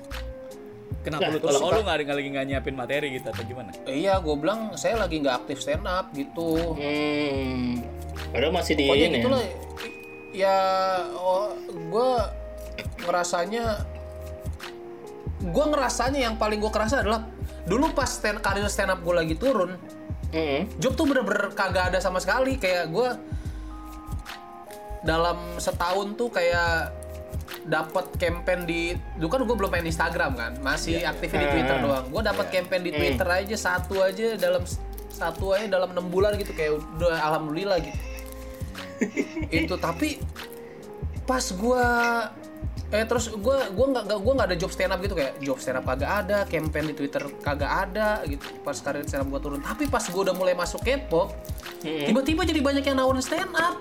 Kenapa 1.04 1.28
lu 1.28 1.36
terus 1.36 1.60
tolak? 1.60 1.68
Oh 1.68 1.70
lu 1.76 1.80
nggak 1.84 1.96
nggak 2.00 2.16
lagi 2.16 2.28
nggak 2.32 2.46
nyiapin 2.48 2.74
materi 2.74 3.08
gitu 3.12 3.28
atau 3.28 3.44
gimana? 3.44 3.70
Iya, 3.84 4.16
gue 4.24 4.34
bilang 4.40 4.72
saya 4.80 4.96
lagi 4.96 5.20
nggak 5.20 5.36
aktif 5.44 5.60
stand 5.60 5.84
up 5.84 6.08
gitu. 6.16 6.72
Hmm. 6.72 7.84
Padahal 8.32 8.52
masih 8.56 8.72
di 8.74 8.84
ini. 8.88 9.20
gitu 9.20 9.28
lah. 9.28 9.44
Ya, 10.34 10.58
oh, 11.14 11.54
gue 11.70 12.10
ngerasanya, 13.04 13.84
gue 15.44 15.64
ngerasanya 15.70 16.20
yang 16.24 16.34
paling 16.40 16.58
gue 16.58 16.72
kerasa 16.72 17.04
adalah 17.04 17.28
dulu 17.68 17.92
pas 17.92 18.08
stand 18.08 18.40
karir 18.40 18.66
stand 18.66 18.90
up 18.90 19.04
gue 19.04 19.14
lagi 19.14 19.36
turun, 19.36 19.76
Hmm. 20.34 20.66
job 20.82 20.98
tuh 20.98 21.06
bener-bener 21.06 21.54
kagak 21.54 21.94
ada 21.94 22.02
sama 22.02 22.18
sekali. 22.18 22.58
Kayak 22.58 22.90
gue 22.90 23.08
dalam 25.04 25.60
setahun 25.60 26.16
tuh 26.16 26.32
kayak 26.32 27.03
dapat 27.64 28.12
campaign 28.16 28.64
di 28.64 28.80
dulu 29.16 29.28
kan 29.28 29.40
gue 29.42 29.56
belum 29.56 29.70
main 29.70 29.84
Instagram 29.84 30.32
kan 30.34 30.52
masih 30.60 31.00
aktifnya 31.02 31.44
di 31.44 31.50
Twitter 31.50 31.76
doang. 31.80 32.04
Gue 32.08 32.22
dapat 32.22 32.46
campaign 32.50 32.82
di 32.82 32.92
Twitter 32.92 33.26
aja 33.26 33.56
satu 33.56 34.00
aja 34.00 34.36
dalam 34.36 34.62
satu 35.08 35.54
aja 35.54 35.70
dalam 35.70 35.90
enam 35.90 36.06
bulan 36.08 36.34
gitu 36.34 36.52
kayak 36.52 36.76
udah 36.98 37.16
alhamdulillah 37.22 37.78
gitu. 37.80 37.98
Itu 39.64 39.74
tapi 39.76 40.20
pas 41.24 41.44
gue 41.44 41.86
eh 42.92 43.02
terus 43.04 43.26
gue 43.26 43.56
gua 43.72 43.86
nggak 43.90 44.04
nggak- 44.06 44.20
gua 44.22 44.32
nggak 44.36 44.48
ada 44.52 44.56
job 44.56 44.70
stand 44.70 44.92
up 44.92 45.00
gitu 45.00 45.16
kayak 45.16 45.40
job 45.40 45.58
stand 45.58 45.80
up 45.80 45.84
kagak 45.84 46.10
ada 46.20 46.44
campaign 46.44 46.92
di 46.92 46.94
Twitter 46.94 47.26
kagak 47.40 47.66
ada 47.66 48.22
gitu 48.22 48.44
pas 48.60 48.76
karir 48.76 49.02
stand 49.02 49.24
up 49.24 49.28
gue 49.30 49.40
turun. 49.40 49.58
Tapi 49.58 49.88
pas 49.88 50.04
gue 50.04 50.20
udah 50.20 50.32
mulai 50.32 50.52
masuk 50.52 50.78
K-pop 50.80 51.32
tiba-tiba 52.06 52.44
jadi 52.44 52.60
banyak 52.60 52.84
yang 52.84 52.96
nawarin 52.96 53.20
stand 53.20 53.50
up 53.52 53.80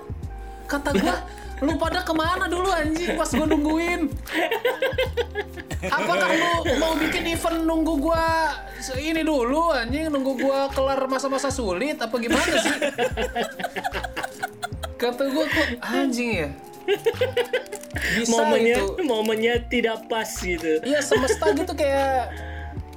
kata 0.70 0.90
gue 0.96 1.16
lu 1.64 1.80
pada 1.80 2.04
ke 2.04 2.12
mana 2.12 2.52
dulu 2.52 2.68
anjing 2.72 3.16
pas 3.16 3.30
gue 3.30 3.48
nungguin 3.48 4.12
apakah 5.88 6.30
lu 6.36 6.54
mau 6.80 6.94
bikin 7.00 7.24
event 7.36 7.64
nunggu 7.64 7.94
gua 8.00 8.56
ini 9.00 9.24
dulu 9.24 9.72
anjing 9.72 10.12
nunggu 10.12 10.44
gua 10.44 10.68
kelar 10.72 11.08
masa-masa 11.08 11.48
sulit 11.52 12.00
apa 12.00 12.16
gimana 12.20 12.56
sih 12.60 12.78
kata 15.00 15.24
gua 15.32 15.46
kok 15.48 15.68
anjing 15.88 16.32
ya 16.36 16.50
bisa 18.20 18.32
momennya 18.32 18.78
itu 18.84 19.04
momennya 19.08 19.54
tidak 19.72 20.12
pas 20.12 20.28
gitu. 20.28 20.84
Iya 20.84 21.00
semesta 21.00 21.48
gitu 21.56 21.72
kayak 21.72 22.34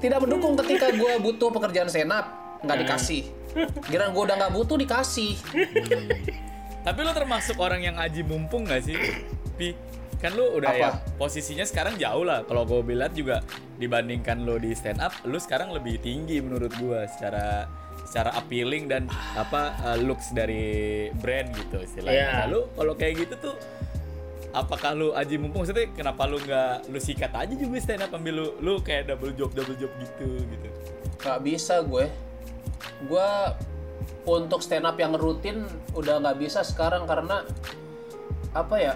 tidak 0.03 0.19
mendukung 0.27 0.59
ketika 0.59 0.91
gue 0.91 1.13
butuh 1.23 1.55
pekerjaan 1.55 1.87
senap 1.87 2.59
nggak 2.67 2.79
dikasih. 2.83 3.23
Kira 3.87 4.11
gue 4.11 4.23
udah 4.27 4.37
nggak 4.37 4.53
butuh 4.53 4.77
dikasih. 4.77 5.39
Tapi 6.87 6.99
lu 7.03 7.11
termasuk 7.11 7.59
orang 7.59 7.83
yang 7.83 7.99
aji 7.99 8.23
mumpung 8.23 8.63
gak 8.63 8.87
sih? 8.87 8.95
Pi, 9.59 9.75
kan 10.23 10.31
lu 10.39 10.55
udah 10.55 10.71
Apa? 10.71 10.79
ya 10.79 10.91
posisinya 11.19 11.67
sekarang 11.67 11.99
jauh 11.99 12.23
lah. 12.23 12.47
Kalau 12.47 12.63
gue 12.63 12.95
lihat 12.95 13.11
juga 13.11 13.43
dibandingkan 13.77 14.47
lu 14.47 14.55
di 14.63 14.71
stand 14.71 15.03
up, 15.03 15.11
lu 15.27 15.35
sekarang 15.37 15.75
lebih 15.75 15.99
tinggi 15.99 16.39
menurut 16.39 16.71
gua 16.79 17.05
secara 17.11 17.67
secara 18.07 18.33
appealing 18.39 18.87
dan 18.87 19.11
apa 19.35 19.75
uh, 19.83 19.99
looks 19.99 20.31
dari 20.31 21.11
brand 21.19 21.51
gitu 21.53 21.83
istilahnya. 21.83 22.15
Iya. 22.17 22.29
Nah, 22.33 22.47
lu 22.49 22.61
kalau 22.73 22.95
kayak 22.95 23.27
gitu 23.27 23.35
tuh 23.51 23.57
apakah 24.55 24.95
lu 24.97 25.09
aji 25.13 25.37
mumpung 25.37 25.67
maksudnya 25.67 25.91
kenapa 25.93 26.25
lu 26.25 26.41
nggak 26.41 26.89
lu 26.89 26.97
sikat 27.03 27.35
aja 27.35 27.53
juga 27.53 27.77
stand 27.77 28.07
up 28.07 28.15
ambil 28.15 28.33
lu 28.41 28.47
lu 28.63 28.73
kayak 28.81 29.11
double 29.11 29.35
job 29.35 29.51
double 29.53 29.77
job 29.77 29.91
gitu 30.01 30.39
gitu. 30.39 30.69
Gak 31.19 31.43
bisa 31.43 31.83
gue. 31.83 32.07
Gue 33.11 33.31
untuk 34.27 34.61
stand 34.61 34.85
up 34.85 34.97
yang 34.97 35.15
rutin 35.15 35.63
udah 35.93 36.19
nggak 36.19 36.37
bisa 36.39 36.61
sekarang 36.61 37.07
karena 37.07 37.47
apa 38.53 38.77
ya? 38.77 38.95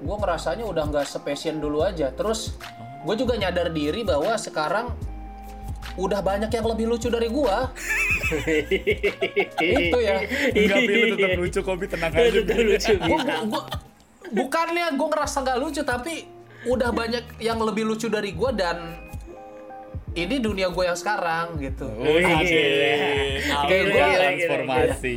Gue 0.00 0.16
ngerasanya 0.16 0.64
udah 0.64 0.84
nggak 0.88 1.06
sepassion 1.06 1.60
dulu 1.60 1.84
aja. 1.84 2.08
Terus 2.10 2.56
gue 3.04 3.14
juga 3.16 3.36
nyadar 3.36 3.68
diri 3.68 4.00
bahwa 4.00 4.32
sekarang 4.34 4.92
udah 5.98 6.20
banyak 6.22 6.48
yang 6.48 6.64
lebih 6.64 6.86
lucu 6.88 7.10
dari 7.10 7.28
gua. 7.28 7.68
Itu 9.60 9.98
ya. 9.98 10.22
Enggak 10.54 10.78
Pi, 10.80 10.94
lu 10.94 11.16
tetap 11.18 11.30
lucu 11.36 11.60
Kobi 11.60 11.84
tenang 11.90 12.12
aja. 12.14 12.30
Tetap 12.30 12.56
Pi. 12.56 12.64
lucu. 12.64 12.92
Gua- 12.96 13.24
gua- 13.24 13.44
gua- 13.44 13.68
bukannya 14.30 14.86
gue 14.94 15.08
ngerasa 15.10 15.42
gak 15.42 15.58
lucu 15.58 15.82
tapi 15.82 16.22
udah 16.62 16.94
banyak 16.94 17.42
yang 17.42 17.58
lebih 17.58 17.82
lucu 17.82 18.06
dari 18.06 18.30
gue 18.30 18.50
dan 18.54 19.09
ini 20.12 20.36
dunia 20.36 20.66
gue 20.68 20.84
yang 20.84 20.94
sekarang 20.94 21.54
gitu. 21.56 21.86
Wih. 21.92 22.26
Kayak 23.62 23.84
gua 23.86 24.02
gila, 24.08 24.18
transformasi. 24.18 25.12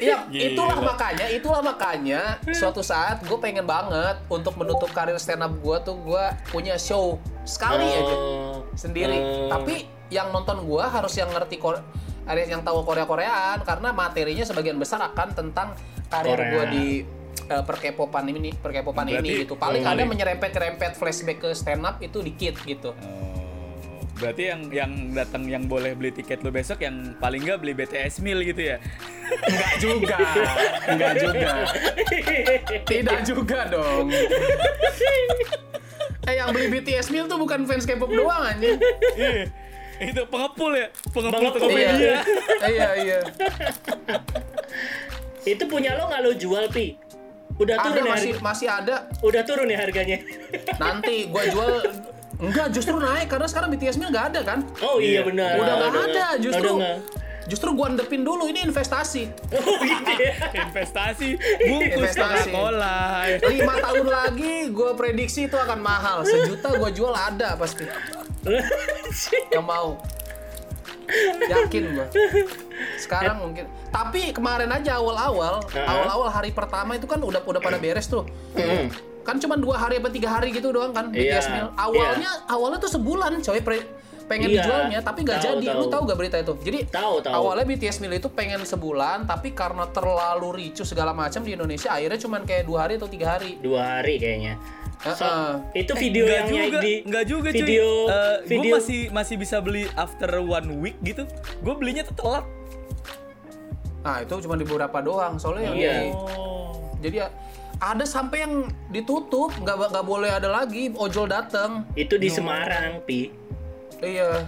Iya, 0.00 0.16
itulah 0.30 0.78
makanya, 0.78 1.26
itulah 1.28 1.60
makanya 1.60 2.20
suatu 2.48 2.80
saat 2.80 3.20
gue 3.20 3.36
pengen 3.36 3.64
banget 3.64 4.16
untuk 4.26 4.56
menutup 4.56 4.88
karir 4.88 5.16
stand 5.16 5.40
up 5.40 5.52
gue 5.54 5.76
tuh 5.82 5.96
gue 5.98 6.24
punya 6.48 6.74
show 6.76 7.16
sekali 7.42 7.84
aja 7.84 8.00
Oh. 8.10 8.64
sendiri. 8.72 9.18
Oh. 9.18 9.48
Tapi 9.50 9.84
yang 10.08 10.30
nonton 10.30 10.62
gue 10.62 10.82
harus 10.82 11.12
yang 11.14 11.28
ngerti 11.28 11.56
Kore- 11.56 11.84
harus 12.22 12.46
yang 12.46 12.60
tahu 12.60 12.80
Korea 12.82 13.04
Koreaan 13.04 13.60
karena 13.60 13.90
materinya 13.90 14.42
sebagian 14.42 14.76
besar 14.76 15.04
akan 15.04 15.28
tentang 15.32 15.76
karir 16.06 16.34
Korea. 16.34 16.50
gue 16.50 16.64
di 16.70 16.84
eh, 17.46 17.62
perkepopan 17.62 18.24
ini 18.26 18.50
perkepopan 18.52 19.04
Berarti- 19.04 19.26
ini 19.26 19.42
gitu. 19.42 19.54
Paling 19.54 19.82
Oh, 19.82 19.90
ada 19.90 20.00
iya. 20.00 20.08
menyerempet-nyerempet 20.08 20.94
flashback 20.94 21.38
ke 21.40 21.50
stand 21.52 21.82
up 21.82 21.98
itu 21.98 22.20
dikit 22.20 22.56
gitu. 22.62 22.94
Oh, 22.94 23.28
berarti 24.20 24.42
yang 24.46 24.60
yang 24.68 24.92
datang 25.10 25.48
yang 25.48 25.64
boleh 25.64 25.96
beli 25.96 26.12
tiket 26.12 26.44
lu 26.44 26.52
besok 26.52 26.84
yang 26.84 27.16
paling 27.16 27.40
nggak 27.40 27.58
beli 27.58 27.72
BTS 27.72 28.20
meal 28.20 28.38
gitu 28.40 28.60
ya? 28.60 28.76
Enggak 29.30 29.72
juga. 29.80 30.18
Enggak 30.86 31.12
juga. 31.16 31.50
Tidak 32.84 33.20
juga 33.24 33.58
dong. 33.66 34.12
Eh 36.22 36.34
yang 36.36 36.52
beli 36.52 36.68
BTS 36.70 37.08
meal 37.08 37.24
tuh 37.24 37.40
bukan 37.40 37.64
fans 37.64 37.82
K-pop 37.82 38.12
doang 38.12 38.44
anjing. 38.46 38.76
Iya. 39.16 39.48
Itu 40.00 40.24
pengepul 40.26 40.72
ya, 40.72 40.88
pengepul 41.12 41.48
Tokopedia. 41.50 41.92
Iya. 41.92 42.18
iya, 42.66 42.88
iya. 42.96 43.18
Itu 45.42 45.64
punya 45.66 45.96
lo 45.96 46.08
nggak 46.08 46.20
lo 46.20 46.32
jual 46.34 46.68
pi? 46.68 46.96
Udah 47.56 47.76
Ada 47.76 47.84
turun 47.86 48.00
ya 48.00 48.08
masih 48.08 48.30
harga- 48.32 48.42
masih 48.42 48.68
ada. 48.68 48.94
Udah 49.20 49.42
turun 49.44 49.68
ya 49.68 49.76
harganya. 49.76 50.18
Nanti 50.76 51.28
gua 51.28 51.44
jual 51.44 51.72
Enggak, 52.40 52.72
justru 52.72 52.96
naik 52.96 53.28
karena 53.28 53.46
sekarang 53.46 53.68
BTS 53.76 54.00
meal 54.00 54.08
nggak 54.08 54.26
ada 54.32 54.40
kan? 54.40 54.58
Oh 54.80 54.96
iya 54.96 55.20
benar. 55.20 55.60
Udah 55.60 55.74
nggak 55.76 56.04
ada, 56.08 56.26
justru. 56.40 56.80
Justru 57.50 57.74
gua 57.74 57.90
ndepin 57.90 58.22
dulu 58.22 58.46
ini 58.46 58.62
investasi. 58.62 59.26
Oh 59.58 59.76
gitu 59.82 60.12
ya. 60.22 60.34
Investasi, 60.70 61.34
bungkus. 61.66 62.14
Coca-Cola. 62.14 63.26
Lima 63.42 63.74
tahun 63.82 64.06
lagi 64.06 64.70
gua 64.70 64.94
prediksi 64.94 65.50
itu 65.50 65.58
akan 65.58 65.82
mahal. 65.82 66.22
Sejuta 66.22 66.78
gua 66.78 66.94
jual 66.94 67.10
ada 67.10 67.58
pasti. 67.58 67.84
Yang 69.50 69.66
mau. 69.66 69.98
Yakin 71.42 71.82
gua. 71.98 72.06
Sekarang 73.02 73.36
mungkin. 73.42 73.66
Tapi 73.90 74.30
kemarin 74.30 74.70
aja 74.70 75.02
awal-awal, 75.02 75.58
awal-awal 75.74 76.30
hari 76.30 76.54
pertama 76.54 76.94
itu 76.94 77.10
kan 77.10 77.18
udah 77.18 77.42
udah 77.42 77.58
pada 77.58 77.82
beres 77.82 78.06
tuh. 78.06 78.22
Hmm. 78.54 79.09
Kan 79.20 79.36
cuma 79.36 79.54
dua 79.54 79.76
hari 79.78 79.96
apa 79.96 80.08
tiga 80.08 80.28
hari 80.30 80.50
gitu 80.50 80.70
doang 80.70 80.90
kan 80.90 81.08
Iya, 81.08 81.36
BTS 81.36 81.46
Meal. 81.48 81.68
Awalnya 81.72 82.30
awalnya 82.46 82.78
tuh 82.78 82.90
sebulan 82.90 83.40
coy 83.40 83.60
pre- 83.60 83.88
pengen 84.26 84.46
Iya, 84.46 84.62
dijualnya 84.62 84.98
tapi 85.00 85.22
nggak 85.22 85.38
jadi. 85.40 85.66
tahu. 85.66 85.76
Lu 85.76 85.86
tahu 85.88 86.02
gak 86.04 86.14
berita 86.16 86.36
itu? 86.38 86.54
Jadi 86.56 86.78
Tahu, 86.86 87.14
tahu. 87.20 87.32
awalnya 87.32 87.66
BTS 87.66 87.98
Meal 87.98 88.14
itu 88.14 88.28
pengen 88.28 88.62
sebulan 88.62 89.24
tapi 89.24 89.50
karena 89.50 89.84
terlalu 89.86 90.48
ricu 90.56 90.82
segala 90.82 91.10
macam 91.10 91.42
di 91.42 91.52
Indonesia 91.52 91.90
akhirnya 91.90 92.16
cuma 92.16 92.38
kayak 92.40 92.62
dua 92.62 92.78
hari 92.84 92.94
atau 92.94 93.06
tiga 93.06 93.34
hari. 93.34 93.58
Dua 93.58 93.80
hari 93.98 94.16
kayaknya. 94.16 94.54
So, 95.00 95.24
Heeh. 95.24 95.80
itu 95.80 95.92
video 95.94 96.22
Nggak 96.22 96.36
yang 96.36 96.48
juga, 96.50 96.78
di 96.78 96.92
nggak 97.02 97.24
juga 97.24 97.48
cuy. 97.48 97.56
video 97.56 97.86
Eh, 98.06 98.36
video 98.44 98.60
Gue 98.62 98.76
masih 98.78 99.00
masih 99.10 99.34
bisa 99.36 99.56
beli 99.58 99.84
after 99.94 100.30
one 100.38 100.68
week 100.78 100.96
gitu. 101.02 101.24
Gue 101.58 101.74
belinya 101.74 102.04
tuh 102.04 102.14
telat. 102.14 102.44
Nah 104.00 104.16
itu 104.20 104.32
cuma 104.40 104.54
di 104.54 104.62
beberapa 104.62 104.98
doang 104.98 105.36
soalnya 105.36 105.62
yang 105.66 105.76
Iya. 105.76 105.92
di- 105.98 106.16
jadi 107.02 107.16
ya, 107.18 107.28
ada 107.80 108.04
sampai 108.04 108.44
yang 108.44 108.54
ditutup 108.88 109.56
nggak 109.56 109.90
nggak 109.90 110.04
boleh 110.04 110.30
ada 110.30 110.48
lagi 110.48 110.92
ojol 110.92 111.24
dateng 111.26 111.88
itu 111.94 112.14
di 112.14 112.28
Semarang, 112.28 113.00
Pi. 113.02 113.32
iya 113.98 114.44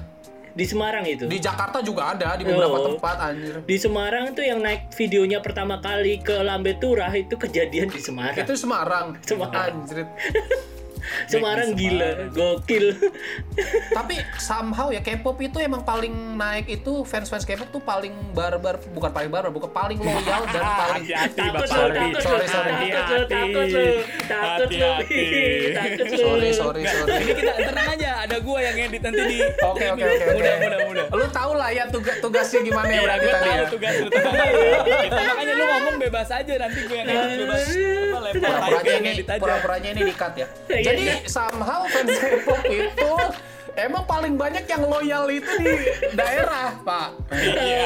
Di 0.53 0.63
Semarang 0.63 1.01
itu. 1.03 1.25
di 1.25 1.41
Jakarta 1.41 1.81
juga 1.81 2.13
ada 2.13 2.37
di 2.37 2.45
beberapa 2.45 2.77
Oh. 2.77 2.85
tempat 2.93 3.17
anjir 3.25 3.65
Di 3.65 3.77
Semarang 3.77 4.31
tuh 4.31 4.45
yang 4.45 4.61
naik 4.61 4.93
videonya 4.93 5.41
pertama 5.41 5.81
kali 5.81 6.21
ke 6.21 6.37
Lambe 6.39 6.77
Turah 6.77 7.09
itu 7.11 7.35
kejadian 7.35 7.89
di 7.89 7.97
Semarang. 7.99 8.37
itu 8.37 8.53
Semarang 8.53 9.17
Semarang. 9.23 9.81
anjir 9.81 10.05
Semarang 11.27 11.73
gila, 11.73 12.29
gokil. 12.31 12.95
tapi 13.97 14.17
somehow 14.37 14.89
ya 14.89 15.01
K-pop 15.01 15.37
itu 15.39 15.59
emang 15.59 15.83
paling 15.83 16.09
naik 16.35 16.67
itu 16.71 17.03
fans 17.03 17.27
fans 17.27 17.43
K-pop 17.43 17.69
tuh 17.71 17.81
paling 17.81 18.11
barbar 18.33 18.81
bukan 18.91 19.11
paling 19.11 19.29
barbar 19.29 19.51
bukan 19.51 19.71
paling 19.71 19.99
loyal 19.99 20.43
dan 20.47 20.63
paling 20.83 21.05
Hati-hati, 21.05 21.39
takut 21.39 21.59
Bapak 21.59 21.69
lu, 21.69 21.83
Aldi. 21.83 21.99
takut 21.99 22.13
lu, 22.13 22.21
Sorry, 22.23 22.47
sorry. 22.47 22.73
takut 22.89 23.13
lu, 23.13 23.27
takut 23.27 23.67
lu, 23.67 23.85
takut 24.23 24.69
takut 25.79 26.07
lu. 26.07 26.17
sorry 26.17 26.51
sorry 26.51 26.83
sorry 26.85 27.13
Ini 27.15 27.33
kita 27.35 27.53
tenang 27.61 27.89
aja, 27.91 28.11
ada 28.23 28.37
gua 28.39 28.59
yang 28.61 28.77
edit 28.81 29.03
nanti 29.03 29.23
di. 29.25 29.39
Oke 29.43 29.85
oke 29.89 30.03
oke. 30.03 30.25
Mudah 30.33 30.55
mudah 30.59 30.79
mudah. 30.87 31.05
Lu 31.13 31.27
tau 31.29 31.53
lah 31.53 31.69
ya 31.69 31.85
tugas 31.87 32.17
tugasnya 32.19 32.61
gimana 32.63 32.89
ya 32.89 32.93
Iya, 32.93 33.03
berarti 33.03 33.27
tadi 33.27 33.43
tahu 33.43 33.53
ya. 33.53 33.67
tugas 33.69 33.95
lu 33.95 34.09
makanya 35.23 35.55
lu 35.55 35.65
ngomong 35.67 35.97
bebas 35.99 36.29
aja 36.31 36.53
nanti 36.57 36.79
gue 36.81 36.97
yang 36.97 37.09
edit 37.09 37.37
bebas. 37.43 37.63
Apa 37.69 38.19
lempar 38.23 38.53
aja 38.73 38.93
ini 38.95 39.09
edit 39.11 39.27
aja. 39.29 39.41
pura-puranya 39.41 39.89
ini 39.91 40.01
di 40.05 40.15
cut 40.15 40.35
ya. 40.35 40.47
Iya, 40.93 40.99
Jadi 40.99 41.05
iya. 41.09 41.17
somehow 41.29 41.83
fans 41.89 42.13
K-pop 42.21 42.63
itu 42.69 43.13
emang 43.73 44.05
paling 44.05 44.35
banyak 44.37 44.65
yang 44.69 44.85
loyal 44.85 45.25
itu 45.33 45.49
di 45.57 45.73
daerah, 46.13 46.77
Pak. 46.85 47.09
Iya. 47.33 47.83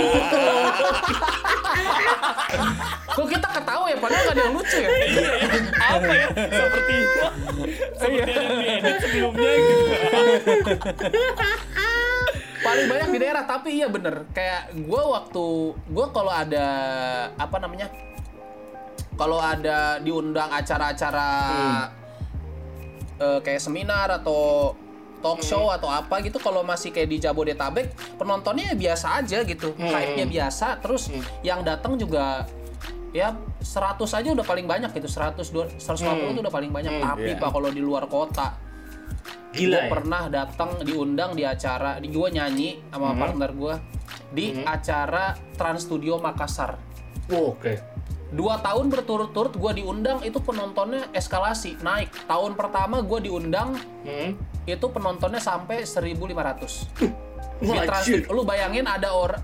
Kok 3.14 3.26
kita 3.30 3.48
ketawa 3.48 3.86
ya 3.88 3.96
padahal 3.96 4.22
gak 4.26 4.34
ada 4.34 4.42
yang 4.42 4.54
lucu 4.58 4.76
ya? 4.76 4.88
Iya, 4.90 5.06
iya. 5.06 5.54
apa 5.78 6.10
ya? 6.10 6.26
Seperti 6.34 6.96
seperti 7.96 8.30
ada 8.34 8.42
yang 8.42 8.58
diedit 8.60 8.96
sebelumnya 9.00 9.50
gitu. 9.56 9.84
paling 12.66 12.86
banyak 12.90 13.08
di 13.14 13.18
daerah 13.22 13.44
tapi 13.46 13.78
iya 13.78 13.86
bener 13.86 14.26
kayak 14.34 14.74
gue 14.74 15.02
waktu 15.06 15.46
gue 15.86 16.06
kalau 16.10 16.32
ada 16.34 16.66
apa 17.38 17.56
namanya 17.62 17.86
kalau 19.16 19.38
ada 19.38 20.02
diundang 20.02 20.50
acara-acara 20.50 21.30
eh, 23.20 23.40
kayak 23.40 23.60
seminar 23.60 24.08
atau 24.12 24.74
talk 25.24 25.40
show 25.40 25.72
atau 25.72 25.88
apa 25.88 26.20
gitu 26.22 26.36
kalau 26.36 26.60
masih 26.60 26.92
kayak 26.92 27.08
di 27.08 27.18
Jabodetabek 27.18 28.18
penontonnya 28.20 28.72
ya 28.72 28.76
biasa 28.76 29.06
aja 29.24 29.42
gitu 29.42 29.72
hype-nya 29.74 30.28
biasa 30.28 30.78
terus 30.84 31.08
yang 31.40 31.64
datang 31.64 31.96
juga 31.96 32.44
ya 33.16 33.32
100 33.64 33.96
aja 34.04 34.28
udah 34.36 34.46
paling 34.46 34.68
banyak 34.68 34.92
gitu 34.92 35.08
100 35.08 35.40
200, 35.48 35.80
150 35.80 36.36
itu 36.36 36.40
udah 36.44 36.54
paling 36.54 36.68
banyak. 36.68 37.00
Tapi 37.00 37.32
iya. 37.32 37.40
pak 37.40 37.50
kalau 37.50 37.72
di 37.72 37.80
luar 37.80 38.04
kota 38.06 38.60
Gila 39.56 39.72
gue 39.72 39.82
ya? 39.88 39.90
pernah 39.90 40.22
datang 40.28 40.70
diundang 40.84 41.32
di 41.32 41.42
acara 41.48 41.96
di 41.96 42.12
gue 42.12 42.28
nyanyi 42.28 42.76
sama 42.92 43.16
partner 43.16 43.50
gue 43.56 43.74
di 44.36 44.46
acara 44.60 45.32
Trans 45.56 45.88
Studio 45.88 46.20
Makassar. 46.20 46.76
Oh, 47.32 47.56
Oke. 47.56 47.80
Dua 48.28 48.58
tahun 48.58 48.90
berturut-turut 48.90 49.54
gue 49.54 49.72
diundang 49.76 50.18
itu 50.20 50.38
penontonnya 50.38 51.06
eskalasi 51.10 51.78
naik 51.78 52.10
tahun 52.26 52.54
pertama 52.54 52.98
gue 53.00 53.20
diundang 53.22 53.78
Hmm. 54.02 54.38
itu 54.66 54.86
penontonnya 54.86 55.38
sampai 55.38 55.82
1.500 55.82 56.86
di 57.58 57.66
Wah, 57.66 57.82
Trans 57.82 58.06
anjir. 58.06 58.22
lu 58.28 58.42
bayangin 58.42 58.86
ada 58.86 59.10
orang 59.10 59.42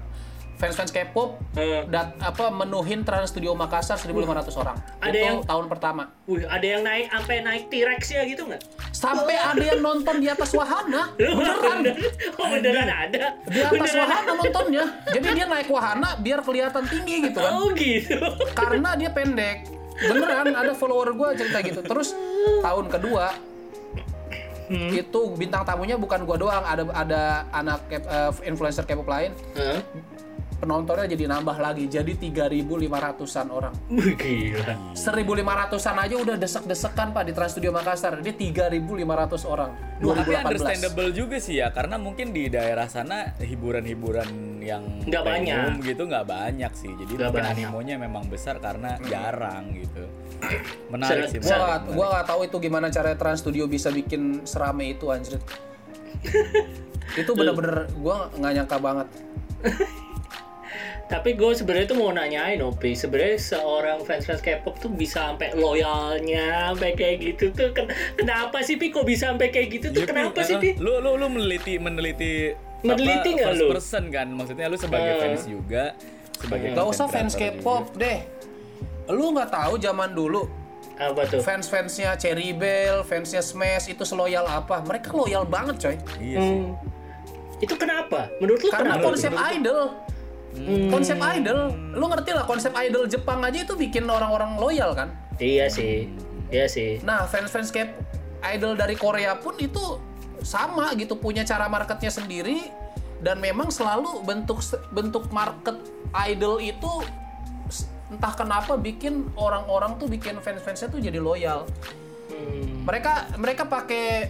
fans-fans 0.63 0.89
K-pop 0.89 1.43
Eh. 1.53 1.83
dat 1.85 2.15
apa 2.17 2.47
menuhin 2.49 3.03
Trans 3.03 3.29
Studio 3.29 3.51
Makassar 3.53 3.99
1.500 3.99 4.55
orang. 4.55 4.79
Ada 4.97 5.11
itu 5.11 5.19
yang- 5.19 5.43
tahun 5.43 5.67
pertama. 5.67 6.15
Wih, 6.25 6.47
ada 6.47 6.63
yang 6.63 6.81
naik 6.81 7.11
sampai 7.11 7.37
naik 7.43 7.65
T-Rex 7.67 8.03
ya 8.09 8.23
gitu 8.25 8.47
nggak? 8.47 8.63
sampai 8.93 9.35
ada 9.35 9.59
yang 9.59 9.83
nonton 9.83 10.17
di 10.17 10.31
atas 10.31 10.55
wahana. 10.55 11.11
Beneran 11.19 11.83
Oh 12.39 12.47
beneran. 12.47 12.87
ada? 12.87 13.35
di 13.43 13.59
atas 13.59 13.75
Beneran. 13.75 13.99
wahana 14.01 14.31
nontonnya. 14.33 14.85
Jadi 15.11 15.27
dia 15.35 15.47
naik 15.49 15.67
wahana 15.67 16.15
biar 16.17 16.39
kelihatan 16.41 16.87
tinggi 16.87 17.27
gitu 17.27 17.37
kan. 17.37 17.51
Oh 17.53 17.75
gitu. 17.75 18.23
karena 18.55 18.95
dia 18.95 19.11
pendek. 19.11 19.67
Beneran 19.99 20.55
ada 20.55 20.73
follower 20.73 21.11
gue 21.13 21.29
cerita 21.37 21.59
gitu. 21.61 21.83
Terus 21.83 22.15
tahun 22.63 22.87
kedua 22.89 23.35
itu 24.73 25.21
bintang 25.37 25.67
tamunya 25.67 26.01
bukan 26.01 26.23
gua 26.23 26.39
doang. 26.39 26.65
Ada 26.65 26.83
ada 26.97 27.23
anak 27.53 27.81
eh, 27.91 28.01
influencer 28.47 28.87
K-pop 28.87 29.05
lain. 29.05 29.35
Hah? 29.53 29.85
Penontonnya 30.63 31.11
jadi 31.11 31.27
nambah 31.27 31.59
lagi 31.59 31.91
jadi 31.91 32.15
3.500an 32.15 33.51
orang 33.51 33.75
Gila. 33.91 34.95
1.500an 34.95 35.97
aja 35.99 36.15
udah 36.23 36.37
desek-desekan 36.39 37.11
pak 37.11 37.27
di 37.27 37.33
Trans 37.35 37.51
Studio 37.51 37.75
Makassar 37.75 38.23
dia 38.23 38.31
3.500 38.31 39.43
orang 39.51 39.71
Tapi 39.99 40.07
2018 40.07 40.47
understandable 40.47 41.11
juga 41.11 41.37
sih 41.39 41.59
ya, 41.59 41.71
karena 41.71 41.95
mungkin 41.95 42.31
di 42.31 42.47
daerah 42.47 42.87
sana 42.87 43.35
hiburan-hiburan 43.39 44.59
yang 44.59 44.83
Nggak 45.07 45.23
banyak. 45.23 45.79
gitu 45.83 46.03
nggak 46.11 46.27
banyak 46.27 46.73
sih. 46.75 46.91
Jadi 46.91 47.13
Nggak 47.15 47.31
mungkin 47.31 47.43
banyak. 47.47 47.55
animonya 47.71 47.95
memang 48.03 48.25
besar 48.27 48.59
karena 48.59 48.99
jarang 49.07 49.71
gitu. 49.79 50.03
Menarik 50.91 51.31
sih. 51.31 51.39
Gua 51.39 51.55
menarik, 51.55 51.63
gak, 51.63 51.79
menarik. 51.87 51.95
gua 51.95 52.07
gak 52.19 52.27
tahu 52.27 52.41
itu 52.47 52.57
gimana 52.59 52.87
cara 52.91 53.15
Trans 53.15 53.39
Studio 53.47 53.71
bisa 53.71 53.95
bikin 53.95 54.43
serame 54.43 54.91
itu 54.91 55.07
anjir. 55.07 55.39
itu 57.23 57.31
bener-bener 57.35 57.87
gua 57.99 58.27
nggak 58.35 58.53
nyangka 58.59 58.79
banget. 58.83 59.07
Tapi 61.13 61.37
gue 61.37 61.53
sebenarnya 61.53 61.87
tuh 61.87 61.99
mau 61.99 62.09
nanyain 62.09 62.57
Opi, 62.59 62.97
sebenarnya 62.97 63.37
seorang 63.37 64.01
fans-fans 64.01 64.41
K-pop 64.41 64.81
tuh 64.81 64.89
bisa 64.89 65.29
sampai 65.29 65.53
loyalnya, 65.53 66.73
sampai 66.73 66.91
kayak 66.93 67.17
gitu 67.21 67.45
tuh 67.53 67.69
ken- 67.71 67.93
kenapa 68.17 68.65
sih 68.65 68.75
Pi 68.75 68.89
kok 68.89 69.05
bisa 69.05 69.29
sampai 69.29 69.53
kayak 69.53 69.69
gitu 69.71 69.87
tuh 69.91 70.03
Iya, 70.03 70.09
kenapa 70.09 70.41
Pi. 70.41 70.49
sih 70.49 70.57
Uh, 70.57 70.61
Pi? 70.63 70.71
Lu 70.79 70.93
lu 70.99 71.15
lu 71.15 71.29
meneliti 71.29 71.77
meneliti 71.77 72.57
Meneliti 72.81 73.37
nggak 73.37 73.53
lu? 73.55 73.69
person 73.71 74.09
kan 74.09 74.27
maksudnya 74.27 74.67
lu 74.67 74.75
sebagai 74.75 75.13
Uh. 75.13 75.21
fans 75.21 75.43
juga 75.45 75.85
sebagai 76.35 76.73
Gak 76.73 76.87
usah 76.89 77.07
content 77.07 77.29
fans 77.29 77.33
K-pop 77.37 77.85
deh. 77.95 78.19
Lu 79.07 79.31
nggak 79.31 79.51
tahu 79.53 79.77
zaman 79.77 80.11
dulu 80.11 80.49
Apa 80.95 81.23
tuh? 81.25 81.39
fans-fansnya 81.39 82.17
Cherry 82.17 82.51
Bell, 82.51 83.03
fansnya 83.03 83.39
Smash 83.39 83.87
itu 83.87 84.03
seloyal 84.03 84.43
apa? 84.45 84.81
Mereka 84.81 85.13
loyal 85.13 85.45
banget 85.45 85.77
coy. 85.79 85.97
Iya 86.19 86.39
sih. 86.41 86.57
Hmm. 86.59 86.73
Itu 87.59 87.77
kenapa? 87.77 88.27
Menurut 88.39 88.59
lu 88.59 88.71
Karena 88.71 88.97
kenapa? 88.97 89.07
konsep 89.07 89.31
tuh? 89.31 89.47
idol. 89.53 89.81
Hmm. 90.53 90.93
Konsep 90.93 91.17
idol, 91.17 91.73
lu 91.97 92.05
ngerti 92.13 92.31
lah 92.37 92.45
konsep 92.45 92.77
idol 92.77 93.09
Jepang 93.09 93.41
aja 93.41 93.65
itu 93.65 93.73
bikin 93.73 94.05
orang-orang 94.05 94.61
loyal 94.61 94.93
kan? 94.93 95.09
Iya 95.41 95.73
sih, 95.73 96.13
iya 96.53 96.69
sih. 96.69 97.01
Nah, 97.01 97.25
fans-fans 97.25 97.73
K 97.73 97.89
idol 98.53 98.77
dari 98.77 98.99
Korea 98.99 99.39
pun 99.39 99.57
itu 99.57 99.97
sama 100.43 100.93
gitu 100.99 101.17
punya 101.17 101.47
cara 101.47 101.71
marketnya 101.71 102.11
sendiri 102.11 102.69
dan 103.23 103.39
memang 103.39 103.71
selalu 103.71 104.27
bentuk 104.27 104.59
bentuk 104.91 105.31
market 105.31 105.79
idol 106.27 106.59
itu 106.59 106.91
entah 108.13 108.35
kenapa 108.37 108.77
bikin 108.77 109.31
orang-orang 109.39 109.97
tuh 109.97 110.11
bikin 110.11 110.37
fans-fansnya 110.43 110.93
tuh 110.93 111.01
jadi 111.01 111.17
loyal. 111.17 111.65
Hmm. 112.29 112.85
Mereka 112.85 113.39
mereka 113.41 113.65
pakai 113.65 114.29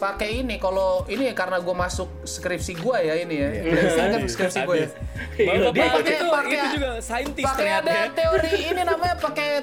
pakai 0.00 0.40
ini 0.40 0.56
kalau 0.56 1.04
ini 1.06 1.28
karena 1.30 1.56
gue 1.56 1.70
masuk 1.70 2.08
skripsi 2.24 2.72
gue 2.74 2.96
ya 2.98 3.14
ini 3.14 3.36
ya. 3.36 3.48
Ini 3.52 3.68
kan 4.16 4.24
skripsi 4.24 4.64
gue 4.64 4.74
ya. 4.74 4.88
Iya, 5.36 5.70
dia 5.70 5.84
itu, 5.84 5.92
pakai- 5.92 6.16
itu, 6.16 6.26
pakai- 6.26 6.72
juga 6.72 6.96
saintis 6.98 7.44
Pakai 7.44 7.60
ternyata 7.60 7.84
ada 7.84 7.92
ya. 7.92 8.08
teori 8.10 8.64
ini 8.64 8.80
namanya 8.82 9.14
pakai 9.14 9.62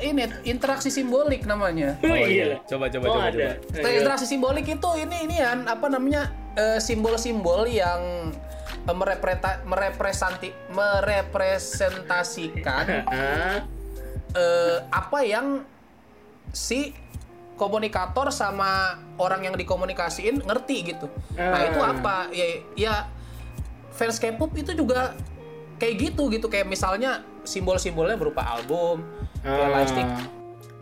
ini 0.00 0.24
interaksi 0.44 0.88
simbolik 0.88 1.44
namanya. 1.44 1.98
Oh, 1.98 2.06
Oh, 2.06 2.14
iya. 2.16 2.54
iya. 2.54 2.56
Coba, 2.62 2.86
coba, 2.86 3.04
oh, 3.04 3.18
coba, 3.18 3.28
ada. 3.28 3.58
coba. 3.58 3.88
Interaksi 3.90 4.24
simbolik 4.24 4.64
itu 4.64 4.88
ini 4.96 5.16
ini 5.20 5.36
kan 5.36 5.66
apa 5.66 5.84
namanya 5.88 6.30
eh, 6.54 6.78
simbol-simbol 6.78 7.66
yang 7.66 8.30
eh, 8.82 8.94
merepreta, 8.94 9.62
merepresanti, 9.64 10.52
merepresentasikan 10.70 12.86
eh, 14.32 14.78
apa 14.84 15.18
yang 15.22 15.62
si 16.50 16.90
komunikator 17.54 18.32
sama 18.32 18.96
orang 19.20 19.46
yang 19.46 19.54
dikomunikasiin 19.54 20.42
ngerti 20.42 20.94
gitu. 20.94 21.06
Nah 21.36 21.60
Ah. 21.62 21.68
itu 21.68 21.80
apa? 21.80 22.16
Ya, 22.32 22.46
ya 22.74 22.94
fans 23.92 24.16
K-pop 24.16 24.50
itu 24.56 24.72
juga 24.72 25.12
kayak 25.76 25.94
gitu 25.98 26.32
gitu 26.32 26.46
kayak 26.48 26.66
misalnya 26.66 27.22
simbol-simbolnya 27.42 28.16
berupa 28.16 28.42
album, 28.46 29.04
kayak 29.42 29.68
Ah. 29.68 29.72
lightstick. 29.78 30.08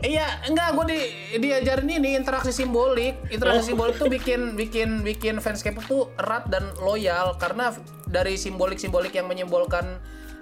Iya, 0.01 0.25
enggak, 0.49 0.73
gue 0.73 0.85
di 0.89 0.99
diajarin 1.37 1.85
ini 1.85 2.17
interaksi 2.17 2.49
simbolik. 2.49 3.21
Interaksi 3.29 3.69
simbolik 3.69 4.01
tuh 4.01 4.09
bikin 4.09 4.57
bikin 4.57 5.05
bikin 5.05 5.37
fans 5.37 5.61
K-pop 5.61 5.85
tuh 5.85 6.03
erat 6.17 6.49
dan 6.49 6.73
loyal 6.81 7.37
karena 7.37 7.69
dari 8.09 8.33
simbolik-simbolik 8.33 9.13
yang 9.13 9.29
menyimbolkan 9.29 10.01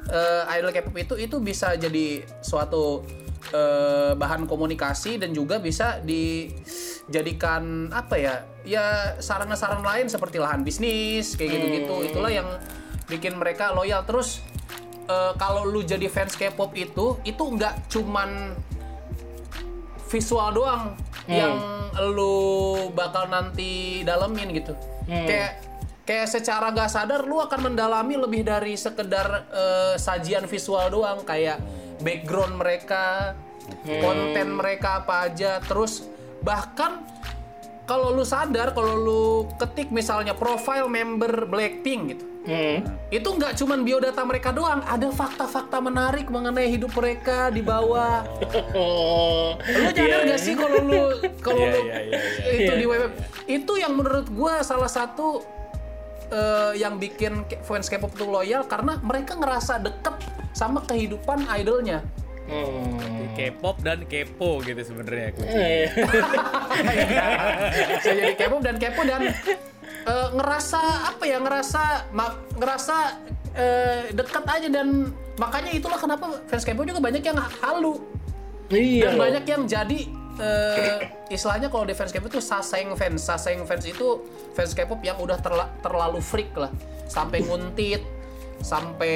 eh, 0.10 0.56
idol 0.56 0.72
K-pop 0.72 0.96
itu 0.96 1.14
itu 1.20 1.38
bisa 1.44 1.76
jadi 1.76 2.24
suatu 2.40 3.04
eh, 3.52 4.12
bahan 4.16 4.46
komunikasi 4.46 5.18
dan 5.20 5.32
juga 5.32 5.60
bisa 5.60 6.00
dijadikan 6.04 7.90
apa 7.92 8.16
ya? 8.20 8.36
Ya 8.68 9.16
sarana-sarana 9.20 9.86
lain 9.96 10.08
seperti 10.12 10.38
lahan 10.38 10.64
bisnis 10.64 11.36
kayak 11.40 11.58
gitu-gitu. 11.58 11.96
Itulah 12.12 12.32
yang 12.32 12.50
bikin 13.10 13.36
mereka 13.40 13.74
loyal 13.74 14.06
terus 14.06 14.44
eh, 15.10 15.34
kalau 15.40 15.66
lu 15.66 15.82
jadi 15.82 16.06
fans 16.12 16.36
K-pop 16.38 16.76
itu 16.78 17.18
itu 17.26 17.44
nggak 17.44 17.90
cuman 17.90 18.56
visual 20.10 20.50
doang 20.58 20.98
yang 21.30 21.62
lu 22.10 22.90
bakal 22.98 23.30
nanti 23.30 24.02
dalemin 24.02 24.50
gitu. 24.58 24.74
Kayak 25.06 25.70
kayak 26.10 26.26
secara 26.26 26.74
nggak 26.74 26.90
sadar 26.90 27.22
lu 27.30 27.38
akan 27.38 27.70
mendalami 27.70 28.18
lebih 28.18 28.42
dari 28.42 28.74
sekedar 28.74 29.46
eh, 29.54 29.94
sajian 30.02 30.50
visual 30.50 30.90
doang 30.90 31.22
kayak 31.22 31.62
background 32.00 32.58
mereka, 32.58 33.36
konten 33.86 34.56
mereka 34.56 35.04
apa 35.04 35.30
aja, 35.30 35.60
terus 35.62 36.08
bahkan 36.42 37.04
kalau 37.84 38.14
lu 38.14 38.22
sadar 38.22 38.72
kalau 38.72 38.96
lu 38.96 39.24
ketik 39.58 39.90
misalnya 39.90 40.38
profile 40.38 40.86
member 40.86 41.46
Blackpink 41.46 42.02
gitu 42.14 42.26
Hmm. 42.40 42.82
itu 43.12 43.28
nggak 43.30 43.60
cuman 43.62 43.84
biodata 43.84 44.24
mereka 44.24 44.56
doang, 44.56 44.80
ada 44.88 45.12
fakta-fakta 45.12 45.84
menarik 45.84 46.32
mengenai 46.32 46.72
hidup 46.72 46.96
mereka 46.96 47.52
di 47.52 47.60
bawah. 47.60 48.24
Oh. 48.74 49.60
Lu 49.76 49.92
nyadar 49.92 50.24
Iya. 50.24 50.30
gak 50.34 50.40
sih 50.40 50.56
kalau 50.56 50.80
lu 50.82 51.20
kalau 51.44 51.60
Iya, 51.62 51.70
lu 51.70 51.80
iya, 51.84 51.98
iya, 52.00 52.18
iya. 52.40 52.54
itu 52.64 52.72
Iya. 52.74 52.80
di 52.80 52.86
web 52.88 53.12
itu 53.44 53.74
yang 53.76 53.94
menurut 53.94 54.32
gua 54.32 54.64
salah 54.64 54.88
satu 54.88 55.44
eh, 56.30 56.72
yang 56.76 56.96
bikin 56.96 57.44
fans 57.62 57.86
K-pop 57.86 58.14
tuh 58.14 58.26
loyal 58.26 58.64
karena 58.64 58.96
mereka 59.00 59.34
ngerasa 59.34 59.80
deket 59.80 60.16
sama 60.52 60.84
kehidupan 60.84 61.48
idolnya. 61.52 62.04
Hmm. 62.50 63.32
K-pop 63.34 63.80
dan 63.80 64.04
kepo 64.04 64.60
gitu 64.60 64.82
sebenarnya. 64.82 65.32
Eh, 65.40 65.88
Saya 68.02 68.14
jadi 68.16 68.34
K-pop 68.36 68.60
dan 68.60 68.76
kepo 68.76 69.02
dan 69.04 69.22
eh, 70.04 70.28
ngerasa 70.34 70.80
apa 71.14 71.24
ya 71.24 71.38
ngerasa 71.38 71.82
ma- 72.10 72.38
ngerasa 72.56 72.96
eh, 73.54 74.00
dekat 74.12 74.44
aja 74.44 74.68
dan 74.68 75.12
makanya 75.38 75.72
itulah 75.72 75.96
kenapa 75.96 76.26
fans 76.48 76.64
K-pop 76.64 76.84
juga 76.84 77.00
banyak 77.00 77.22
yang 77.22 77.38
halu 77.62 78.00
Iya. 78.70 79.02
dan 79.02 79.14
banyak 79.18 79.44
yang 79.46 79.62
jadi 79.66 80.00
eh, 80.40 81.00
istilahnya 81.30 81.68
kalau 81.68 81.84
di 81.84 81.94
fans 81.94 82.10
K-pop 82.10 82.32
itu 82.32 82.42
saseng 82.42 82.96
fans. 82.96 83.22
Saseng 83.22 83.68
fans 83.68 83.86
itu 83.86 84.24
fans 84.56 84.72
K-pop 84.72 85.00
yang 85.04 85.20
udah 85.20 85.38
terla- 85.40 85.72
terlalu 85.84 86.20
freak 86.24 86.56
lah. 86.56 86.72
Sampai 87.06 87.44
nguntit 87.44 88.02
sampai 88.60 89.16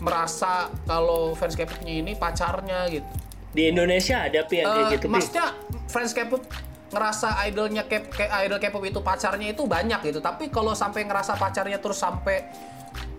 merasa 0.00 0.70
kalau 0.86 1.34
fans 1.34 1.54
K-popnya 1.54 1.94
ini 2.02 2.12
pacarnya 2.16 2.88
gitu. 2.88 3.06
Di 3.50 3.68
Indonesia 3.68 4.30
ada 4.30 4.46
pi 4.46 4.62
yang 4.62 4.70
kayak 4.70 4.86
Eh, 4.86 4.90
gitu 4.96 5.06
maksudnya 5.10 5.46
fans 5.90 6.14
K-pop 6.14 6.42
ngerasa 6.90 7.38
idolnya 7.46 7.86
K 7.86 8.02
kayak 8.10 8.32
idol 8.46 8.58
K-pop 8.58 8.82
itu 8.86 9.00
pacarnya 9.02 9.52
itu 9.52 9.62
banyak 9.66 10.00
gitu. 10.06 10.18
Tapi 10.18 10.48
kalau 10.48 10.72
sampai 10.72 11.04
ngerasa 11.04 11.36
pacarnya 11.36 11.78
terus 11.78 11.98
sampai 11.98 12.48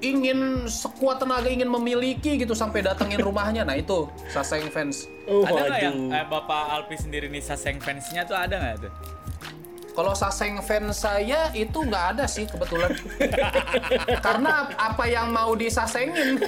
ingin 0.01 0.39
sekuat 0.65 1.17
tenaga 1.17 1.45
ingin 1.45 1.65
memiliki 1.67 2.35
gitu 2.35 2.51
sampai 2.51 2.81
datengin 2.81 3.17
rumahnya 3.17 3.61
nah 3.61 3.73
itu 3.73 4.05
saseng 4.27 4.65
fans 4.67 5.05
Oh, 5.23 5.45
ada 5.45 5.63
nggak 5.63 5.79
yang 5.79 5.97
eh, 6.11 6.25
Bapak 6.25 6.63
Alpi 6.73 6.97
sendiri 6.97 7.25
nih 7.25 7.39
saseng 7.39 7.77
fansnya 7.77 8.25
tuh 8.25 8.33
ada 8.33 8.57
nggak 8.57 8.75
tuh? 8.81 8.93
Kalau 9.91 10.11
saseng 10.11 10.57
fans 10.59 10.97
saya 10.97 11.51
itu 11.51 11.77
nggak 11.77 12.15
ada 12.15 12.25
sih 12.25 12.43
kebetulan. 12.43 12.89
Karena 14.25 14.65
ap- 14.65 14.75
apa 14.75 15.05
yang 15.05 15.29
mau 15.29 15.51
disasengin? 15.53 16.39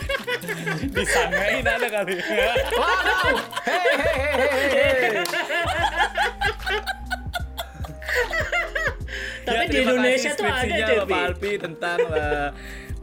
Disangain 0.94 1.66
ada 1.66 1.88
kali. 1.90 2.14
Waduh, 2.70 3.36
hei 3.64 5.24
Tapi 9.50 9.64
Ya, 9.66 9.66
di 9.66 9.78
Indonesia 9.82 10.30
tuh 10.38 10.46
ada 10.46 10.76
Bapak 11.02 11.06
Pi. 11.10 11.18
Alpi 11.26 11.52
tentang 11.58 11.98
eh, 12.14 12.48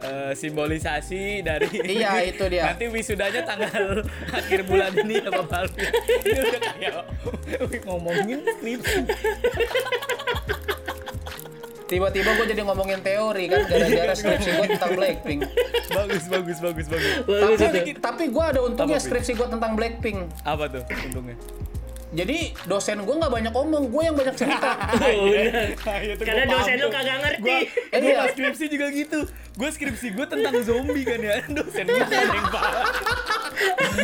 eh, 0.00 0.32
simbolisasi 0.32 1.44
dari 1.44 1.68
Iya, 1.68 2.12
itu 2.32 2.44
dia. 2.48 2.72
Nanti 2.72 2.88
wisudanya 2.88 3.44
tanggal 3.44 4.00
akhir 4.38 4.60
bulan 4.64 4.92
ini 4.96 5.14
ya 5.20 5.30
Bapak 5.30 5.68
Alpi. 5.68 5.84
Ini 6.24 6.40
udah 6.40 6.60
kayak 6.60 6.92
ngomongin 7.84 8.40
skripsi. 8.48 9.00
Tiba-tiba 11.88 12.36
gue 12.36 12.46
jadi 12.52 12.62
ngomongin 12.68 13.00
teori 13.00 13.48
kan 13.48 13.64
gara-gara 13.64 14.12
skripsi 14.12 14.48
gue 14.60 14.66
tentang 14.76 14.92
Blackpink. 14.92 15.40
Bagus 15.88 16.24
bagus 16.28 16.58
bagus 16.60 16.86
bagus. 16.88 17.12
Bagus 17.24 17.58
itu. 17.60 17.64
Tapi, 17.64 17.90
tapi 17.96 18.24
gue 18.28 18.44
ada 18.44 18.60
untungnya 18.60 19.00
skripsi 19.00 19.32
gue 19.32 19.48
tentang 19.48 19.72
Blackpink. 19.72 20.28
Apa 20.44 20.68
tuh 20.68 20.84
untungnya? 20.84 21.36
Jadi 22.08 22.38
dosen 22.64 22.98
gue 22.98 23.14
nggak 23.14 23.28
banyak 23.30 23.52
omong, 23.52 23.84
gue 23.88 24.02
yang 24.02 24.16
banyak 24.16 24.32
cerita. 24.34 24.70
Oh, 25.08 25.28
benar. 25.28 25.68
Iya 25.98 26.14
tuh, 26.14 26.24
Karena 26.24 26.42
gua 26.44 26.52
dosen 26.56 26.74
lu 26.74 26.82
tuh. 26.82 26.90
kagak 26.90 27.16
ngerti. 27.20 27.42
Gua, 27.42 27.58
Eh, 27.88 27.98
gua 28.00 28.08
iya. 28.08 28.18
pas 28.18 28.28
skripsi 28.30 28.64
juga 28.68 28.86
gitu. 28.90 29.18
Gue 29.54 29.68
skripsi 29.68 30.06
gue 30.12 30.26
tentang 30.26 30.54
zombie 30.62 31.02
kan 31.02 31.18
ya. 31.18 31.34
Dosen 31.56 31.84
gue 31.84 31.98
yang 31.98 32.46
paham. 32.48 32.86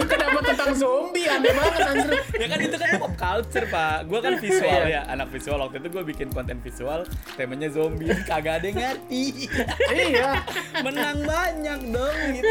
Kenapa 0.04 0.40
tentang 0.42 0.72
zombie? 0.74 1.24
Aneh 1.24 1.52
banget 1.52 1.80
anjir. 1.86 2.12
Ya 2.34 2.46
kan 2.46 2.58
itu 2.58 2.74
kan 2.74 2.88
pop 2.98 3.14
culture 3.14 3.66
pak. 3.68 3.98
Gue 4.04 4.18
kan 4.18 4.32
visual 4.36 4.82
Iya. 4.82 4.90
ya, 4.90 5.02
anak 5.06 5.28
visual. 5.30 5.58
Waktu 5.60 5.76
itu 5.78 5.88
gue 5.88 6.02
bikin 6.04 6.28
konten 6.28 6.58
visual, 6.58 7.06
temanya 7.32 7.70
zombie. 7.70 8.10
Kagak 8.24 8.60
ada 8.60 8.66
yang 8.66 8.76
ngerti. 8.76 9.46
iya. 9.88 10.42
Menang 10.82 11.22
banyak 11.22 11.80
dong 11.86 12.16
gitu. 12.32 12.50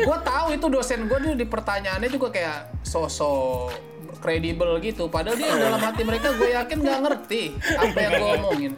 gue 0.00 0.18
tahu 0.22 0.46
itu 0.52 0.66
dosen 0.68 1.00
gue 1.04 1.18
nih 1.20 1.34
di 1.34 1.44
pertanyaannya 1.44 2.08
juga 2.08 2.30
kayak 2.30 2.58
sosok 2.82 3.89
kredibel 4.20 4.78
gitu. 4.78 5.08
Padahal 5.08 5.34
dia 5.34 5.50
dalam 5.50 5.76
hati 5.76 6.02
mereka 6.02 6.30
gue 6.32 6.52
yakin 6.52 6.78
nggak 6.78 7.00
ngerti 7.00 7.42
apa 7.74 7.98
yang 7.98 8.12
gue 8.14 8.28
omongin. 8.38 8.72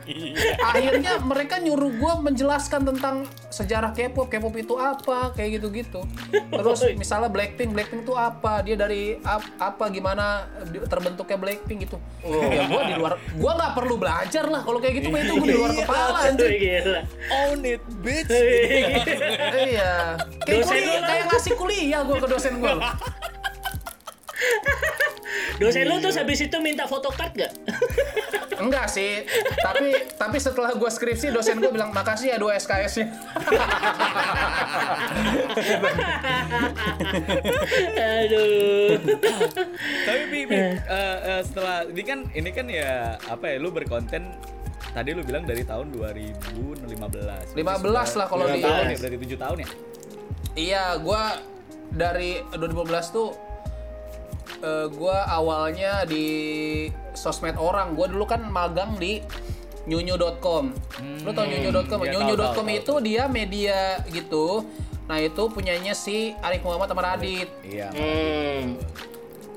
Akhirnya 0.59 1.18
mereka 1.18 1.59
nyuruh 1.59 1.93
gue 1.93 2.12
menjelaskan 2.22 2.86
tentang 2.86 3.16
sejarah 3.49 3.90
K-pop. 3.90 4.26
K-pop 4.26 4.55
itu 4.55 4.74
apa 4.74 5.34
kayak 5.34 5.61
gitu-gitu. 5.61 6.07
Terus 6.30 6.80
misalnya 7.01 7.28
Blackpink 7.28 7.70
Blackpink 7.70 8.03
itu 8.03 8.14
apa? 8.14 8.62
Dia 8.62 8.74
dari 8.74 9.18
ap- 9.20 9.53
apa 9.59 9.90
gimana 9.90 10.47
terbentuknya 10.86 11.36
Blackpink 11.36 11.84
gitu. 11.84 11.99
Ya 12.24 12.64
gue 12.64 12.82
di 12.86 12.95
luar 12.95 13.18
gue 13.18 13.53
nggak 13.53 13.72
perlu 13.72 13.95
belajar 13.97 14.47
lah 14.47 14.62
kalau 14.62 14.78
kayak 14.78 15.03
gitu 15.03 15.11
mah 15.11 15.20
itu 15.20 15.34
gue 15.34 15.49
di 15.49 15.57
luar 15.57 15.72
kepala 15.82 16.18
anjir 16.24 16.51
Gila. 16.53 17.01
Own 17.43 17.61
it, 17.64 17.82
bitch. 17.99 18.30
iya. 18.30 20.14
Kayak, 20.43 20.62
kuliah, 20.64 21.01
kayak 21.03 21.24
ngasih 21.28 21.53
kuliah 21.55 22.01
gue 22.03 22.16
ke 22.16 22.28
dosen 22.28 22.55
gue 22.57 22.72
Dosen 25.57 25.84
lu 25.84 25.96
terus 25.98 26.16
habis 26.16 26.40
itu 26.40 26.57
minta 26.59 26.84
photocard 26.84 27.32
gak? 27.32 27.53
Enggak 28.62 28.86
sih, 28.86 29.26
tapi 29.59 29.90
tapi 30.14 30.38
setelah 30.38 30.70
gue 30.70 30.86
skripsi 30.86 31.34
dosen 31.34 31.59
gue 31.59 31.66
bilang 31.68 31.90
makasih 31.90 32.30
ya 32.30 32.38
dua 32.38 32.55
SKS-nya. 32.55 33.11
Aduh. 37.98 38.98
Tapi 40.07 40.22
Bi, 40.28 40.40
Bi, 40.46 40.55
eh, 40.55 40.76
eh, 40.78 41.40
setelah 41.42 41.86
ini 41.86 42.03
kan 42.03 42.18
ini 42.32 42.50
kan 42.50 42.66
ya 42.68 43.16
apa 43.18 43.44
ya 43.48 43.57
lu 43.59 43.70
berkonten 43.70 44.30
tadi 44.92 45.11
lu 45.11 45.22
bilang 45.22 45.42
dari 45.42 45.64
tahun 45.64 45.90
2015. 45.90 47.57
15 47.57 47.57
lah 48.14 48.26
kalau 48.28 48.44
di- 48.46 48.62
tahun 48.62 48.84
ya? 48.92 48.96
Berarti 48.98 49.18
7 49.18 49.38
tahun 49.38 49.57
ya? 49.59 49.68
iya, 50.53 50.84
gue 51.00 51.22
dari 51.90 52.44
2015 52.53 52.76
tuh 53.09 53.32
eh, 54.62 54.86
gue 54.90 55.16
awalnya 55.28 56.07
di 56.07 56.26
sosmed 57.12 57.57
orang. 57.59 57.95
Gue 57.95 58.09
dulu 58.11 58.24
kan 58.24 58.45
magang 58.49 58.97
di 58.97 59.22
nyunyu.com. 59.86 60.64
Lu 61.26 61.30
tau 61.34 61.45
nyunyu.com? 61.47 61.99
Tahu, 61.99 62.12
nyunyu.com 62.12 62.66
itu 62.70 62.95
dia 63.03 63.26
media 63.26 63.99
gitu. 64.11 64.62
Nah 65.11 65.18
itu 65.18 65.43
punyanya 65.51 65.93
si 65.93 66.32
Arif 66.38 66.62
Muhammad 66.62 66.88
sama 66.90 67.03
Radit. 67.03 67.51
Iya. 67.66 67.90
Hmm. 67.90 68.78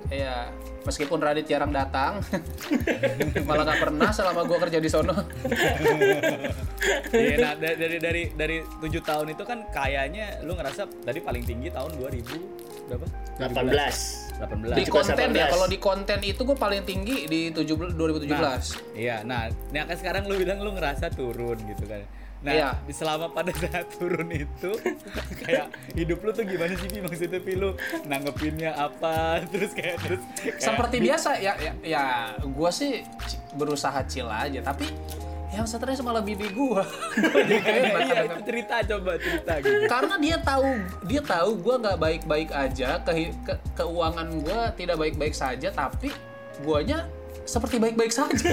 Iya, 0.06 0.54
meskipun 0.86 1.18
Radit 1.18 1.44
jarang 1.44 1.70
datang, 1.70 2.22
malah 3.48 3.66
nggak 3.66 3.82
pernah 3.82 4.10
selama 4.10 4.46
gue 4.46 4.58
kerja 4.62 4.78
di 4.78 4.88
sono. 4.88 5.18
Iya, 7.12 7.36
nah 7.36 7.54
da- 7.56 7.74
dari 7.74 7.98
dari 7.98 8.24
dari 8.32 8.58
7 8.62 9.02
tahun 9.02 9.28
itu 9.34 9.44
kan 9.44 9.66
kayaknya 9.68 10.46
lu 10.46 10.54
ngerasa 10.54 10.86
tadi 11.02 11.20
paling 11.20 11.44
tinggi 11.44 11.70
tahun 11.70 11.98
2000 11.98 12.86
berapa? 12.86 13.06
18. 13.42 14.38
18. 14.38 14.78
di 14.78 14.86
konten 14.86 15.28
ya 15.34 15.48
18. 15.48 15.54
kalau 15.58 15.66
di 15.66 15.80
konten 15.80 16.20
itu 16.22 16.42
gue 16.44 16.54
paling 16.54 16.84
tinggi 16.84 17.26
di 17.26 17.42
17 17.50 17.98
2017 17.98 18.30
Nah, 18.30 18.60
iya, 18.94 19.18
nah, 19.24 19.50
nah 19.72 19.84
kan 19.84 19.98
sekarang 19.98 20.30
lu 20.30 20.38
bilang 20.38 20.62
lu 20.62 20.72
ngerasa 20.72 21.10
turun 21.10 21.58
gitu 21.66 21.84
kan. 21.84 22.06
Nah, 22.46 22.54
Iya. 22.54 22.70
di 22.80 22.94
selama 22.94 23.26
pada 23.28 23.50
saat 23.52 23.90
turun 23.92 24.30
itu 24.30 24.70
kayak 25.42 25.66
hidup 25.92 26.22
lu 26.22 26.30
tuh 26.30 26.46
gimana 26.46 26.72
sih 26.72 26.86
Pi? 26.86 27.02
maksudnya 27.02 27.42
Pi 27.42 27.54
lu 27.54 27.74
nanggepinnya 28.06 28.72
apa 28.72 29.18
terus 29.52 29.74
kayak 29.74 29.98
terus 29.98 30.22
kayak 30.38 30.62
seperti 30.62 30.96
di- 30.96 31.10
biasa 31.10 31.30
ya 31.38 31.58
ya, 31.58 31.72
ya 31.82 32.04
gue 32.40 32.70
sih 32.70 33.02
berusaha 33.52 33.98
chill 34.06 34.30
aja 34.30 34.62
tapi 34.62 34.86
yang 35.50 35.66
stres 35.66 35.98
malah 36.00 36.20
bini 36.20 36.46
gue 36.46 36.84
Iya, 37.50 37.98
iya, 37.98 38.22
itu 38.28 38.40
cerita 38.44 38.76
coba 38.86 39.18
cerita 39.18 39.54
gitu. 39.58 39.88
karena 39.88 40.16
dia 40.20 40.38
tahu 40.38 40.68
dia 41.04 41.22
tahu 41.24 41.50
gue 41.58 41.76
nggak 41.82 41.98
baik-baik 41.98 42.50
aja 42.52 43.02
ke, 43.02 43.12
ke- 43.42 43.62
keuangan 43.74 44.28
gue 44.38 44.60
tidak 44.76 44.98
baik-baik 45.00 45.34
saja 45.34 45.72
tapi 45.72 46.14
guanya 46.62 47.10
seperti 47.46 47.78
baik-baik 47.78 48.10
saja 48.10 48.34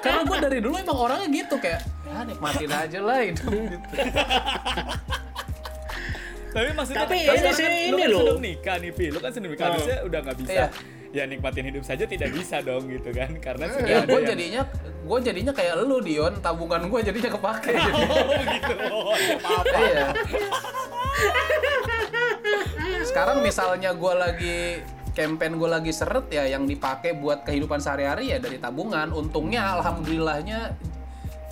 karena 0.00 0.20
gue 0.22 0.38
dari 0.40 0.58
dulu 0.58 0.74
emang 0.74 0.96
orangnya 0.98 1.28
gitu 1.30 1.56
kayak 1.56 1.80
ya 2.02 2.24
nikmatin 2.24 2.70
aja 2.70 2.98
lah 2.98 3.20
hidup 3.20 3.46
gitu. 3.46 3.86
Tapi 6.50 6.66
maksudnya 6.74 7.06
Tapi 7.06 7.16
kan 7.22 7.34
ini 7.36 7.50
sih 7.52 7.62
kan, 7.62 7.70
lu 7.70 7.78
ini 7.78 8.02
kan 8.02 8.08
loh. 8.10 8.20
sudah 8.20 8.36
nikah 8.40 8.76
nih 8.76 8.90
Pi, 8.90 9.06
lu 9.06 9.18
kan 9.18 9.30
sudah 9.30 9.46
nikah 9.46 9.62
Oh. 9.62 9.70
harusnya 9.70 9.96
udah 10.02 10.18
nggak 10.20 10.36
bisa. 10.36 10.50
Iya. 10.52 10.66
Ya 11.10 11.24
nikmatin 11.24 11.64
hidup 11.64 11.82
saja 11.82 12.04
tidak 12.04 12.30
bisa 12.30 12.58
dong 12.60 12.86
gitu 12.86 13.10
kan 13.10 13.30
karena 13.36 13.66
sudah 13.68 13.86
ya 13.88 13.98
gue 14.00 14.14
yang- 14.16 14.26
jadinya 14.26 14.62
gue 15.00 15.18
jadinya 15.20 15.52
kayak 15.52 15.74
lu 15.80 15.98
Dion 16.00 16.34
tabungan 16.38 16.82
gue 16.82 17.00
jadinya 17.02 17.30
kepake 17.32 17.70
oh 18.08 18.30
gitu 18.30 18.72
oh 18.96 19.14
ya 19.14 19.36
maaf 19.36 19.64
iya 19.68 20.06
sekarang 23.02 23.42
misalnya 23.42 23.90
gue 23.92 24.12
lagi 24.16 24.58
campaign 25.12 25.58
gue 25.58 25.68
lagi 25.68 25.92
seret 25.92 26.30
ya 26.30 26.46
yang 26.46 26.64
dipakai 26.64 27.18
buat 27.18 27.42
kehidupan 27.42 27.82
sehari-hari 27.82 28.34
ya 28.34 28.38
dari 28.38 28.56
tabungan. 28.56 29.10
Untungnya 29.10 29.78
alhamdulillahnya 29.78 30.74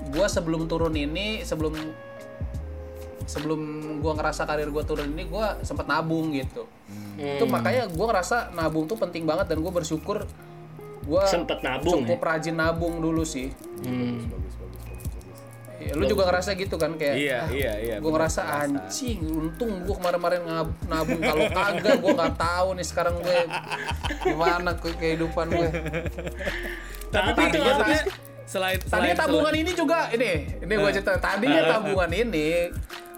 gue 0.08 0.26
sebelum 0.30 0.70
turun 0.70 0.94
ini 0.94 1.42
sebelum 1.42 1.74
sebelum 3.28 3.60
gue 4.00 4.12
ngerasa 4.14 4.48
karir 4.48 4.72
gue 4.72 4.84
turun 4.88 5.12
ini 5.12 5.28
gue 5.28 5.46
sempet 5.66 5.84
nabung 5.84 6.32
gitu. 6.32 6.64
Itu 7.18 7.44
makanya 7.50 7.90
gue 7.90 8.06
ngerasa 8.08 8.56
nabung 8.56 8.88
tuh 8.88 8.96
penting 8.96 9.28
banget 9.28 9.52
dan 9.52 9.60
gue 9.60 9.72
bersyukur 9.72 10.24
gue 11.08 11.22
Sempet 11.24 11.64
nabung, 11.64 12.04
cukup 12.04 12.20
rajin 12.20 12.56
nabung 12.56 13.00
dulu 13.00 13.24
sih. 13.24 13.48
Hmm. 13.80 14.28
Ya, 15.88 15.96
lu 15.96 16.04
juga 16.04 16.28
ngerasa 16.28 16.52
gitu 16.52 16.76
kan 16.76 17.00
kayak 17.00 17.16
Iya, 17.16 17.40
iya, 17.48 17.72
iya, 17.80 17.94
gue 17.96 18.04
bener, 18.04 18.28
ngerasa 18.28 18.40
anjing 18.60 19.24
untung 19.24 19.72
gue 19.82 19.94
kemarin-kemarin 19.96 20.40
ngab- 20.44 20.78
nabung 20.84 21.16
kalau 21.18 21.44
kagak 21.48 21.96
gue 21.96 22.12
nggak 22.12 22.36
tahu 22.36 22.68
nih 22.76 22.86
sekarang 22.86 23.14
gue 23.18 23.38
gimana 24.22 24.70
ke 24.76 24.88
kehidupan 24.92 25.48
gue 25.48 25.68
tapi 27.08 27.30
Tadi 27.32 27.56
maksudnya 27.56 28.02
selain 28.44 28.78
tadi 28.80 28.88
selain 28.88 29.16
tabungan 29.16 29.54
ini 29.54 29.72
juga 29.72 30.08
ini 30.08 30.60
ini 30.60 30.72
gue 30.72 30.90
cerita. 30.90 31.16
Tadinya 31.16 31.62
tabungan 31.68 32.08
ini 32.08 32.68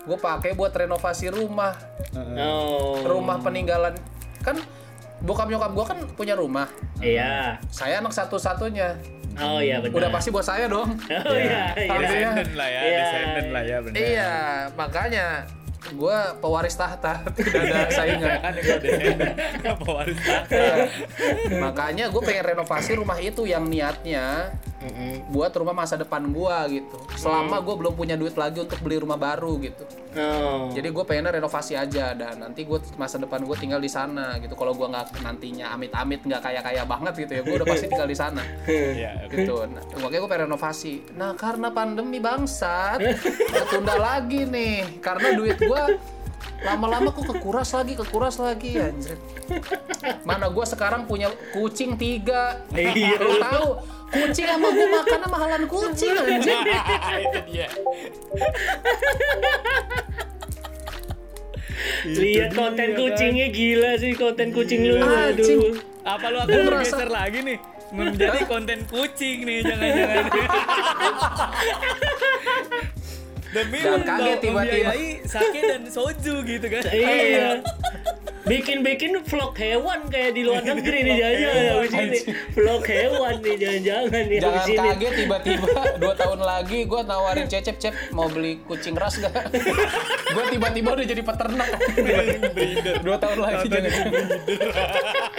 gue 0.06 0.18
pakai 0.18 0.54
buat 0.54 0.70
renovasi 0.70 1.30
rumah. 1.30 1.74
Oh. 2.14 2.98
rumah 3.02 3.38
peninggalan. 3.38 3.94
Kan 4.42 4.58
bokap 5.20 5.46
nyokap 5.46 5.70
gue 5.70 5.86
kan 5.86 5.98
punya 6.14 6.34
rumah. 6.34 6.66
Iya. 6.98 7.58
saya 7.70 7.98
anak 7.98 8.12
satu-satunya 8.12 8.98
Oh 9.36 9.58
iya 9.58 9.78
benar. 9.78 9.94
udah 9.96 10.10
pasti 10.10 10.28
buat 10.28 10.42
saya 10.42 10.66
dong 10.66 10.90
Oh 11.28 11.32
iya. 11.32 11.70
iya. 11.72 11.86
Artinya- 11.86 12.34
descendant 12.34 12.52
lah 12.54 12.68
ya, 12.68 12.80
Iya. 12.80 12.98
descendant 12.98 13.48
lah 13.50 13.62
ya 13.62 13.76
benar. 13.80 13.96
Iya, 13.96 14.32
makanya 14.74 15.26
gue 15.82 16.18
pewaris 16.36 16.74
tahta 16.74 17.24
tidak 17.36 17.62
ada 17.62 17.78
saingan. 17.88 18.36
Kan 19.62 19.74
pewaris 19.82 20.18
tahta. 20.18 20.64
makanya 21.56 22.04
gue 22.06 22.22
pengen 22.22 22.44
renovasi 22.46 22.90
rumah 22.94 23.16
itu 23.18 23.42
yang 23.44 23.64
niatnya 23.64 24.52
Mm-mm. 24.80 25.28
buat 25.28 25.52
rumah 25.52 25.76
masa 25.76 26.00
depan 26.00 26.24
gue 26.24 26.80
gitu. 26.80 26.96
Selama 27.20 27.60
gue 27.60 27.74
belum 27.76 27.92
punya 27.92 28.16
duit 28.16 28.32
lagi 28.32 28.64
untuk 28.64 28.80
beli 28.80 28.96
rumah 28.96 29.20
baru 29.20 29.60
gitu. 29.60 29.84
Oh. 30.16 30.72
Jadi 30.72 30.88
gue 30.88 31.04
pengennya 31.04 31.36
renovasi 31.36 31.76
aja 31.76 32.16
dan 32.16 32.40
nanti 32.40 32.64
gue 32.64 32.80
masa 32.96 33.20
depan 33.20 33.44
gue 33.44 33.56
tinggal 33.60 33.76
di 33.76 33.92
sana 33.92 34.40
gitu. 34.40 34.56
Kalau 34.56 34.72
gue 34.72 34.88
nggak 34.88 35.20
nantinya 35.20 35.76
amit-amit 35.76 36.24
nggak 36.24 36.40
kaya-kaya 36.40 36.82
banget 36.88 37.28
gitu 37.28 37.32
ya, 37.38 37.42
gue 37.44 37.54
udah 37.60 37.68
pasti 37.68 37.86
tinggal 37.92 38.08
di 38.08 38.16
sana. 38.16 38.42
Iya. 38.70 39.28
gitu. 39.28 39.60
Nah, 39.68 39.82
makanya 40.00 40.20
gue 40.24 40.30
pengen 40.30 40.44
renovasi. 40.50 40.94
Nah, 41.14 41.36
karena 41.36 41.68
pandemi 41.70 42.18
bangsat, 42.18 42.98
ketunda 43.54 43.94
lagi 44.00 44.48
nih. 44.48 45.00
Karena 45.04 45.36
duit 45.36 45.60
gue 45.60 45.82
lama-lama 46.60 47.08
kok 47.12 47.24
kekuras 47.24 47.72
lagi, 47.72 47.96
kekuras 47.96 48.36
lagi 48.36 48.76
anjir. 48.76 49.16
Mana 50.28 50.52
gue 50.52 50.64
sekarang 50.68 51.08
punya 51.08 51.32
kucing 51.56 51.96
tiga. 51.96 52.60
Iya. 52.72 53.16
Lu 53.16 53.40
tahu, 53.40 53.68
kucing 54.12 54.44
sama 54.44 54.68
gue 54.68 54.86
makannya 54.92 55.28
mahalan 55.28 55.64
kucing 55.64 56.12
anjir. 56.24 56.56
itu 56.60 57.40
dia. 57.48 57.68
Lihat 62.04 62.52
konten 62.56 62.88
kan. 62.92 63.00
kucingnya 63.00 63.46
gila 63.52 63.96
sih 63.96 64.12
konten 64.16 64.52
kucing 64.52 64.84
lu. 64.84 65.00
Aduh. 65.00 65.80
Apa 66.04 66.26
lu 66.32 66.38
akan 66.44 66.58
bergeser 66.68 67.08
lagi 67.08 67.40
nih 67.44 67.58
menjadi 67.90 68.46
konten 68.46 68.86
kucing 68.86 69.42
nih 69.44 69.64
jangan-jangan. 69.64 70.24
Demi 73.50 73.78
Dan 73.78 74.00
kaget 74.00 74.38
tiba-tiba. 74.40 74.92
sake 75.24 75.60
dan 75.60 75.82
soju 75.84 76.34
gitu 76.42 76.66
kan. 76.66 76.82
Iya. 76.86 77.48
Bikin-bikin 78.40 79.14
vlog 79.22 79.54
hewan 79.54 80.08
kayak 80.08 80.32
di 80.32 80.42
luar 80.42 80.64
negeri 80.64 80.98
nih 81.02 81.14
jangan-jangan 81.14 81.64
habis 81.70 81.92
ini. 81.92 82.18
Vlog 82.50 82.82
hewan 82.84 83.34
nih 83.38 83.54
jangan-jangan 83.54 84.08
nih 84.24 84.38
Jangan 84.38 84.54
habis 84.56 84.66
ini. 84.66 84.78
kaget 84.80 85.12
tiba-tiba 85.16 85.66
dua 85.98 86.14
tahun 86.16 86.40
lagi 86.40 86.78
gue 86.82 87.00
nawarin 87.04 87.46
cecep 87.46 87.76
cep 87.76 87.94
mau 88.10 88.26
beli 88.26 88.58
kucing 88.64 88.94
ras 88.94 89.18
gak? 89.18 89.30
gue 90.26 90.44
tiba-tiba 90.48 90.88
udah 90.90 91.06
jadi 91.06 91.22
peternak. 91.22 91.68
dua 93.00 93.16
tahun 93.18 93.38
lagi 93.38 93.66
jangan. 93.66 93.92
Terus 93.92 95.29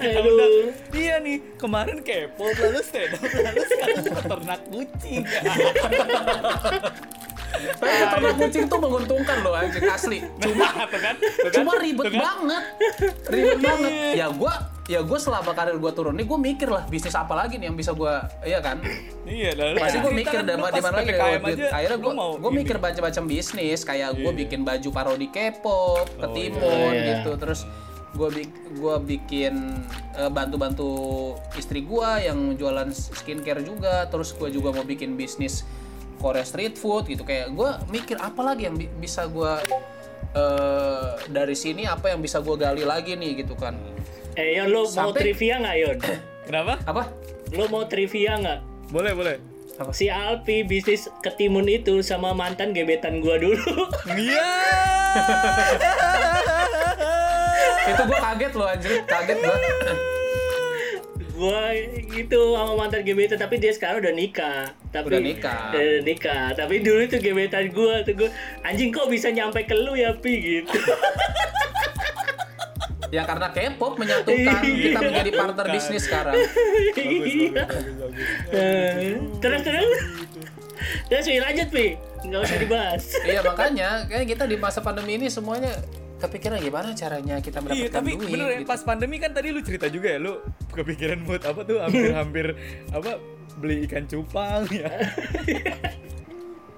kita 0.00 0.20
undang, 0.24 0.52
iya 0.96 1.14
nih 1.20 1.36
kemarin 1.54 1.98
kepo 2.00 2.48
lalu 2.48 2.80
stand 2.80 3.12
up 3.14 3.22
lalu 3.22 3.62
sekarang 3.68 3.96
peternak 4.08 4.60
kucing. 4.66 5.22
Tapi 7.80 7.92
peternak 8.00 8.34
kucing 8.40 8.64
tuh 8.66 8.78
menguntungkan 8.80 9.36
loh 9.44 9.52
anjing 9.52 9.84
asli. 9.84 10.18
Cuma 10.40 10.66
Tuh 10.88 10.98
kan? 10.98 11.14
Kan? 11.20 11.52
cuma 11.52 11.72
ribet 11.76 12.06
kan? 12.08 12.20
banget. 12.20 12.64
Ribet 13.28 13.58
banget. 13.60 14.12
Ya 14.16 14.26
gua 14.32 14.54
ya 14.90 15.06
gue 15.06 15.18
selama 15.22 15.54
karir 15.54 15.78
gue 15.78 15.92
turun 15.94 16.18
nih 16.18 16.26
gue 16.26 16.34
mikir 16.34 16.66
lah 16.66 16.82
bisnis 16.90 17.14
apa 17.14 17.30
lagi 17.38 17.62
nih 17.62 17.70
yang 17.70 17.78
bisa 17.78 17.94
gue 17.94 18.10
iya 18.42 18.58
kan 18.58 18.82
Iya, 19.22 19.54
lalu 19.54 19.78
pasti 19.78 20.02
gue 20.02 20.10
mikir 20.10 20.42
kan 20.42 20.50
di 20.50 20.82
mana 20.82 20.96
lagi 20.98 21.14
aja, 21.14 21.66
akhirnya 21.70 21.98
gue 22.02 22.10
mau 22.18 22.30
gue 22.34 22.50
mikir 22.50 22.74
macam-macam 22.82 23.24
bisnis 23.30 23.86
kayak 23.86 24.18
gue 24.18 24.26
Iya. 24.26 24.38
bikin 24.42 24.66
baju 24.66 24.88
parodi 24.90 25.30
K-pop 25.30 26.10
Oh, 26.10 26.20
ketimun 26.26 26.90
iya. 26.90 27.22
gitu 27.22 27.38
terus 27.38 27.70
gue 28.10 28.28
gua 28.74 28.98
bikin 28.98 29.54
eh, 30.12 30.26
bantu-bantu 30.28 30.90
istri 31.54 31.80
gue 31.80 32.08
yang 32.20 32.54
jualan 32.54 32.90
skincare 32.90 33.60
juga 33.60 34.06
terus 34.06 34.32
gue 34.32 34.48
juga 34.48 34.70
mau 34.70 34.82
bikin 34.82 35.14
bisnis 35.14 35.62
Korea 36.16 36.42
street 36.42 36.74
food 36.74 37.06
gitu 37.06 37.22
kayak 37.22 37.50
gue 37.50 37.70
mikir 37.88 38.16
apa 38.16 38.42
lagi 38.44 38.66
yang 38.66 38.74
bi- 38.74 38.90
bisa 38.92 39.24
gue 39.24 39.52
eh 40.30 41.08
dari 41.26 41.54
sini 41.54 41.84
apa 41.84 42.08
yang 42.08 42.18
bisa 42.18 42.38
gue 42.38 42.54
gali 42.54 42.82
lagi 42.82 43.14
nih 43.14 43.40
gitu 43.40 43.54
kan 43.54 43.74
Eh 44.32 44.54
Yon, 44.54 44.70
lo 44.70 44.86
mau 44.86 45.10
Sampai- 45.10 45.26
trivia 45.26 45.58
nggak 45.58 45.76
Yon? 45.76 45.96
Kenapa? 46.46 46.78
apa 46.84 47.02
Lo 47.50 47.66
mau 47.66 47.82
trivia 47.84 48.38
nggak? 48.38 48.58
Boleh, 48.88 49.10
boleh. 49.12 49.36
Si 49.90 50.06
Alpi 50.06 50.62
bisnis 50.62 51.10
ketimun 51.18 51.66
itu 51.66 51.98
sama 52.00 52.30
mantan 52.30 52.70
gebetan 52.70 53.18
gua 53.18 53.34
dulu. 53.36 53.58
Iya. 54.06 54.50
itu 57.90 58.02
gue 58.06 58.18
kaget 58.18 58.52
loh 58.54 58.66
anjir 58.68 58.92
kaget 59.04 59.38
gue 59.40 59.56
gua 61.40 61.72
gitu 62.12 62.52
sama 62.52 62.76
mantan 62.76 63.00
gebetan 63.00 63.40
tapi 63.40 63.56
dia 63.56 63.72
sekarang 63.72 64.04
udah 64.04 64.12
nikah. 64.12 64.76
Tapi 64.92 65.08
Udah 65.08 65.20
nikah. 65.24 65.72
Udah 65.72 66.04
nikah. 66.04 66.46
Tapi 66.52 66.84
dulu 66.84 67.00
tuh 67.08 67.16
gebetan 67.16 67.72
gua 67.72 68.04
tuh 68.04 68.12
gua 68.12 68.28
anjing 68.60 68.92
kok 68.92 69.08
bisa 69.08 69.32
nyampe 69.32 69.64
ke 69.64 69.72
lu 69.72 69.96
ya 69.96 70.12
Pi 70.20 70.36
gitu. 70.36 70.68
ya 73.16 73.24
karena 73.26 73.50
K-pop 73.50 73.98
menyatukan 73.98 74.62
kita 74.62 74.98
menjadi 75.02 75.30
partner 75.34 75.66
Bukan. 75.66 75.74
bisnis 75.74 76.02
sekarang 76.06 76.34
Iya. 76.94 77.64
Terus 79.42 79.60
terus. 79.64 79.90
Terus 81.08 81.24
lanjut 81.40 81.68
Pi. 81.72 81.86
Nggak 82.20 82.40
usah 82.44 82.58
dibahas. 82.60 83.04
iya 83.24 83.40
makanya 83.40 83.88
kayak 84.12 84.28
kita 84.28 84.44
di 84.44 84.60
masa 84.60 84.84
pandemi 84.84 85.16
ini 85.16 85.32
semuanya 85.32 85.72
kepikiran 86.20 86.58
gimana 86.58 86.92
caranya 86.92 87.36
kita 87.38 87.58
mendapatkan 87.58 87.80
Iya, 87.82 87.90
tapi 87.90 88.10
duit 88.12 88.28
bener 88.30 88.46
ya, 88.46 88.56
gitu. 88.58 88.68
pas 88.68 88.80
pandemi 88.80 89.16
kan 89.16 89.30
tadi 89.30 89.48
lu 89.48 89.60
cerita 89.60 89.86
juga 89.86 90.08
ya, 90.08 90.18
lu 90.18 90.38
kepikiran 90.70 91.18
buat 91.22 91.42
apa 91.42 91.60
tuh 91.62 91.76
hampir-hampir 91.78 92.46
apa 92.96 93.10
beli 93.56 93.84
ikan 93.84 94.04
cupang 94.04 94.64
ya. 94.70 94.88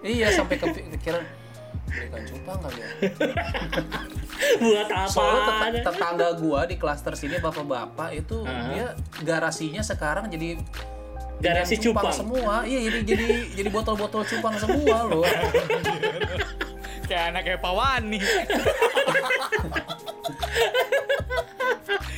iya 0.03 0.31
sampai 0.31 0.57
kepikiran 0.57 1.23
belikan 1.85 2.23
cupang 2.25 2.59
kali 2.59 2.79
ya 2.79 2.89
Buat 4.59 4.89
apa? 4.89 5.07
soalnya 5.07 5.43
tet- 5.71 5.87
tetangga 5.87 6.29
gua 6.35 6.65
di 6.65 6.75
klaster 6.75 7.13
sini 7.13 7.37
bapak-bapak 7.37 8.11
itu 8.13 8.43
Ah. 8.43 8.67
dia 8.69 8.87
garasinya 9.23 9.81
sekarang 9.81 10.27
jadi 10.27 10.59
Garasi 11.43 11.75
cupang. 11.77 12.15
semua. 12.15 12.63
Iya, 12.63 12.79
jadi 12.87 12.99
jadi 13.03 13.27
jadi 13.59 13.69
botol-botol 13.69 14.23
cupang 14.23 14.55
semua 14.57 14.99
loh. 15.05 15.27
Kayak 17.11 17.35
anak 17.35 17.43
kayak 17.45 17.61
Pawani. 17.61 18.23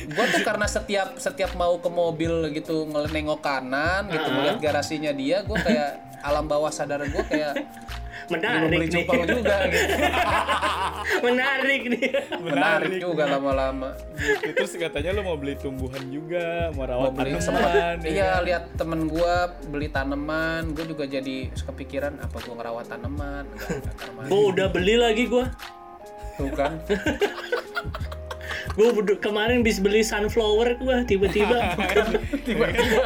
Gua 0.05 0.25
tuh 0.29 0.41
karena 0.45 0.69
setiap 0.69 1.17
setiap 1.17 1.57
mau 1.57 1.81
ke 1.81 1.89
mobil 1.89 2.53
gitu 2.53 2.85
ngelengok 2.85 3.41
kanan 3.41 4.05
gitu 4.13 4.27
Ah. 4.29 4.33
melihat 4.37 4.57
garasinya 4.61 5.09
dia, 5.11 5.41
gua 5.41 5.57
kayak 5.57 6.04
alam 6.25 6.45
bawah 6.45 6.69
sadar 6.69 7.05
gua 7.05 7.21
kayak 7.23 7.53
Menarik 8.25 8.73
nih. 8.81 9.05
cupang 9.05 9.21
juga 9.23 9.55
gitu. 9.69 9.85
Menarik 11.21 11.81
nih. 11.85 12.09
Menarik 12.41 12.97
juga 12.97 13.23
lama-lama. 13.29 13.93
Terus 14.41 14.73
katanya 14.75 15.13
lu 15.13 15.21
mau 15.21 15.37
beli 15.37 15.53
tumbuhan 15.53 16.01
juga, 16.09 16.73
mau 16.73 16.89
Mau 16.89 17.05
rawat 17.05 17.13
beli 17.13 17.37
tanaman. 17.37 18.01
ya 18.01 18.09
iya 18.09 18.29
lihat 18.41 18.73
temen 18.73 19.05
gua 19.05 19.53
beli 19.69 19.87
tanaman, 19.87 20.73
gua 20.73 20.85
juga 20.87 21.05
jadi 21.05 21.53
kepikiran 21.53 22.17
apa 22.17 22.37
gua 22.41 22.53
ngerawat 22.57 22.85
tanaman. 22.89 23.45
Gua 24.25 24.41
udah 24.49 24.67
beli 24.67 24.97
lagi 24.97 25.29
gua. 25.29 25.45
Tuh 26.35 26.49
kan. 26.49 26.81
Bedu- 28.75 29.21
kemarin 29.21 29.61
bis 29.61 29.77
beli 29.77 30.01
sunflower 30.01 30.75
gua 30.75 31.05
tiba-tiba. 31.05 31.77
Tiba-tiba 32.45 33.05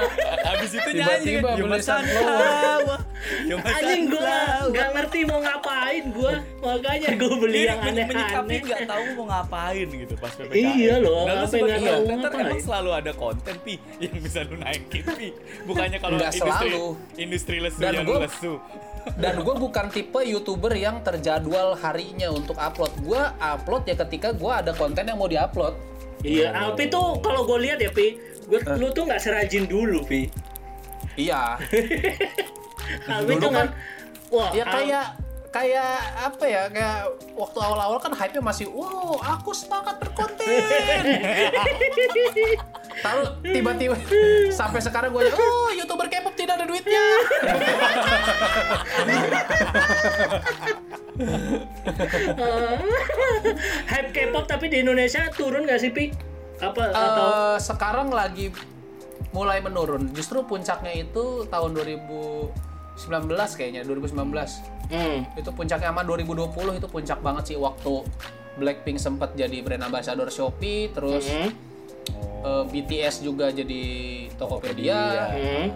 Habis 0.60 0.74
itu 0.76 0.90
nyanyi 0.94 1.34
kan, 1.40 1.56
sunflower, 1.80 3.00
you 3.46 3.56
must 3.56 3.72
Anjing 3.74 4.04
gua 4.06 4.20
sunflower." 4.20 4.68
nggak 4.70 4.90
ngerti 4.92 5.20
mau 5.24 5.40
ngapain 5.40 6.04
gua. 6.12 6.34
Makanya 6.60 7.10
gua 7.16 7.34
beli 7.38 7.60
yang 7.64 7.80
men- 7.80 7.96
menyikapi 8.02 8.36
aneh-aneh. 8.36 8.60
nggak 8.62 8.82
tahu 8.86 9.04
mau 9.16 9.26
ngapain 9.28 9.88
gitu 9.88 10.14
pas 10.16 10.32
PPKM. 10.32 10.56
Iya 10.76 10.96
loh, 11.00 11.22
Nah, 11.22 11.34
lu 11.34 11.40
apa 11.40 11.40
yang 11.40 11.50
sebagai 11.50 11.80
tahu 11.82 12.04
ngapain. 12.12 12.44
emang 12.46 12.62
selalu 12.62 12.90
ada 12.92 13.12
konten 13.14 13.56
pi 13.60 13.74
yang 13.98 14.16
bisa 14.20 14.40
lu 14.44 14.56
naikin 14.56 15.04
pi. 15.10 15.28
Bukannya 15.64 15.98
kalau 15.98 16.18
industri 16.18 16.40
selalu. 16.44 16.86
industri 17.16 17.58
lesu 17.58 17.80
Dan 17.80 17.92
yang 17.94 18.06
gua- 18.06 18.22
lesu. 18.22 18.54
dan 19.16 19.36
gue 19.38 19.56
bukan 19.58 19.86
tipe 19.88 20.20
youtuber 20.22 20.76
yang 20.76 21.00
terjadwal 21.02 21.72
harinya 21.74 22.30
untuk 22.30 22.54
upload 22.56 22.92
gue 23.00 23.22
upload 23.40 23.84
ya 23.86 23.96
ketika 23.98 24.30
gue 24.32 24.52
ada 24.52 24.70
konten 24.72 25.02
yang 25.02 25.16
mau 25.16 25.26
diupload 25.26 25.74
Iya, 26.20 26.52
Alpi 26.52 26.92
tuh 26.92 27.16
kalau 27.18 27.48
gue 27.48 27.64
lihat 27.64 27.80
ya, 27.80 27.88
Pi, 27.90 28.20
gua, 28.44 28.60
lu 28.76 28.92
tuh 28.92 29.08
nggak 29.08 29.24
serajin 29.24 29.64
dulu, 29.64 30.04
Pi. 30.04 30.28
Iya. 31.20 31.44
Dulu 33.28 33.48
nggak, 33.52 33.68
wah, 34.32 34.50
ya 34.56 34.66
kayak 34.66 35.06
kayak 35.50 35.98
apa 36.14 36.46
ya 36.46 36.70
kayak 36.70 37.10
waktu 37.34 37.58
awal-awal 37.58 37.98
kan 37.98 38.14
hype-nya 38.14 38.42
masih 38.42 38.70
wow 38.70 39.18
aku 39.18 39.50
semangat 39.50 39.98
berkonten. 39.98 40.46
Tahu 43.02 43.20
tiba-tiba 43.42 43.98
sampai 44.60 44.80
sekarang 44.82 45.10
gue 45.10 45.26
oh 45.26 45.70
youtuber 45.74 46.06
K-pop 46.06 46.38
tidak 46.38 46.62
ada 46.62 46.66
duitnya. 46.70 47.02
Hype 53.90 54.12
K-pop 54.16 54.46
tapi 54.48 54.72
di 54.72 54.80
Indonesia 54.86 55.28
turun 55.34 55.66
nggak 55.68 55.80
sih, 55.82 55.92
Pi? 55.92 56.14
Apa 56.62 56.92
atau? 56.92 57.28
Eh, 57.28 57.58
sekarang 57.60 58.08
lagi 58.14 58.52
mulai 59.32 59.60
menurun 59.60 60.10
justru 60.10 60.42
puncaknya 60.42 60.94
itu 61.00 61.46
tahun 61.46 61.72
2019 61.74 62.50
kayaknya 63.56 63.82
2019 63.84 64.90
Hmm. 64.90 65.22
itu 65.38 65.54
puncaknya 65.54 65.94
sama 65.94 66.02
2020 66.02 66.50
itu 66.74 66.88
puncak 66.88 67.22
banget 67.22 67.44
sih 67.46 67.58
waktu 67.58 68.02
Blackpink 68.58 68.98
sempat 68.98 69.38
jadi 69.38 69.62
brand 69.62 69.86
ambassador 69.86 70.28
Shopee 70.28 70.90
terus 70.90 71.30
Hmm. 71.30 71.54
Eh, 72.44 72.64
BTS 72.68 73.26
juga 73.26 73.52
jadi 73.54 73.84
Tokopedia. 74.36 75.32
Hmm. 75.34 75.68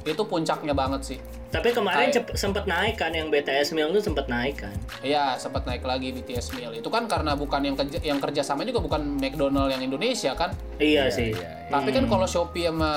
itu 0.00 0.24
puncaknya 0.24 0.72
banget 0.72 1.12
sih. 1.12 1.18
Tapi 1.50 1.74
kemarin 1.74 2.14
sempet 2.38 2.64
naik 2.70 2.94
kan 2.94 3.10
yang 3.10 3.26
BTS 3.26 3.74
Meal 3.74 3.90
tuh 3.90 3.98
sempet 3.98 4.30
naik 4.30 4.62
kan. 4.62 4.72
Iya 5.02 5.34
sempat 5.34 5.66
naik 5.66 5.82
lagi 5.82 6.14
BTS 6.14 6.54
Meal 6.54 6.70
itu 6.72 6.86
kan 6.86 7.10
karena 7.10 7.34
bukan 7.34 7.60
yang 7.66 7.74
kerja 7.74 7.98
yang 8.00 8.22
kerjasama 8.22 8.62
juga 8.62 8.78
bukan 8.78 9.18
McDonald 9.18 9.68
yang 9.74 9.82
Indonesia 9.82 10.30
kan? 10.38 10.54
Iya, 10.78 11.10
sih. 11.10 11.34
tapi 11.66 11.90
kan 11.90 12.06
kalau 12.06 12.24
Shopee 12.24 12.70
sama 12.70 12.92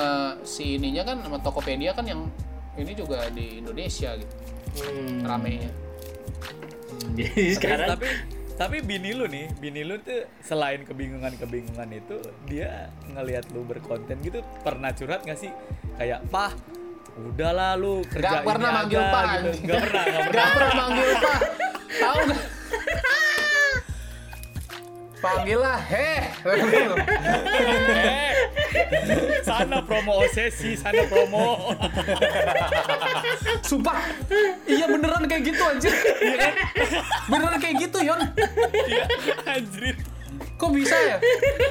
si 0.46 0.78
ininya 0.78 1.02
kan 1.02 1.18
sama 1.26 1.42
Tokopedia 1.42 1.98
kan 1.98 2.06
yang 2.06 2.30
ini 2.78 2.94
juga 2.94 3.26
di 3.34 3.58
Indonesia 3.58 4.14
gitu. 4.14 4.34
Hmm. 4.74 5.22
ramenya 5.26 5.70
Jadi 7.14 7.58
sekarang 7.58 7.98
tapi 7.98 8.06
tapi 8.54 8.78
bini 8.86 9.10
lu 9.10 9.26
nih, 9.26 9.50
bini 9.58 9.82
lu 9.82 9.98
tuh 9.98 10.30
selain 10.38 10.86
kebingungan-kebingungan 10.86 11.90
itu 11.90 12.22
dia 12.46 12.86
ngelihat 13.10 13.50
lu 13.50 13.66
berkonten 13.66 14.14
gitu 14.22 14.46
pernah 14.62 14.94
curhat 14.94 15.26
nggak 15.26 15.38
sih? 15.38 15.50
Kayak, 15.98 16.22
"Pah, 16.30 16.54
udahlah 17.18 17.74
lu 17.74 18.06
kerja 18.06 18.42
Gak 18.42 18.46
pernah 18.46 18.70
ini 18.70 18.78
manggil 18.78 19.02
aja," 19.02 19.10
Pak. 19.10 19.24
gitu. 19.26 19.50
Gak 19.66 19.80
pernah, 19.82 20.02
gak 20.06 20.22
pernah. 20.22 20.44
Gak 20.44 20.54
pernah 20.54 20.74
manggil 20.78 21.08
Pak. 21.18 21.38
Tahu 21.94 22.18
gak? 22.30 22.42
Panggil 25.24 25.58
lah, 25.58 25.78
heh. 25.80 26.22
Eh, 27.94 28.30
sana 29.46 29.78
promo 29.82 30.24
OSESI, 30.24 30.76
sana 30.78 31.02
promo. 31.06 31.74
Sumpah. 33.68 33.98
Iya 34.66 34.86
beneran 34.88 35.24
kayak 35.28 35.42
gitu 35.48 35.62
anjir. 35.62 35.92
Beneran 37.30 37.58
kayak 37.60 37.76
gitu, 37.88 37.98
Yon. 38.02 38.20
Iya, 38.88 39.04
anjir. 39.46 39.94
Kok 40.54 40.70
bisa 40.70 40.94
ya? 40.94 41.18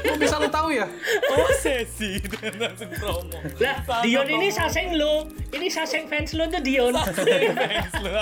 Kok 0.05 0.17
bisa 0.19 0.35
lu 0.39 0.49
tahu 0.51 0.69
ya? 0.75 0.85
OSESI 1.31 2.11
dan 2.29 2.53
langsung 2.59 2.91
promo. 2.99 3.39
lah 3.59 4.03
Dion 4.03 4.27
ini 4.27 4.51
saseng 4.51 4.99
lo, 4.99 5.27
ini 5.55 5.67
saseng 5.71 6.05
fans 6.11 6.35
lo 6.35 6.47
tuh 6.51 6.59
Dion. 6.59 6.93
Thanks 6.93 7.95
lu. 8.03 8.11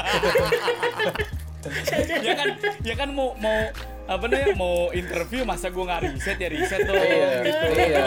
ya 2.26 2.34
kan 2.34 2.50
ya 2.82 2.96
kan 2.98 3.10
mau 3.14 3.38
mau 3.38 3.70
apa 4.12 4.26
namanya 4.28 4.56
mau 4.60 4.92
interview 4.92 5.48
masa 5.48 5.72
gua 5.72 5.96
nggak 5.96 6.02
riset 6.12 6.38
ya 6.38 6.50
riset 6.52 6.80
dong 6.84 7.00
Iya, 7.00 7.30
gitu 7.48 7.66
iya. 7.80 8.04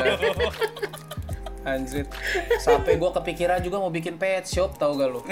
Anjir. 1.73 2.05
Sampai 2.61 3.01
gua 3.01 3.09
kepikiran 3.17 3.65
juga 3.65 3.81
mau 3.81 3.89
bikin 3.89 4.21
pet 4.21 4.45
shop 4.45 4.77
tahu 4.77 5.01
gak 5.01 5.09
lu? 5.09 5.25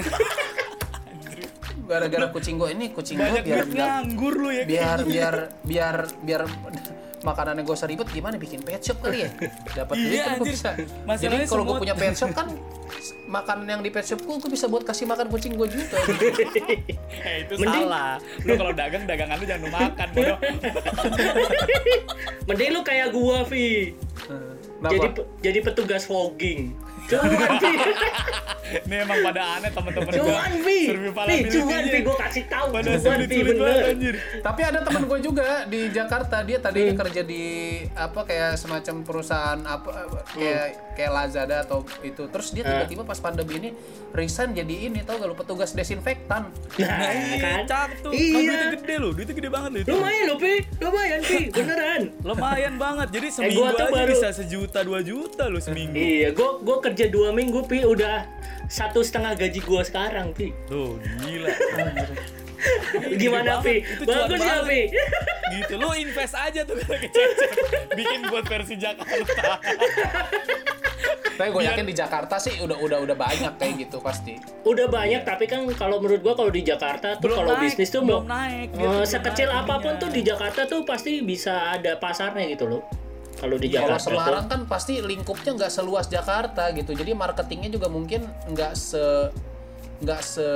Gara-gara 1.84 2.32
kucing 2.32 2.56
gua 2.56 2.72
ini 2.72 2.88
kucing 2.88 3.20
gua 3.20 3.36
banyak 3.36 3.44
biar 3.44 3.66
nganggur 3.68 4.34
lu 4.40 4.48
ya 4.48 4.64
biar 4.64 4.98
biar 5.04 5.36
biar 5.60 5.96
biar 6.24 6.42
makanannya 7.22 7.62
gak 7.62 7.76
usah 7.76 7.86
ribet 7.86 8.08
gimana 8.08 8.34
bikin 8.34 8.58
pet 8.58 8.78
shop 8.80 8.98
kali 8.98 9.24
ya 9.24 9.30
dapat 9.78 9.94
duit 9.96 10.12
Iya, 10.12 10.24
kan 10.24 10.36
anjir. 10.36 10.52
bisa 10.52 10.70
Masalahnya 11.02 11.22
jadi 11.38 11.44
kalau 11.46 11.62
gue 11.64 11.76
punya 11.78 11.94
pet 11.94 12.14
shop 12.14 12.32
kan 12.32 12.46
makanan 13.24 13.66
yang 13.66 13.80
di 13.80 13.88
pet 13.88 14.04
shop 14.04 14.20
gue 14.20 14.36
bisa 14.44 14.66
buat 14.66 14.82
kasih 14.82 15.06
makan 15.06 15.26
kucing 15.28 15.54
gue 15.54 15.66
juga 15.66 15.96
eh 17.24 17.36
itu 17.42 17.54
Mending- 17.56 17.86
salah 17.86 18.18
lu 18.42 18.52
kalau 18.54 18.72
dagang 18.72 19.04
dagangan 19.04 19.36
lu 19.36 19.44
jangan 19.44 19.62
lu 19.62 19.70
makan 19.70 20.08
bodoh 20.12 20.38
Mending 22.42 22.70
lu 22.70 22.80
kayak 22.82 23.08
gua, 23.10 23.46
Vi. 23.46 23.94
Kenapa? 24.26 24.90
Jadi 24.90 25.06
jadi 25.40 25.58
petugas 25.62 26.02
fogging. 26.02 26.74
Cuan, 27.05 27.28
Vi. 27.59 27.72
ini 28.80 28.96
emang 28.98 29.18
pada 29.22 29.42
aneh 29.55 29.70
teman-teman 29.70 30.12
Cuan, 30.14 30.53
Vi. 30.57 30.62
Vi, 30.64 30.78
survivability-nya. 30.88 31.53
cuan, 31.53 31.82
Vi. 31.84 31.98
Gua 32.03 32.16
kasih 32.18 32.44
tahu. 32.46 32.66
pada 32.72 32.90
sulit-sulit 32.96 33.28
banget 33.55 33.76
bener. 33.76 33.92
anjir 33.92 34.14
tapi 34.40 34.61
ada 34.62 34.78
teman 34.80 35.03
gue 35.05 35.18
juga 35.20 35.48
di 35.64 35.80
Jakarta 35.88 36.36
dia 36.40 36.59
tadinya 36.59 36.94
kerja 36.96 37.22
di 37.22 37.42
apa 37.92 38.20
kayak 38.22 38.53
semacam 38.55 38.94
perusahaan 39.03 39.61
apa 39.61 39.90
kayak 40.30 40.66
kayak 40.92 41.11
Lazada 41.11 41.57
atau 41.61 41.84
itu 42.00 42.26
terus 42.26 42.50
dia 42.50 42.62
tiba-tiba 42.62 43.03
pas 43.03 43.18
pandemi 43.18 43.55
ini 43.59 43.70
resign 44.11 44.53
jadi 44.53 44.74
ini 44.86 45.00
tau 45.03 45.16
gak 45.16 45.26
lu 45.26 45.34
petugas 45.34 45.72
desinfektan 45.72 46.48
Nah, 46.74 46.98
kan? 47.38 47.64
cak 47.64 48.00
tuh 48.00 48.11
kan 48.11 48.20
duitnya 48.32 48.57
Iya. 48.57 48.72
gede 48.74 48.94
lu 48.96 49.09
duitnya 49.11 49.34
gede 49.34 49.50
banget 49.50 49.70
itu 49.78 49.88
Lumayan 49.90 50.24
loh, 50.26 50.38
Vi. 50.38 50.55
Lumayan, 50.78 51.20
Vi. 51.22 51.40
Beneran. 51.55 52.03
lumayan 52.22 52.74
banget 52.76 53.09
jadi 53.11 53.26
seminggu 53.30 53.59
gua 53.59 53.70
tuh 53.70 53.86
aja 53.86 53.94
baru- 53.94 54.11
bisa 54.11 54.28
sejuta 54.32 54.78
dua 54.80 55.00
juta 55.00 55.44
lu 55.46 55.59
seminggu 55.59 55.94
Iya, 55.94 56.28
gua 56.32 56.50
gua 56.59 56.76
kerja 56.93 57.09
dua 57.09 57.32
minggu, 57.32 57.64
Pi, 57.64 57.88
udah 57.88 58.28
satu 58.68 59.01
setengah 59.01 59.32
gaji 59.32 59.64
gua 59.64 59.80
sekarang, 59.80 60.36
Pi. 60.36 60.53
tuh 60.68 61.01
gila 61.24 61.49
Gimana, 63.18 63.59
Pi? 63.59 63.82
Bagus 64.05 64.38
ya. 64.38 64.62
Pi? 64.62 64.93
gitu 65.57 65.74
lu 65.76 65.93
invest 65.93 66.32
aja 66.32 66.64
tuh 66.64 66.80
kalau 66.80 66.97
kececer 66.97 67.51
bikin 67.93 68.24
buat 68.32 68.45
versi 68.49 68.80
Jakarta 68.80 69.61
tapi 71.32 71.49
gue 71.49 71.62
yakin 71.64 71.84
di 71.88 71.95
Jakarta 71.97 72.36
sih 72.38 72.61
udah 72.61 72.76
udah 72.78 72.99
udah 73.05 73.16
banyak 73.16 73.53
kayak 73.59 73.88
gitu 73.88 73.99
pasti 73.99 74.38
Udah 74.62 74.86
banyak, 74.86 75.26
tapi 75.26 75.51
kan 75.51 75.66
kalau 75.74 75.99
menurut 75.99 76.22
gua 76.22 76.34
kalau 76.38 76.53
di 76.53 76.62
Jakarta 76.62 77.18
tuh 77.18 77.32
Belum 77.32 77.36
kalau 77.43 77.55
naik, 77.59 77.64
bisnis 77.66 77.88
tuh 77.90 78.01
belum 78.05 78.22
mau 78.22 78.30
naik, 78.30 78.68
eh, 78.70 78.78
belum 78.78 79.03
sekecil 79.03 79.49
naik 79.51 79.61
apa 79.66 79.74
pun 79.82 79.93
ininya. 79.97 80.03
tuh 80.07 80.11
di 80.12 80.22
Jakarta 80.22 80.61
tuh 80.70 80.80
pasti 80.86 81.12
bisa 81.24 81.74
ada 81.74 81.99
pasarnya 81.99 82.47
gitu 82.53 82.70
loh. 82.70 82.82
Kalau 83.38 83.56
di 83.58 83.68
kalau 83.70 83.96
Jakarta 83.96 84.06
Semarang 84.06 84.44
tuh. 84.46 84.50
kan 84.50 84.60
pasti 84.66 84.94
lingkupnya 85.00 85.50
nggak 85.56 85.72
seluas 85.72 86.06
Jakarta 86.06 86.70
gitu. 86.72 86.92
Jadi 86.92 87.10
marketingnya 87.12 87.70
juga 87.72 87.88
mungkin 87.88 88.24
nggak 88.48 88.72
se 88.72 89.04
nggak 90.02 90.20
se 90.20 90.48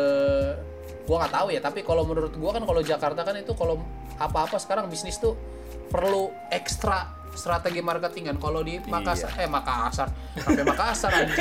gua 1.06 1.26
nggak 1.26 1.34
tahu 1.34 1.48
ya. 1.54 1.60
Tapi 1.62 1.80
kalau 1.82 2.02
menurut 2.04 2.34
gua 2.36 2.54
kan 2.54 2.62
kalau 2.62 2.82
Jakarta 2.82 3.20
kan 3.22 3.34
itu 3.38 3.52
kalau 3.54 3.82
apa-apa 4.16 4.56
sekarang 4.56 4.86
bisnis 4.86 5.18
tuh 5.18 5.34
perlu 5.86 6.30
ekstra 6.50 7.10
strategi 7.36 7.84
marketingan. 7.84 8.40
Kalau 8.40 8.64
di 8.64 8.80
Makassar 8.80 9.34
eh 9.36 9.46
Makassar. 9.46 10.08
Sampai 10.40 10.64
Makassar 10.64 11.12
anjing. 11.12 11.36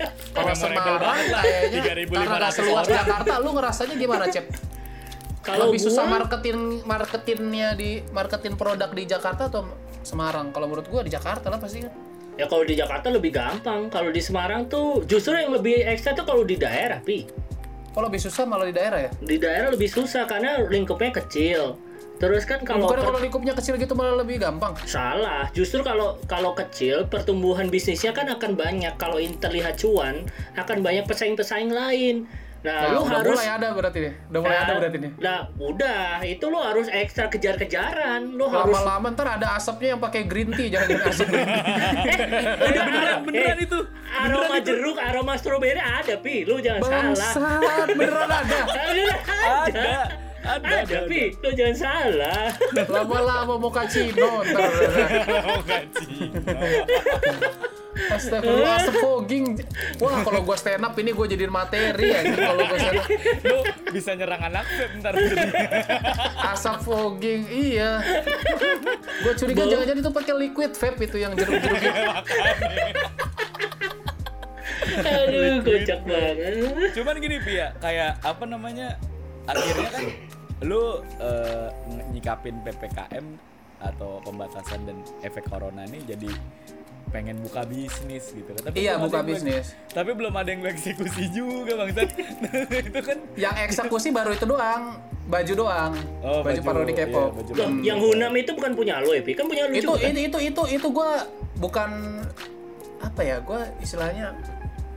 Kalau 0.38 0.54
Semarang 0.54 1.02
lah, 1.02 1.42
kayaknya 1.42 1.80
3.500 2.06 2.14
karena 2.14 2.36
nggak 2.38 2.52
seluas 2.54 2.84
orang. 2.86 2.94
Jakarta 3.00 3.32
lu 3.42 3.50
ngerasanya 3.58 3.94
gimana 3.98 4.24
cep? 4.30 4.46
Kalau 5.42 5.72
lebih 5.72 5.80
susah 5.80 6.04
gua- 6.04 6.14
marketin 6.20 6.58
marketinnya 6.84 7.68
di 7.74 7.90
marketin 8.12 8.54
produk 8.54 8.90
di 8.92 9.02
Jakarta 9.08 9.48
atau 9.48 9.66
Semarang 10.08 10.48
kalau 10.48 10.64
menurut 10.64 10.88
gua 10.88 11.04
di 11.04 11.12
Jakarta 11.12 11.52
lah 11.52 11.60
pasti 11.60 11.84
kan 11.84 11.92
Ya 12.38 12.46
kalau 12.46 12.62
di 12.62 12.78
Jakarta 12.78 13.10
lebih 13.10 13.34
gampang. 13.34 13.90
Kalau 13.90 14.14
di 14.14 14.22
Semarang 14.22 14.70
tuh 14.70 15.02
justru 15.10 15.34
yang 15.34 15.50
lebih 15.50 15.82
ekstra 15.82 16.14
tuh 16.14 16.22
kalau 16.22 16.46
di 16.46 16.54
daerah, 16.54 17.02
Pi. 17.02 17.26
kalau 17.90 18.06
lebih 18.06 18.22
susah 18.22 18.46
malah 18.46 18.70
di 18.70 18.78
daerah 18.78 19.10
ya 19.10 19.10
Di 19.18 19.42
daerah 19.42 19.74
lebih 19.74 19.90
susah 19.90 20.22
karena 20.30 20.62
lingkupnya 20.62 21.10
kecil. 21.10 21.74
Terus 22.18 22.46
kan 22.46 22.62
kalau 22.66 22.86
bukan 22.86 22.98
kalau 22.98 23.18
lingkupnya 23.18 23.54
kecil 23.54 23.78
gitu 23.78 23.94
malah 23.94 24.22
lebih 24.22 24.42
gampang 24.42 24.74
salah, 24.86 25.46
justru 25.54 25.86
kalau 25.86 26.18
kalau 26.26 26.50
kecil 26.50 27.06
pertumbuhan 27.06 27.70
bisnisnya 27.70 28.10
kan 28.10 28.26
akan 28.26 28.58
banyak. 28.58 28.94
Kalau 28.98 29.18
terlihat 29.18 29.78
cuan, 29.78 30.26
akan 30.58 30.78
banyak 30.82 31.06
pesaing-pesaing 31.06 31.70
lain. 31.70 32.26
Nah, 32.58 32.74
Nah, 32.74 32.90
lu 32.90 33.00
udah 33.00 33.18
harus 33.18 33.32
mulai 33.32 33.48
ada 33.48 33.68
berarti 33.70 33.98
nih 34.00 34.12
udah 34.28 34.40
mulai 34.40 34.58
ada 34.58 34.72
berarti 34.74 34.98
nih 34.98 35.12
Nah, 35.16 35.38
udah, 35.56 36.02
itu 36.22 36.44
lu 36.44 36.58
harus 36.58 36.86
ekstra 36.88 37.26
kejar-kejaran. 37.26 38.34
Lu 38.34 38.44
harus 38.44 38.66
lama-lama 38.68 39.06
ntar 39.08 39.28
ada 39.32 39.54
asapnya 39.54 39.94
yang 39.94 40.00
pakai 40.00 40.26
green 40.26 40.50
tea 40.50 40.66
jangan 40.68 40.86
jangan 40.88 41.06
asap 41.08 41.26
green 41.28 41.46
tea 41.46 41.62
Udah, 42.58 42.82
beneran, 42.88 43.18
beneran 43.22 43.58
itu. 43.58 43.78
Aroma 44.10 44.56
jeruk, 44.58 44.96
aroma 44.98 45.32
stroberi 45.34 45.78
ada, 45.78 46.14
Pi. 46.18 46.42
Lu 46.42 46.58
jangan 46.58 46.82
salah. 46.82 47.14
bangsat 47.14 47.86
beneran 47.94 48.26
ada 48.28 48.58
Ada, 48.88 49.14
Ada. 49.64 49.98
Ada, 50.38 50.86
ada, 50.86 50.98
Pi. 51.10 51.34
Lu 51.42 51.50
jangan 51.50 51.76
salah. 51.76 52.54
lama-lama 52.94 53.58
mau 53.58 53.70
kacino 53.74 54.46
ntar 54.46 54.70
Mau 55.44 55.60
gaji. 55.66 56.30
Astagfirullah, 57.98 58.78
asap 58.78 58.94
fogging. 59.02 59.58
Wah, 59.98 60.22
kalau 60.22 60.40
gua 60.46 60.54
stand 60.54 60.86
up 60.86 60.94
ini 60.94 61.10
gua 61.10 61.26
jadiin 61.26 61.50
materi 61.50 62.14
ya. 62.14 62.22
Kalau 62.30 62.62
gua 62.62 62.78
stand 62.78 63.02
up, 63.02 63.10
Lu 63.42 63.58
bisa 63.90 64.14
nyerang 64.14 64.38
anak 64.38 64.64
vape 64.70 64.94
ntar. 65.02 65.12
asap 66.54 66.78
fogging, 66.86 67.42
iya. 67.50 67.98
Gua 69.26 69.34
curiga 69.34 69.66
jangan-jangan 69.66 70.00
itu 70.06 70.12
pakai 70.14 70.34
liquid 70.46 70.72
vape 70.78 71.00
itu 71.10 71.16
yang 71.18 71.34
jeruk-jeruk. 71.34 71.82
Aduh, 74.98 75.60
kocak 75.66 76.00
banget. 76.06 76.52
Cuman 76.96 77.14
gini 77.18 77.36
Pia, 77.42 77.74
kayak 77.82 78.22
apa 78.22 78.44
namanya? 78.46 78.96
Akhirnya 79.48 79.88
kan 79.90 80.04
lu 80.60 80.82
eh, 81.18 81.68
nyikapin 82.10 82.60
PPKM 82.60 83.26
atau 83.78 84.18
pembatasan 84.20 84.82
dan 84.84 84.96
efek 85.22 85.46
corona 85.46 85.86
ini 85.86 86.02
jadi 86.04 86.26
pengen 87.08 87.40
buka 87.40 87.64
bisnis 87.64 88.36
gitu 88.36 88.52
kan. 88.52 88.68
Tapi 88.68 88.84
Iya, 88.84 89.00
buka 89.00 89.08
ada 89.08 89.24
yang- 89.24 89.28
bisnis. 89.32 89.66
Tapi 89.88 90.10
belum 90.12 90.34
ada 90.34 90.48
yang 90.50 90.60
eksekusi 90.62 91.24
juga 91.32 91.72
Bang 91.74 91.90
San. 91.90 92.04
itu 92.84 93.00
kan 93.00 93.18
Yang 93.32 93.56
eksekusi 93.64 94.08
baru 94.12 94.36
itu 94.36 94.44
doang, 94.44 95.00
baju 95.24 95.52
doang. 95.56 95.92
Oh, 96.20 96.44
baju, 96.44 96.60
baju, 96.60 96.60
parodi 96.60 96.92
iya, 96.92 97.06
K-pop. 97.08 97.30
baju 97.32 97.50
Loh, 97.56 97.68
yang 97.80 97.98
Hunam 97.98 98.32
itu 98.36 98.50
bukan 98.52 98.72
punya 98.76 99.00
lu 99.00 99.16
ya, 99.16 99.22
Pi? 99.24 99.32
Kan 99.32 99.48
punya 99.48 99.64
lu 99.64 99.72
itu, 99.72 99.88
juga. 99.88 100.04
kan? 100.04 100.10
itu 100.12 100.20
itu 100.20 100.38
itu 100.52 100.62
itu 100.76 100.86
gua 100.92 101.10
bukan 101.56 101.90
apa 103.00 103.20
ya? 103.24 103.36
Gua 103.40 103.64
istilahnya 103.80 104.36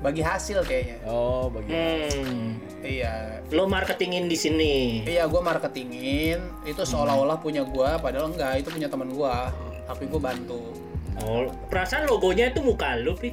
bagi 0.02 0.26
hasil 0.26 0.66
kayaknya. 0.66 0.98
Oh, 1.06 1.48
bagi. 1.54 1.72
Hmm. 1.72 2.58
Iya, 2.82 3.46
Lo 3.54 3.70
marketingin 3.70 4.26
di 4.26 4.38
sini. 4.38 5.06
Iya, 5.06 5.30
gue 5.30 5.42
marketingin 5.42 6.66
itu 6.66 6.82
seolah-olah 6.82 7.38
punya 7.38 7.62
gua, 7.62 8.02
padahal 8.02 8.34
enggak, 8.34 8.66
itu 8.66 8.74
punya 8.74 8.90
teman 8.90 9.14
gua. 9.14 9.54
Tapi 9.86 10.10
gue 10.10 10.22
bantu. 10.22 10.74
Oh, 11.22 11.46
perasaan 11.70 12.10
logonya 12.10 12.50
itu 12.50 12.66
muka 12.66 12.98
lu, 12.98 13.14
Pi. 13.14 13.30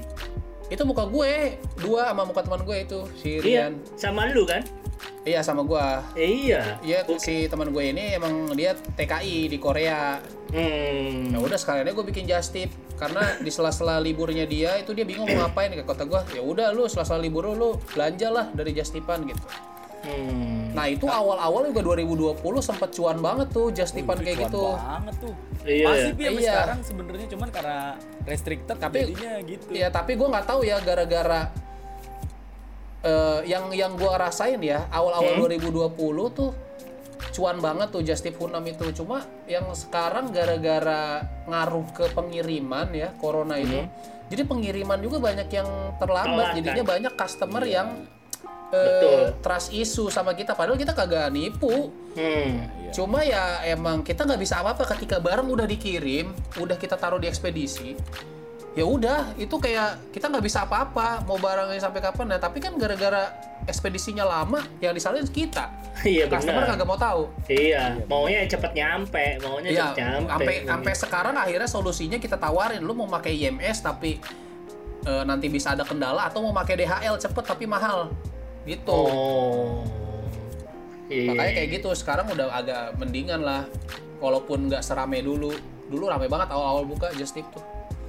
Itu 0.68 0.84
muka 0.84 1.08
gue, 1.08 1.56
dua 1.80 2.12
sama 2.12 2.28
muka 2.28 2.44
teman 2.44 2.62
gue 2.64 2.76
itu, 2.84 3.00
si 3.16 3.40
Iya, 3.40 3.72
Rian. 3.72 3.72
sama 3.96 4.28
lu 4.32 4.44
kan? 4.44 4.64
Iya, 5.28 5.44
sama 5.44 5.62
gua. 5.62 6.02
Eh, 6.16 6.48
iya. 6.48 6.80
Iya, 6.80 7.04
si 7.20 7.46
teman 7.46 7.68
gue 7.70 7.84
ini 7.84 8.16
emang 8.16 8.50
dia 8.56 8.74
TKI 8.74 9.52
di 9.52 9.58
Korea. 9.60 10.18
Hmm. 10.48 11.28
Ya 11.28 11.38
udah 11.38 11.58
sekalian 11.60 11.92
gue 11.92 12.06
bikin 12.08 12.24
just 12.24 12.56
tip 12.56 12.72
karena 12.96 13.36
di 13.38 13.52
sela-sela 13.52 14.00
liburnya 14.00 14.48
dia 14.48 14.80
itu 14.80 14.96
dia 14.96 15.04
bingung 15.04 15.28
mau 15.28 15.46
ngapain 15.46 15.70
ke 15.76 15.84
kota 15.84 16.08
gua. 16.08 16.24
Ya 16.32 16.40
udah 16.40 16.72
lu 16.72 16.88
sela-sela 16.88 17.20
libur 17.20 17.44
lu, 17.44 17.54
lu 17.54 17.68
belanja 17.92 18.28
lah 18.32 18.46
dari 18.56 18.72
just 18.72 18.96
tipan 18.96 19.28
gitu. 19.28 19.44
Hmm. 19.98 20.70
Nah, 20.72 20.86
itu 20.86 21.04
awal-awal 21.04 21.66
juga 21.66 21.82
2020 21.84 22.38
sempat 22.60 22.94
cuan 22.94 23.18
banget 23.18 23.50
tuh 23.50 23.68
just 23.70 23.92
tipan 23.92 24.14
kayak 24.16 24.38
Cuan 24.38 24.46
gitu. 24.46 24.62
banget 24.70 25.14
tuh. 25.18 25.34
Iya. 25.66 25.86
Masih 25.86 26.10
Iya. 26.14 26.52
sekarang 26.54 26.80
sebenarnya 26.80 27.26
cuman 27.28 27.48
karena 27.50 27.78
restricted 28.22 28.76
Tapi- 28.78 28.98
jadinya 29.04 29.32
gitu. 29.42 29.64
Iya, 29.68 29.88
tapi 29.88 30.14
gue 30.14 30.28
nggak 30.28 30.46
tahu 30.46 30.60
ya 30.62 30.78
gara-gara 30.78 31.50
eh, 33.00 33.40
yang 33.46 33.70
yang 33.70 33.94
gue 33.94 34.10
rasain 34.10 34.58
ya 34.58 34.86
awal-awal 34.88 35.38
2020 35.40 35.94
tuh 36.30 36.50
cuan 37.30 37.58
banget 37.58 37.88
tuh 37.90 38.02
Just 38.02 38.22
Tip 38.22 38.34
Hunam 38.36 38.62
itu. 38.64 38.90
Cuma 38.92 39.22
yang 39.46 39.70
sekarang 39.72 40.30
gara-gara 40.30 41.22
ngaruh 41.46 41.86
ke 41.92 42.04
pengiriman 42.10 42.90
ya 42.90 43.14
corona 43.16 43.54
itu. 43.54 43.86
Jadi 44.28 44.42
pengiriman 44.44 44.98
juga 44.98 45.22
banyak 45.22 45.48
yang 45.48 45.68
terlambat. 45.96 46.52
Telat, 46.52 46.56
Jadinya 46.60 46.84
kan? 46.84 46.90
banyak 46.92 47.12
customer 47.16 47.62
yang 47.64 47.88
eh, 48.68 48.76
Betul. 48.76 49.20
trust 49.40 49.68
issue 49.72 50.08
sama 50.08 50.32
kita. 50.36 50.52
Padahal 50.52 50.76
kita 50.76 50.92
kagak 50.92 51.32
nipu. 51.32 51.92
Hmm. 52.16 52.68
Cuma 52.92 53.22
ya 53.24 53.62
emang 53.64 54.00
kita 54.04 54.24
nggak 54.24 54.40
bisa 54.40 54.60
apa-apa 54.60 54.84
ketika 54.96 55.20
barang 55.20 55.48
udah 55.48 55.66
dikirim, 55.68 56.32
udah 56.60 56.76
kita 56.76 56.96
taruh 56.96 57.20
di 57.20 57.28
ekspedisi. 57.28 57.96
Ya 58.76 58.86
udah, 58.86 59.34
itu 59.34 59.58
kayak 59.58 60.14
kita 60.14 60.30
nggak 60.30 60.44
bisa 60.44 60.62
apa-apa 60.62 61.26
mau 61.26 61.34
barangnya 61.34 61.82
sampai 61.82 61.98
kapan. 61.98 62.30
Nah, 62.30 62.38
tapi 62.38 62.62
kan 62.62 62.78
gara-gara 62.78 63.34
ekspedisinya 63.66 64.22
lama, 64.22 64.62
yang 64.78 64.94
disalahin 64.94 65.26
kita. 65.26 65.66
Iya 66.06 66.30
Customer 66.30 66.62
kagak 66.62 66.86
mau 66.86 66.94
tahu. 66.94 67.26
Iya, 67.50 67.98
maunya 68.06 68.46
cepet 68.46 68.70
nyampe, 68.78 69.42
maunya 69.42 69.68
Iya, 69.74 69.86
cepet 69.90 69.98
nyampe. 69.98 70.30
sampai 70.30 70.54
sampai 70.62 70.92
sekarang 70.94 71.34
akhirnya 71.34 71.66
solusinya 71.66 72.18
kita 72.22 72.38
tawarin, 72.38 72.78
lu 72.86 72.94
mau 72.94 73.10
pakai 73.10 73.34
IMS 73.34 73.82
tapi 73.82 74.22
eh, 75.02 75.22
nanti 75.26 75.50
bisa 75.50 75.74
ada 75.74 75.82
kendala 75.82 76.30
atau 76.30 76.46
mau 76.46 76.54
pakai 76.54 76.78
DHL 76.78 77.18
cepet 77.18 77.44
tapi 77.44 77.66
mahal. 77.66 78.14
Gitu. 78.68 78.92
Oh. 78.92 79.88
Iya. 81.08 81.32
Makanya 81.32 81.52
kayak 81.56 81.68
gitu 81.80 81.88
sekarang 81.96 82.28
udah 82.28 82.52
agak 82.52 83.00
mendingan 83.00 83.40
lah. 83.40 83.64
Walaupun 84.20 84.68
nggak 84.68 84.84
serame 84.84 85.24
dulu. 85.24 85.56
Dulu 85.88 86.04
rame 86.04 86.28
banget 86.28 86.52
awal-awal 86.52 86.84
buka 86.84 87.08
Just 87.16 87.32
Tip 87.32 87.48
tuh. 87.48 87.64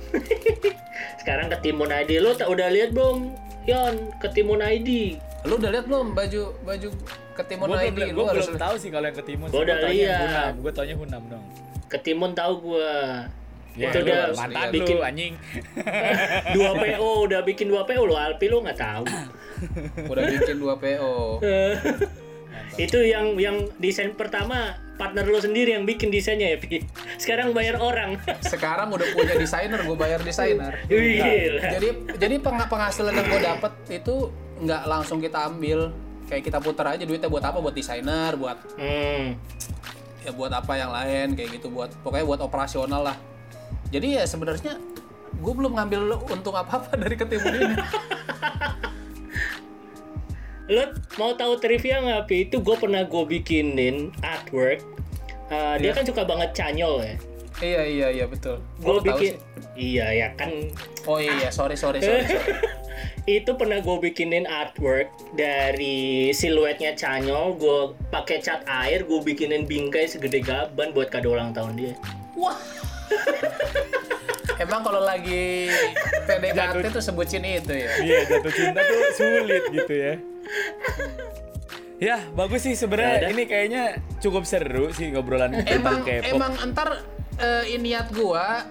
Sekarang 1.22 1.48
ketimun 1.48 1.88
ID 1.94 2.20
lo 2.20 2.36
tak 2.36 2.52
udah 2.52 2.68
lihat 2.68 2.92
belum? 2.92 3.32
Yon, 3.70 4.12
ketimun 4.20 4.60
ID. 4.60 5.22
Lu 5.48 5.56
udah 5.56 5.72
lihat 5.72 5.86
belum 5.88 6.12
baju 6.12 6.52
baju 6.66 6.90
ketimun 7.40 7.68
Gue 7.72 7.80
ID? 7.80 7.96
belum, 7.96 8.08
Lu 8.12 8.22
gua 8.26 8.36
harus 8.36 8.48
belum 8.52 8.60
tahu 8.60 8.76
sih 8.76 8.90
kalau 8.92 9.06
yang 9.08 9.18
ketimun. 9.18 9.48
Gua 9.48 9.62
udah 9.64 9.78
lihat. 9.88 10.20
Hunam. 10.20 10.54
Gue 10.60 10.72
taunya 10.76 10.96
Hunam 11.00 11.22
dong. 11.32 11.46
Ketimun 11.88 12.32
tahu 12.36 12.54
gua. 12.60 12.92
Ya, 13.74 13.90
itu 13.90 14.02
udah 14.02 14.34
mantan 14.34 14.68
bikin 14.70 14.96
lu 14.96 15.04
anjing. 15.04 15.34
dua 16.56 16.72
PO, 16.74 17.10
udah 17.26 17.42
bikin 17.44 17.68
dua 17.70 17.84
PO 17.84 18.02
lo, 18.04 18.16
Alpi 18.16 18.46
lo 18.48 18.60
nggak 18.60 18.76
tahu. 18.76 19.04
udah 20.06 20.24
bikin 20.26 20.56
2 20.58 20.72
PO. 20.76 21.14
itu 22.80 23.00
yang 23.02 23.36
yang 23.36 23.68
desain 23.76 24.12
pertama 24.14 24.72
partner 24.96 25.24
lo 25.24 25.40
sendiri 25.40 25.72
yang 25.72 25.84
bikin 25.84 26.08
desainnya 26.10 26.54
ya, 26.54 26.58
Pi. 26.58 26.84
Sekarang 27.16 27.52
bayar 27.52 27.80
orang. 27.80 28.20
Sekarang 28.44 28.90
udah 28.90 29.08
punya 29.12 29.36
desainer, 29.36 29.80
gue 29.80 29.96
bayar 29.96 30.20
desainer. 30.20 30.76
Gila. 30.86 31.28
Jadi 31.72 31.88
jadi 32.16 32.36
peng- 32.38 32.68
penghasilan 32.68 33.14
yang 33.14 33.28
gue 33.28 33.42
dapet 33.42 33.72
itu 33.94 34.16
nggak 34.60 34.82
langsung 34.86 35.20
kita 35.20 35.48
ambil. 35.48 35.92
Kayak 36.28 36.44
kita 36.46 36.60
putar 36.60 36.94
aja 36.94 37.04
duitnya 37.04 37.26
buat 37.26 37.42
apa? 37.42 37.58
Buat 37.58 37.74
desainer, 37.74 38.36
buat 38.36 38.60
Hmm. 38.76 39.34
ya 40.20 40.36
buat 40.36 40.52
apa 40.52 40.76
yang 40.76 40.92
lain 40.92 41.32
kayak 41.32 41.58
gitu 41.58 41.72
buat 41.72 41.90
pokoknya 42.04 42.28
buat 42.28 42.42
operasional 42.44 43.02
lah. 43.02 43.18
Jadi 43.90 44.22
ya 44.22 44.24
sebenarnya 44.26 44.78
gue 45.40 45.54
belum 45.54 45.78
ngambil 45.78 46.20
untung 46.30 46.54
apa-apa 46.54 46.94
dari 46.98 47.16
ketimun 47.18 47.54
ini. 47.58 47.76
Lo 50.70 50.94
mau 51.18 51.34
tahu 51.34 51.58
trivia 51.58 51.98
nggak, 51.98 52.30
Pi? 52.30 52.46
Itu 52.46 52.62
gue 52.62 52.78
pernah 52.78 53.02
gue 53.02 53.24
bikinin 53.26 54.14
artwork. 54.22 54.86
Uh, 55.50 55.82
Dia 55.82 55.98
kan 55.98 56.06
suka 56.06 56.22
banget 56.22 56.54
canyol 56.54 57.02
ya. 57.02 57.18
iya 57.60 57.84
iya 57.84 58.08
iya 58.14 58.26
betul. 58.30 58.62
Gue 58.80 59.02
bikin, 59.02 59.36
iya 59.74 60.14
ya 60.14 60.28
kan. 60.38 60.54
Oh 61.10 61.18
iya 61.18 61.50
sorry 61.50 61.74
sorry 61.76 62.00
sorry. 62.00 62.24
sorry. 62.24 62.56
itu 63.42 63.52
pernah 63.58 63.82
gue 63.82 63.98
bikinin 64.00 64.46
artwork 64.46 65.10
dari 65.34 66.30
siluetnya 66.38 66.94
canyol. 66.94 67.58
Gue 67.58 67.98
pakai 68.14 68.38
cat 68.40 68.62
air, 68.70 69.04
gue 69.10 69.20
bikinin 69.26 69.66
bingkai 69.66 70.06
segede 70.06 70.46
gaban 70.46 70.94
buat 70.94 71.10
kado 71.10 71.34
ulang 71.34 71.52
tahun 71.52 71.74
dia. 71.76 71.94
Emang 74.60 74.84
kalau 74.84 75.00
lagi 75.00 75.72
PDKT 76.26 76.92
tuh 76.92 77.00
sebutin 77.00 77.42
itu 77.42 77.72
ya. 77.72 77.92
Iya, 77.98 78.20
jatuh 78.28 78.52
cinta 78.52 78.82
tuh 78.82 79.00
sulit 79.14 79.64
gitu 79.72 79.94
ya. 79.94 80.14
Ya, 82.00 82.18
bagus 82.32 82.64
sih 82.64 82.72
Ya 82.72 82.80
sebenarnya 82.80 83.16
udah. 83.20 83.30
ini 83.30 83.44
kayaknya 83.44 83.84
cukup 84.20 84.44
seru 84.44 84.92
sih 84.92 85.12
ngobrolan 85.12 85.52
tentang 85.54 85.68
Emang 85.74 86.00
K-pop. 86.02 86.32
emang 86.32 86.54
entar 86.60 86.90
eh, 87.36 87.64
ini 87.70 87.92
niat 87.92 88.08
gua, 88.10 88.64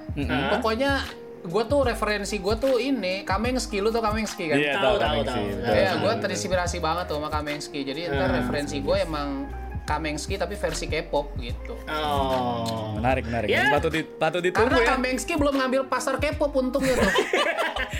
pokoknya 0.50 1.04
gua 1.44 1.64
tuh 1.64 1.84
referensi 1.84 2.36
gua 2.36 2.56
tuh 2.56 2.76
ini 2.76 3.24
Kamengski 3.24 3.80
lu 3.80 3.88
tuh 3.88 4.00
Kamengski 4.00 4.48
kan? 4.48 4.56
Iya, 4.56 4.76
Tahu, 4.76 4.96
tahu, 4.96 5.18
tahu. 5.24 5.44
Iya, 5.62 5.90
gue 5.98 6.12
terinspirasi 6.20 6.80
banget 6.80 7.04
tuh 7.06 7.16
sama 7.16 7.28
Kamengski. 7.28 7.80
Jadi 7.82 8.08
ntar 8.08 8.28
referensi 8.34 8.76
gue 8.78 8.96
emang 8.98 9.44
Kamengski 9.88 10.36
tapi 10.36 10.52
versi 10.60 10.84
K-pop 10.84 11.32
gitu. 11.40 11.72
Oh. 11.88 13.00
Menarik, 13.00 13.24
menarik. 13.24 13.48
Ya. 13.48 13.64
Ini 13.64 13.72
Patut 13.72 13.92
di, 13.96 14.04
patut 14.04 14.44
ditunggu 14.44 14.68
Karena 14.68 14.84
ya. 14.84 14.88
Kamengski 14.92 15.32
belum 15.40 15.54
ngambil 15.56 15.88
pasar 15.88 16.20
K-pop 16.20 16.52
untungnya 16.52 16.92
tuh. 17.00 17.08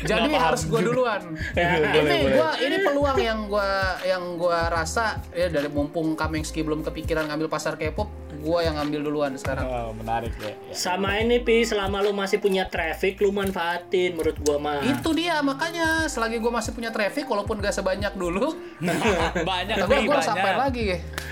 Jadi 0.05 0.29
Nggak 0.29 0.37
paham 0.37 0.47
harus 0.53 0.63
gue 0.69 0.81
duluan. 0.85 1.23
Boleh, 1.57 1.97
ini 1.97 2.17
gua 2.37 2.51
ini 2.61 2.77
peluang 2.85 3.19
yang 3.19 3.41
gua 3.49 3.97
yang 4.05 4.25
gua 4.37 4.69
rasa 4.69 5.25
ya 5.33 5.49
dari 5.49 5.73
mumpung 5.73 6.13
Kamengski 6.13 6.61
belum 6.61 6.85
kepikiran 6.85 7.33
ngambil 7.33 7.49
pasar 7.49 7.81
K-pop, 7.81 8.07
gua 8.39 8.63
yang 8.63 8.79
ngambil 8.79 9.01
duluan 9.05 9.33
sekarang. 9.35 9.67
Oh, 9.67 9.91
menarik 9.93 10.33
ya. 10.39 10.55
ya. 10.55 10.75
Sama 10.75 11.19
ini 11.19 11.43
pi, 11.43 11.63
selama 11.63 12.01
lu 12.01 12.15
masih 12.15 12.39
punya 12.39 12.67
traffic, 12.67 13.19
lu 13.19 13.31
manfaatin 13.31 14.15
menurut 14.15 14.39
gua 14.43 14.57
mah. 14.57 14.81
Itu 14.83 15.13
dia 15.13 15.43
makanya 15.43 16.07
selagi 16.07 16.39
gua 16.39 16.63
masih 16.63 16.73
punya 16.73 16.95
traffic 16.95 17.27
walaupun 17.27 17.59
gak 17.59 17.75
sebanyak 17.75 18.15
dulu, 18.15 18.55
banyak 19.51 19.77
gua 19.85 19.91
nih, 19.91 20.07
gua 20.07 20.15
harus 20.19 20.31
banyak. 20.31 20.45
apa 20.47 20.51
lagi? 20.57 20.87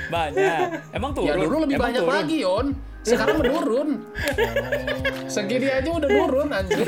Banyak. 0.06 0.66
Emang 0.92 1.10
turun. 1.14 1.26
Ya 1.26 1.34
dulu 1.34 1.56
lebih 1.64 1.76
Emang 1.78 1.86
banyak 1.90 2.02
turun? 2.02 2.14
lagi, 2.14 2.36
Yon. 2.42 2.66
Sekarang 3.06 3.38
menurun. 3.38 3.90
Segini 5.30 5.70
aja 5.70 5.90
udah 5.94 6.10
turun 6.10 6.48
anjir. 6.50 6.86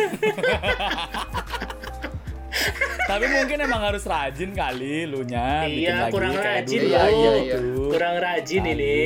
Tapi 3.08 3.24
mungkin 3.24 3.58
emang 3.64 3.82
harus 3.88 4.04
rajin 4.04 4.50
kali 4.52 5.08
lu 5.08 5.24
nya. 5.24 5.64
bikin 5.64 5.88
Iya, 5.88 5.96
lagi 6.04 6.12
kurang 6.12 6.34
kayak 6.36 6.44
rajin. 6.44 6.80
Iya, 6.84 7.00
lu. 7.00 7.08
iya, 7.08 7.32
iya. 7.40 7.56
Kurang 7.88 8.14
rajin 8.20 8.62
ini. 8.66 8.98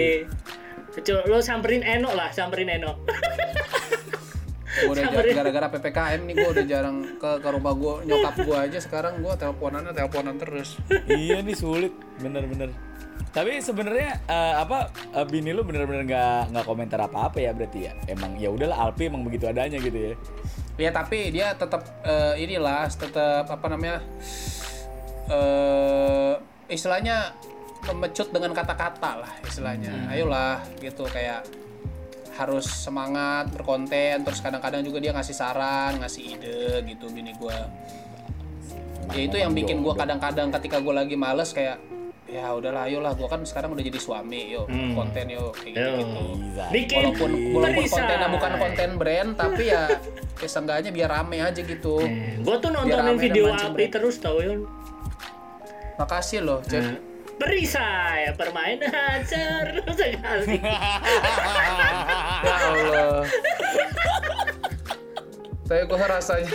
Coba 0.93 1.21
lo 1.25 1.39
samperin 1.41 1.81
Eno 1.81 2.13
lah, 2.13 2.29
samperin 2.29 2.69
Eno. 2.69 3.01
Gua 4.73 4.93
udah 4.97 5.05
Sabarin. 5.05 5.37
gara-gara 5.37 5.69
PPKM 5.69 6.21
nih 6.25 6.35
gua 6.37 6.49
udah 6.57 6.65
jarang 6.65 6.97
ke 7.21 7.31
ke 7.45 7.49
rumah 7.53 7.73
gua 7.77 8.01
nyokap 8.09 8.35
gua 8.49 8.65
aja 8.65 8.81
sekarang 8.81 9.21
gua 9.21 9.37
teleponannya 9.37 9.93
teleponan 9.93 10.41
terus. 10.41 10.81
iya 11.13 11.45
nih 11.45 11.53
sulit, 11.53 11.93
bener-bener. 12.21 12.73
Tapi 13.33 13.61
sebenarnya 13.61 14.21
eh, 14.29 14.55
apa 14.57 14.93
eh, 15.13 15.27
bini 15.29 15.53
lu 15.53 15.65
bener-bener 15.65 16.05
nggak 16.09 16.57
nggak 16.57 16.65
komentar 16.65 17.01
apa-apa 17.05 17.41
ya 17.41 17.53
berarti 17.53 17.89
ya. 17.89 17.93
Emang 18.09 18.37
ya 18.41 18.49
udahlah 18.49 18.89
Alpi 18.89 19.13
emang 19.13 19.25
begitu 19.25 19.49
adanya 19.49 19.77
gitu 19.77 20.13
ya. 20.13 20.15
Ya 20.81 20.91
tapi 20.93 21.29
dia 21.33 21.53
tetap 21.53 21.85
eh, 22.05 22.41
inilah 22.41 22.89
tetap 22.89 23.49
apa 23.49 23.67
namanya? 23.69 24.01
eh 25.33 26.35
istilahnya 26.73 27.37
memecut 27.83 28.29
dengan 28.31 28.53
kata-kata 28.55 29.27
lah 29.27 29.33
istilahnya. 29.43 29.91
Ayolah 30.11 30.63
gitu 30.79 31.03
kayak 31.11 31.43
harus 32.33 32.65
semangat 32.65 33.53
berkonten 33.53 34.25
terus 34.25 34.41
kadang-kadang 34.41 34.81
juga 34.81 34.99
dia 35.05 35.13
ngasih 35.13 35.37
saran, 35.37 36.01
ngasih 36.01 36.23
ide 36.39 36.81
gitu 36.89 37.13
bini 37.13 37.37
gua. 37.37 37.69
ya 39.13 39.29
itu 39.29 39.37
yang 39.37 39.53
bikin 39.53 39.85
gua 39.85 39.93
kadang-kadang 39.93 40.49
ketika 40.57 40.81
gua 40.81 41.05
lagi 41.05 41.19
males 41.19 41.53
kayak 41.53 41.77
ya 42.25 42.49
udahlah 42.57 42.89
ayolah 42.89 43.13
gua 43.13 43.29
kan 43.29 43.45
sekarang 43.45 43.77
udah 43.77 43.85
jadi 43.85 44.01
suami 44.01 44.57
yuk 44.57 44.65
konten 44.97 45.29
yuk 45.29 45.53
kayak 45.61 45.75
gitu, 45.77 45.93
gitu. 46.01 46.23
Bikin 46.73 46.97
walaupun 46.97 47.31
walaupun 47.53 47.85
kontennya 47.93 48.29
bukan 48.33 48.53
konten 48.57 48.89
brand 48.97 49.31
tapi 49.37 49.63
ya 49.69 49.83
ya 50.41 50.49
seenggaknya 50.49 50.91
biar 50.97 51.11
rame 51.13 51.45
aja 51.45 51.61
gitu 51.61 52.01
Gua 52.41 52.57
tuh 52.57 52.73
Biar 52.73 52.89
nontonin 52.89 53.05
rame 53.05 53.11
dan 53.13 53.17
video 53.21 53.45
brand. 53.53 53.91
terus 53.93 54.17
tau 54.17 54.41
Yon. 54.41 54.65
makasih 56.01 56.41
loh 56.41 56.65
Cep 56.65 57.12
Perisai, 57.43 58.31
permainan 58.39 59.27
seru 59.27 59.83
sekali. 59.99 60.63
ya 60.63 62.55
Allah 62.71 63.27
tapi 65.73 65.89
gua 65.89 66.05
rasanya 66.05 66.53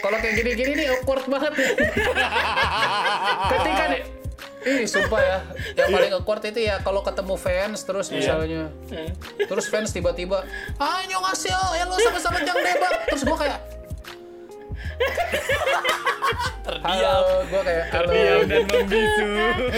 kalau 0.00 0.16
kayak 0.24 0.34
gini-gini 0.40 0.72
nih 0.72 0.86
awkward 0.88 1.24
banget 1.28 1.52
ya 1.52 1.68
ketika 3.52 3.84
nih 3.92 4.02
Ih, 4.60 4.84
sumpah 4.84 5.24
ya. 5.24 5.38
Yang 5.72 5.88
paling 5.88 6.12
awkward 6.20 6.44
itu 6.44 6.60
ya 6.68 6.84
kalau 6.84 7.00
ketemu 7.00 7.32
fans 7.40 7.80
terus 7.80 8.12
misalnya. 8.12 8.68
Terus 9.40 9.72
fans 9.72 9.88
tiba-tiba, 9.88 10.44
"Ah, 10.76 11.00
nyong 11.08 11.24
hasil, 11.32 11.56
ya 11.80 11.88
lo 11.88 11.96
sama-sama 11.96 12.44
jang 12.44 12.60
debak." 12.60 13.08
Terus 13.08 13.24
gua 13.24 13.40
kayak 13.40 13.56
Halo, 16.80 17.42
gua 17.50 17.60
kayak 17.66 17.84
halo. 17.90 18.08
Diam 18.14 18.40
dan 18.46 18.62
membisu. 18.64 19.26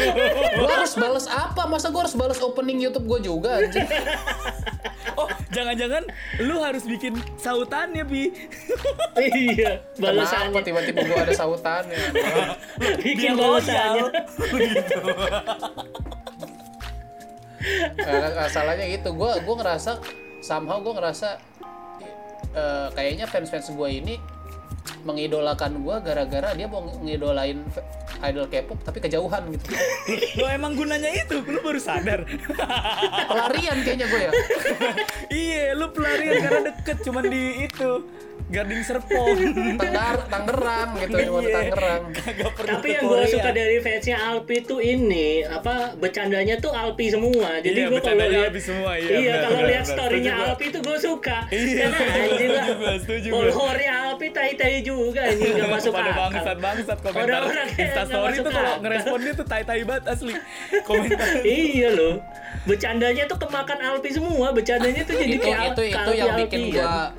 Gua 0.60 0.68
harus 0.70 0.92
balas 0.94 1.26
apa? 1.26 1.64
Masa 1.64 1.88
gua 1.88 2.04
harus 2.04 2.12
balas 2.12 2.36
opening 2.38 2.78
YouTube 2.78 3.08
gua 3.08 3.18
juga 3.18 3.58
anjir? 3.58 3.82
Oh, 5.12 5.28
jangan-jangan 5.52 6.08
lu 6.40 6.56
harus 6.56 6.88
bikin 6.88 7.12
sautannya, 7.36 8.00
Bi. 8.00 8.32
iya, 9.20 9.84
Kenapa 9.92 10.24
balasannya. 10.24 10.64
tiba-tiba 10.64 11.04
gua 11.04 11.18
ada 11.20 11.34
sautannya? 11.36 12.00
Bikin 12.96 13.36
balasannya. 13.36 14.08
Eh, 17.62 18.30
masalahnya 18.34 18.84
gitu 18.88 19.12
gua 19.12 19.36
gua 19.44 19.54
ngerasa 19.60 20.00
somehow 20.40 20.80
gua 20.80 20.98
ngerasa 20.98 21.38
eh, 22.52 22.88
kayaknya 22.90 23.28
fans-fans 23.28 23.70
gua 23.76 23.86
ini 23.86 24.18
mengidolakan 25.02 25.82
gua 25.82 25.98
gara-gara 25.98 26.54
dia 26.54 26.66
mau 26.70 26.82
ngidolain 26.82 27.62
idol 28.22 28.46
K-pop 28.46 28.78
tapi 28.86 28.98
kejauhan 29.02 29.42
gitu 29.50 29.74
Lo 30.38 30.46
emang 30.56 30.78
gunanya 30.78 31.10
itu, 31.10 31.42
lu 31.42 31.58
baru 31.58 31.80
sadar. 31.82 32.22
pelarian 33.26 33.76
kayaknya 33.82 34.06
gue 34.06 34.20
ya 34.20 34.32
iya, 35.42 35.64
lu 35.74 35.90
pelarian 35.90 36.38
karena 36.38 36.60
deket 36.70 36.98
cuman 37.02 37.24
di 37.26 37.66
itu. 37.66 37.90
Gading 38.52 38.82
Serpong. 38.82 39.36
Tenggar 39.80 40.16
Tangerang 40.28 40.90
gitu 40.98 41.16
cuma 41.18 41.40
Iya. 41.40 41.50
Tangerang 41.50 42.02
Tapi 42.62 42.86
yang 42.90 43.02
gue 43.02 43.22
suka 43.26 43.50
dari 43.50 43.76
fansnya 43.78 44.16
Alpi 44.22 44.56
tuh 44.60 44.78
ini 44.78 45.28
apa 45.42 45.96
bercandanya 45.96 46.54
tuh 46.56 46.70
Alpi 46.70 47.08
semua. 47.08 47.58
Jadi 47.58 47.72
Iya, 47.74 47.86
gue 47.88 48.00
kalau 48.00 48.28
lihat 48.28 48.46
Alpi 48.46 48.60
semua, 48.60 48.92
iya, 48.94 49.08
iya 49.16 49.34
kalau 49.40 49.60
lihat 49.62 49.84
storynya 49.84 50.32
Alpi 50.44 50.66
tuh 50.68 50.80
gue 50.80 50.98
suka. 50.98 51.38
Iya, 51.48 51.88
Karena 51.88 51.98
anjing 52.20 52.50
lah. 52.50 52.66
Followernya 53.24 53.92
Alpi 54.04 54.26
tai-tai 54.28 54.80
juga 54.80 55.20
anjing 55.24 55.52
gak 55.54 55.70
masuk 55.70 55.90
pada 55.90 56.10
akal. 56.10 56.20
bangsat 56.22 56.56
bangsat 56.58 56.98
komentar 57.00 57.24
Orang-orang 57.40 57.66
kayak 57.66 57.80
Insta 57.82 57.96
nggak 57.96 58.10
story 58.10 58.28
masuk 58.28 58.42
tuh 58.42 58.52
kalau 58.52 58.68
akal. 58.68 58.82
ngeresponnya 58.82 59.32
tuh 59.32 59.46
tai 59.46 59.62
tai 59.62 59.82
banget 59.82 60.04
asli 60.06 60.32
komentar 60.82 61.28
Iya 61.48 61.88
loh. 61.90 62.14
Bercandanya 62.62 63.24
tuh 63.24 63.38
kemakan 63.38 63.78
Alpi 63.82 64.10
semua. 64.10 64.46
Bercandanya 64.50 65.02
tuh 65.02 65.16
jadi 65.16 65.36
kayak 65.36 65.60
itu 65.70 65.82
itu 65.90 66.10
yang 66.12 66.36
bikin 66.36 66.60
gua 66.70 67.10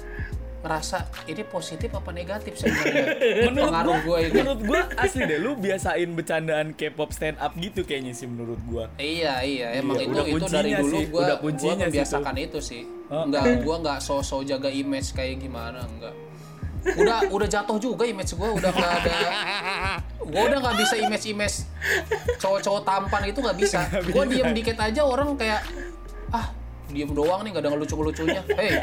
ngerasa 0.64 1.28
ini 1.28 1.44
positif 1.44 1.92
apa 1.92 2.16
negatif 2.16 2.56
sebenarnya 2.56 3.06
menurut 3.52 3.68
pengaruh 3.68 3.98
gua, 4.00 4.08
gua 4.08 4.18
ini 4.24 4.32
menurut 4.40 4.62
gua 4.64 4.82
asli 4.96 5.22
deh 5.28 5.40
lu 5.44 5.52
biasain 5.60 6.10
bercandaan 6.16 6.68
K-pop 6.72 7.12
stand 7.12 7.36
up 7.44 7.52
gitu 7.60 7.84
kayaknya 7.84 8.16
sih 8.16 8.32
menurut 8.32 8.64
gua 8.64 8.88
Iya 8.96 9.44
iya 9.44 9.68
emang 9.84 10.00
Iya, 10.00 10.08
itu 10.08 10.16
udah 10.16 10.26
itu 10.26 10.46
dari 10.48 10.72
dulu 10.80 10.96
sih, 10.96 11.06
gua 11.12 11.22
udah 11.28 11.38
kuncinya 11.44 11.76
membiasakan 11.84 12.36
itu 12.40 12.60
sih. 12.64 12.82
Oh. 13.12 13.28
Enggak 13.28 13.44
gua 13.68 13.76
enggak 13.84 14.00
so-so 14.00 14.40
jaga 14.42 14.70
image 14.72 15.12
kayak 15.12 15.44
gimana 15.44 15.84
enggak. 15.84 16.16
Udah 16.96 17.20
udah 17.28 17.48
jatuh 17.52 17.78
juga 17.80 18.04
image 18.08 18.32
gua 18.40 18.56
udah 18.56 18.72
enggak 18.72 18.92
ada 19.04 19.16
gua 20.24 20.42
udah 20.48 20.60
nggak 20.64 20.78
bisa 20.80 20.96
image-image 20.96 21.56
cowok-cowok 22.40 22.82
tampan 22.88 23.22
itu 23.28 23.40
nggak 23.44 23.58
bisa. 23.60 23.80
Gua 24.16 24.24
diem 24.24 24.56
dikit 24.56 24.80
aja 24.80 25.04
orang 25.04 25.36
kayak 25.36 25.60
ah 26.32 26.56
diem 26.88 27.12
doang 27.12 27.44
nih 27.44 27.52
nggak 27.52 27.64
ada 27.68 27.76
lucu-lucunya. 27.76 28.42
Hei, 28.56 28.80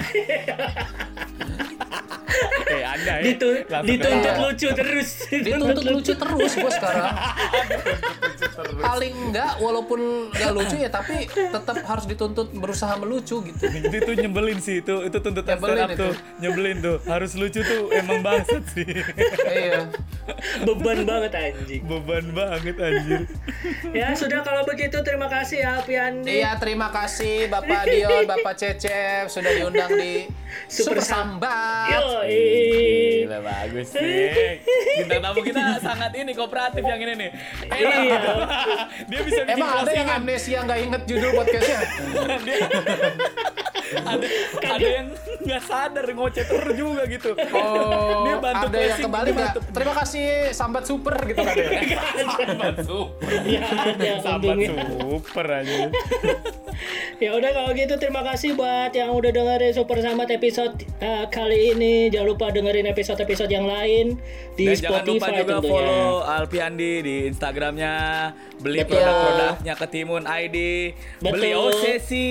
eh 2.66 2.82
anda 2.84 3.12
ya 3.18 3.22
Ditu- 3.24 3.62
dituntut 3.84 4.34
lucu 4.38 4.68
terus. 4.72 5.08
dituntut 5.28 5.84
lucu 5.84 6.12
terus 6.12 6.52
gua 6.54 6.70
sekarang. 6.72 7.06
Paling 8.80 9.14
enggak 9.30 9.52
walaupun 9.60 10.00
nggak 10.32 10.50
lucu 10.54 10.76
ya 10.80 10.90
tapi 10.90 11.26
tetap 11.30 11.76
harus 11.84 12.04
dituntut 12.06 12.52
berusaha 12.54 12.94
melucu 12.98 13.42
gitu. 13.44 13.64
itu 13.70 13.96
tuh 14.02 14.14
nyebelin 14.16 14.58
sih 14.60 14.82
itu 14.82 14.94
itu 15.06 15.18
tuntutan 15.20 15.56
stand 15.56 15.70
Nyebelin 15.70 15.84
up 15.84 15.90
tuh 15.96 16.12
nyebelin 16.40 16.76
tuh 16.82 16.96
harus 17.06 17.30
lucu 17.36 17.60
tuh 17.62 17.92
emang 17.92 18.20
bangsat 18.24 18.64
sih 18.72 18.88
iya. 19.48 19.86
Beban 20.62 21.04
banget 21.04 21.32
anjing. 21.34 21.82
beban 21.84 22.26
banget 22.32 22.76
anjir 22.78 23.22
Ya 23.90 24.14
sudah 24.14 24.40
kalau 24.46 24.62
begitu 24.64 25.02
terima 25.02 25.26
kasih 25.26 25.66
ya 25.66 25.82
Alpiandi. 25.82 26.40
Iya, 26.40 26.56
terima 26.62 26.88
kasih 26.94 27.50
Bapak 27.50 27.90
Dion, 27.90 28.24
Bapak 28.24 28.54
Cecep 28.54 29.26
sudah 29.26 29.50
diundang 29.50 29.90
di 29.98 30.30
Super 30.70 31.02
Super, 31.02 31.04
Sambat. 31.04 31.98
Yoi. 31.98 33.26
Gila 33.26 33.38
bagus 33.42 33.88
nih 33.94 34.62
bintang 35.00 35.20
tamu 35.22 35.40
kita 35.42 35.62
sangat 35.82 36.10
ini 36.18 36.32
kooperatif 36.34 36.82
yang 36.82 37.00
ini 37.00 37.14
nih 37.16 37.30
enak 37.70 37.98
Iya. 38.00 38.18
Dia 39.06 39.20
bisa 39.20 39.40
bikin 39.42 39.56
Emang 39.56 39.70
ada 39.76 39.92
yang 39.92 40.08
amnesia 40.12 40.58
nggak 40.60 40.80
inget 40.80 41.02
judul 41.06 41.30
podcastnya? 41.34 41.80
dia 42.46 42.58
ada 43.90 44.26
ada 44.70 44.86
yang 44.88 45.08
nggak 45.40 45.62
sadar 45.62 46.06
ngoceh 46.08 46.44
terus 46.44 46.74
juga 46.74 47.02
gitu 47.04 47.34
Oh, 47.50 48.22
Dia 48.22 48.36
bantu 48.38 48.66
ada 48.68 48.78
yang 48.78 48.98
kembali 49.00 49.28
nggak? 49.28 49.50
bantu- 49.50 49.62
Terima 49.72 49.94
kasih 49.96 50.24
Sambat 50.52 50.84
Super 50.84 51.16
gitu 51.24 51.40
kan 51.40 51.54
ya. 51.54 51.70
sahabat 52.30 52.76
super 52.80 53.30
Ya 53.42 53.66
ada 53.66 54.30
untungnya. 54.32 54.68
super 54.96 55.46
aja 55.48 55.74
Ya 57.20 57.34
udah 57.34 57.50
kalau 57.52 57.70
gitu 57.74 57.92
terima 57.94 58.24
kasih 58.24 58.54
buat 58.54 58.88
yang 58.90 59.10
udah 59.10 59.28
dengerin 59.28 59.74
Super 59.74 60.00
Sambat 60.00 60.30
episode 60.30 60.72
eh, 60.96 61.28
kali 61.28 61.74
ini. 61.74 62.08
Jangan 62.08 62.24
lupa 62.26 62.48
dengerin 62.48 62.88
episode-episode 62.88 63.50
yang 63.50 63.68
lain 63.68 64.16
di 64.54 64.64
Dan 64.66 64.80
jangan 64.80 65.04
lupa 65.04 65.12
Spotify 65.20 65.36
juga 65.36 65.52
tentunya. 65.52 65.68
follow 65.68 66.08
Alpiandi 66.22 66.92
di 67.02 67.16
Instagramnya, 67.28 67.94
beli 68.60 68.84
produk-produknya 68.84 69.74
ke 69.74 69.86
Timun 69.88 70.24
ID, 70.28 70.56
beli 71.24 71.50
Betul. 71.56 71.72
Osesi 71.72 72.28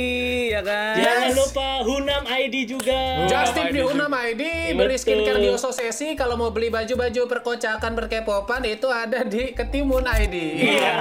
ya 0.54 0.62
kan. 0.62 1.02
Jangan 1.02 1.32
lupa 1.34 1.70
Hunam 1.82 2.24
ID 2.30 2.56
juga. 2.70 3.26
Just 3.26 3.58
tip 3.58 3.74
di 3.74 3.82
ID. 3.82 3.90
Unam 3.90 4.14
ID, 4.14 4.44
beli 4.78 4.96
Betul. 4.96 5.26
skincare 5.26 5.42
di 5.42 5.50
Ososesi, 5.50 6.14
kalau 6.14 6.38
mau 6.38 6.54
beli 6.54 6.70
baju-baju 6.70 7.22
perkocakan 7.26 7.92
berkepopan 7.98 8.62
itu 8.70 8.86
ada 8.86 9.26
di 9.26 9.58
Ketimun 9.58 10.06
ID. 10.06 10.36
Iya. 10.70 10.96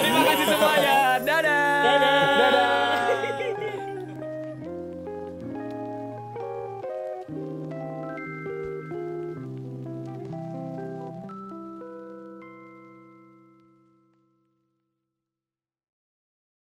Terima 0.00 0.20
kasih 0.24 0.46
semuanya. 0.48 0.96
Dadah. 1.20 3.03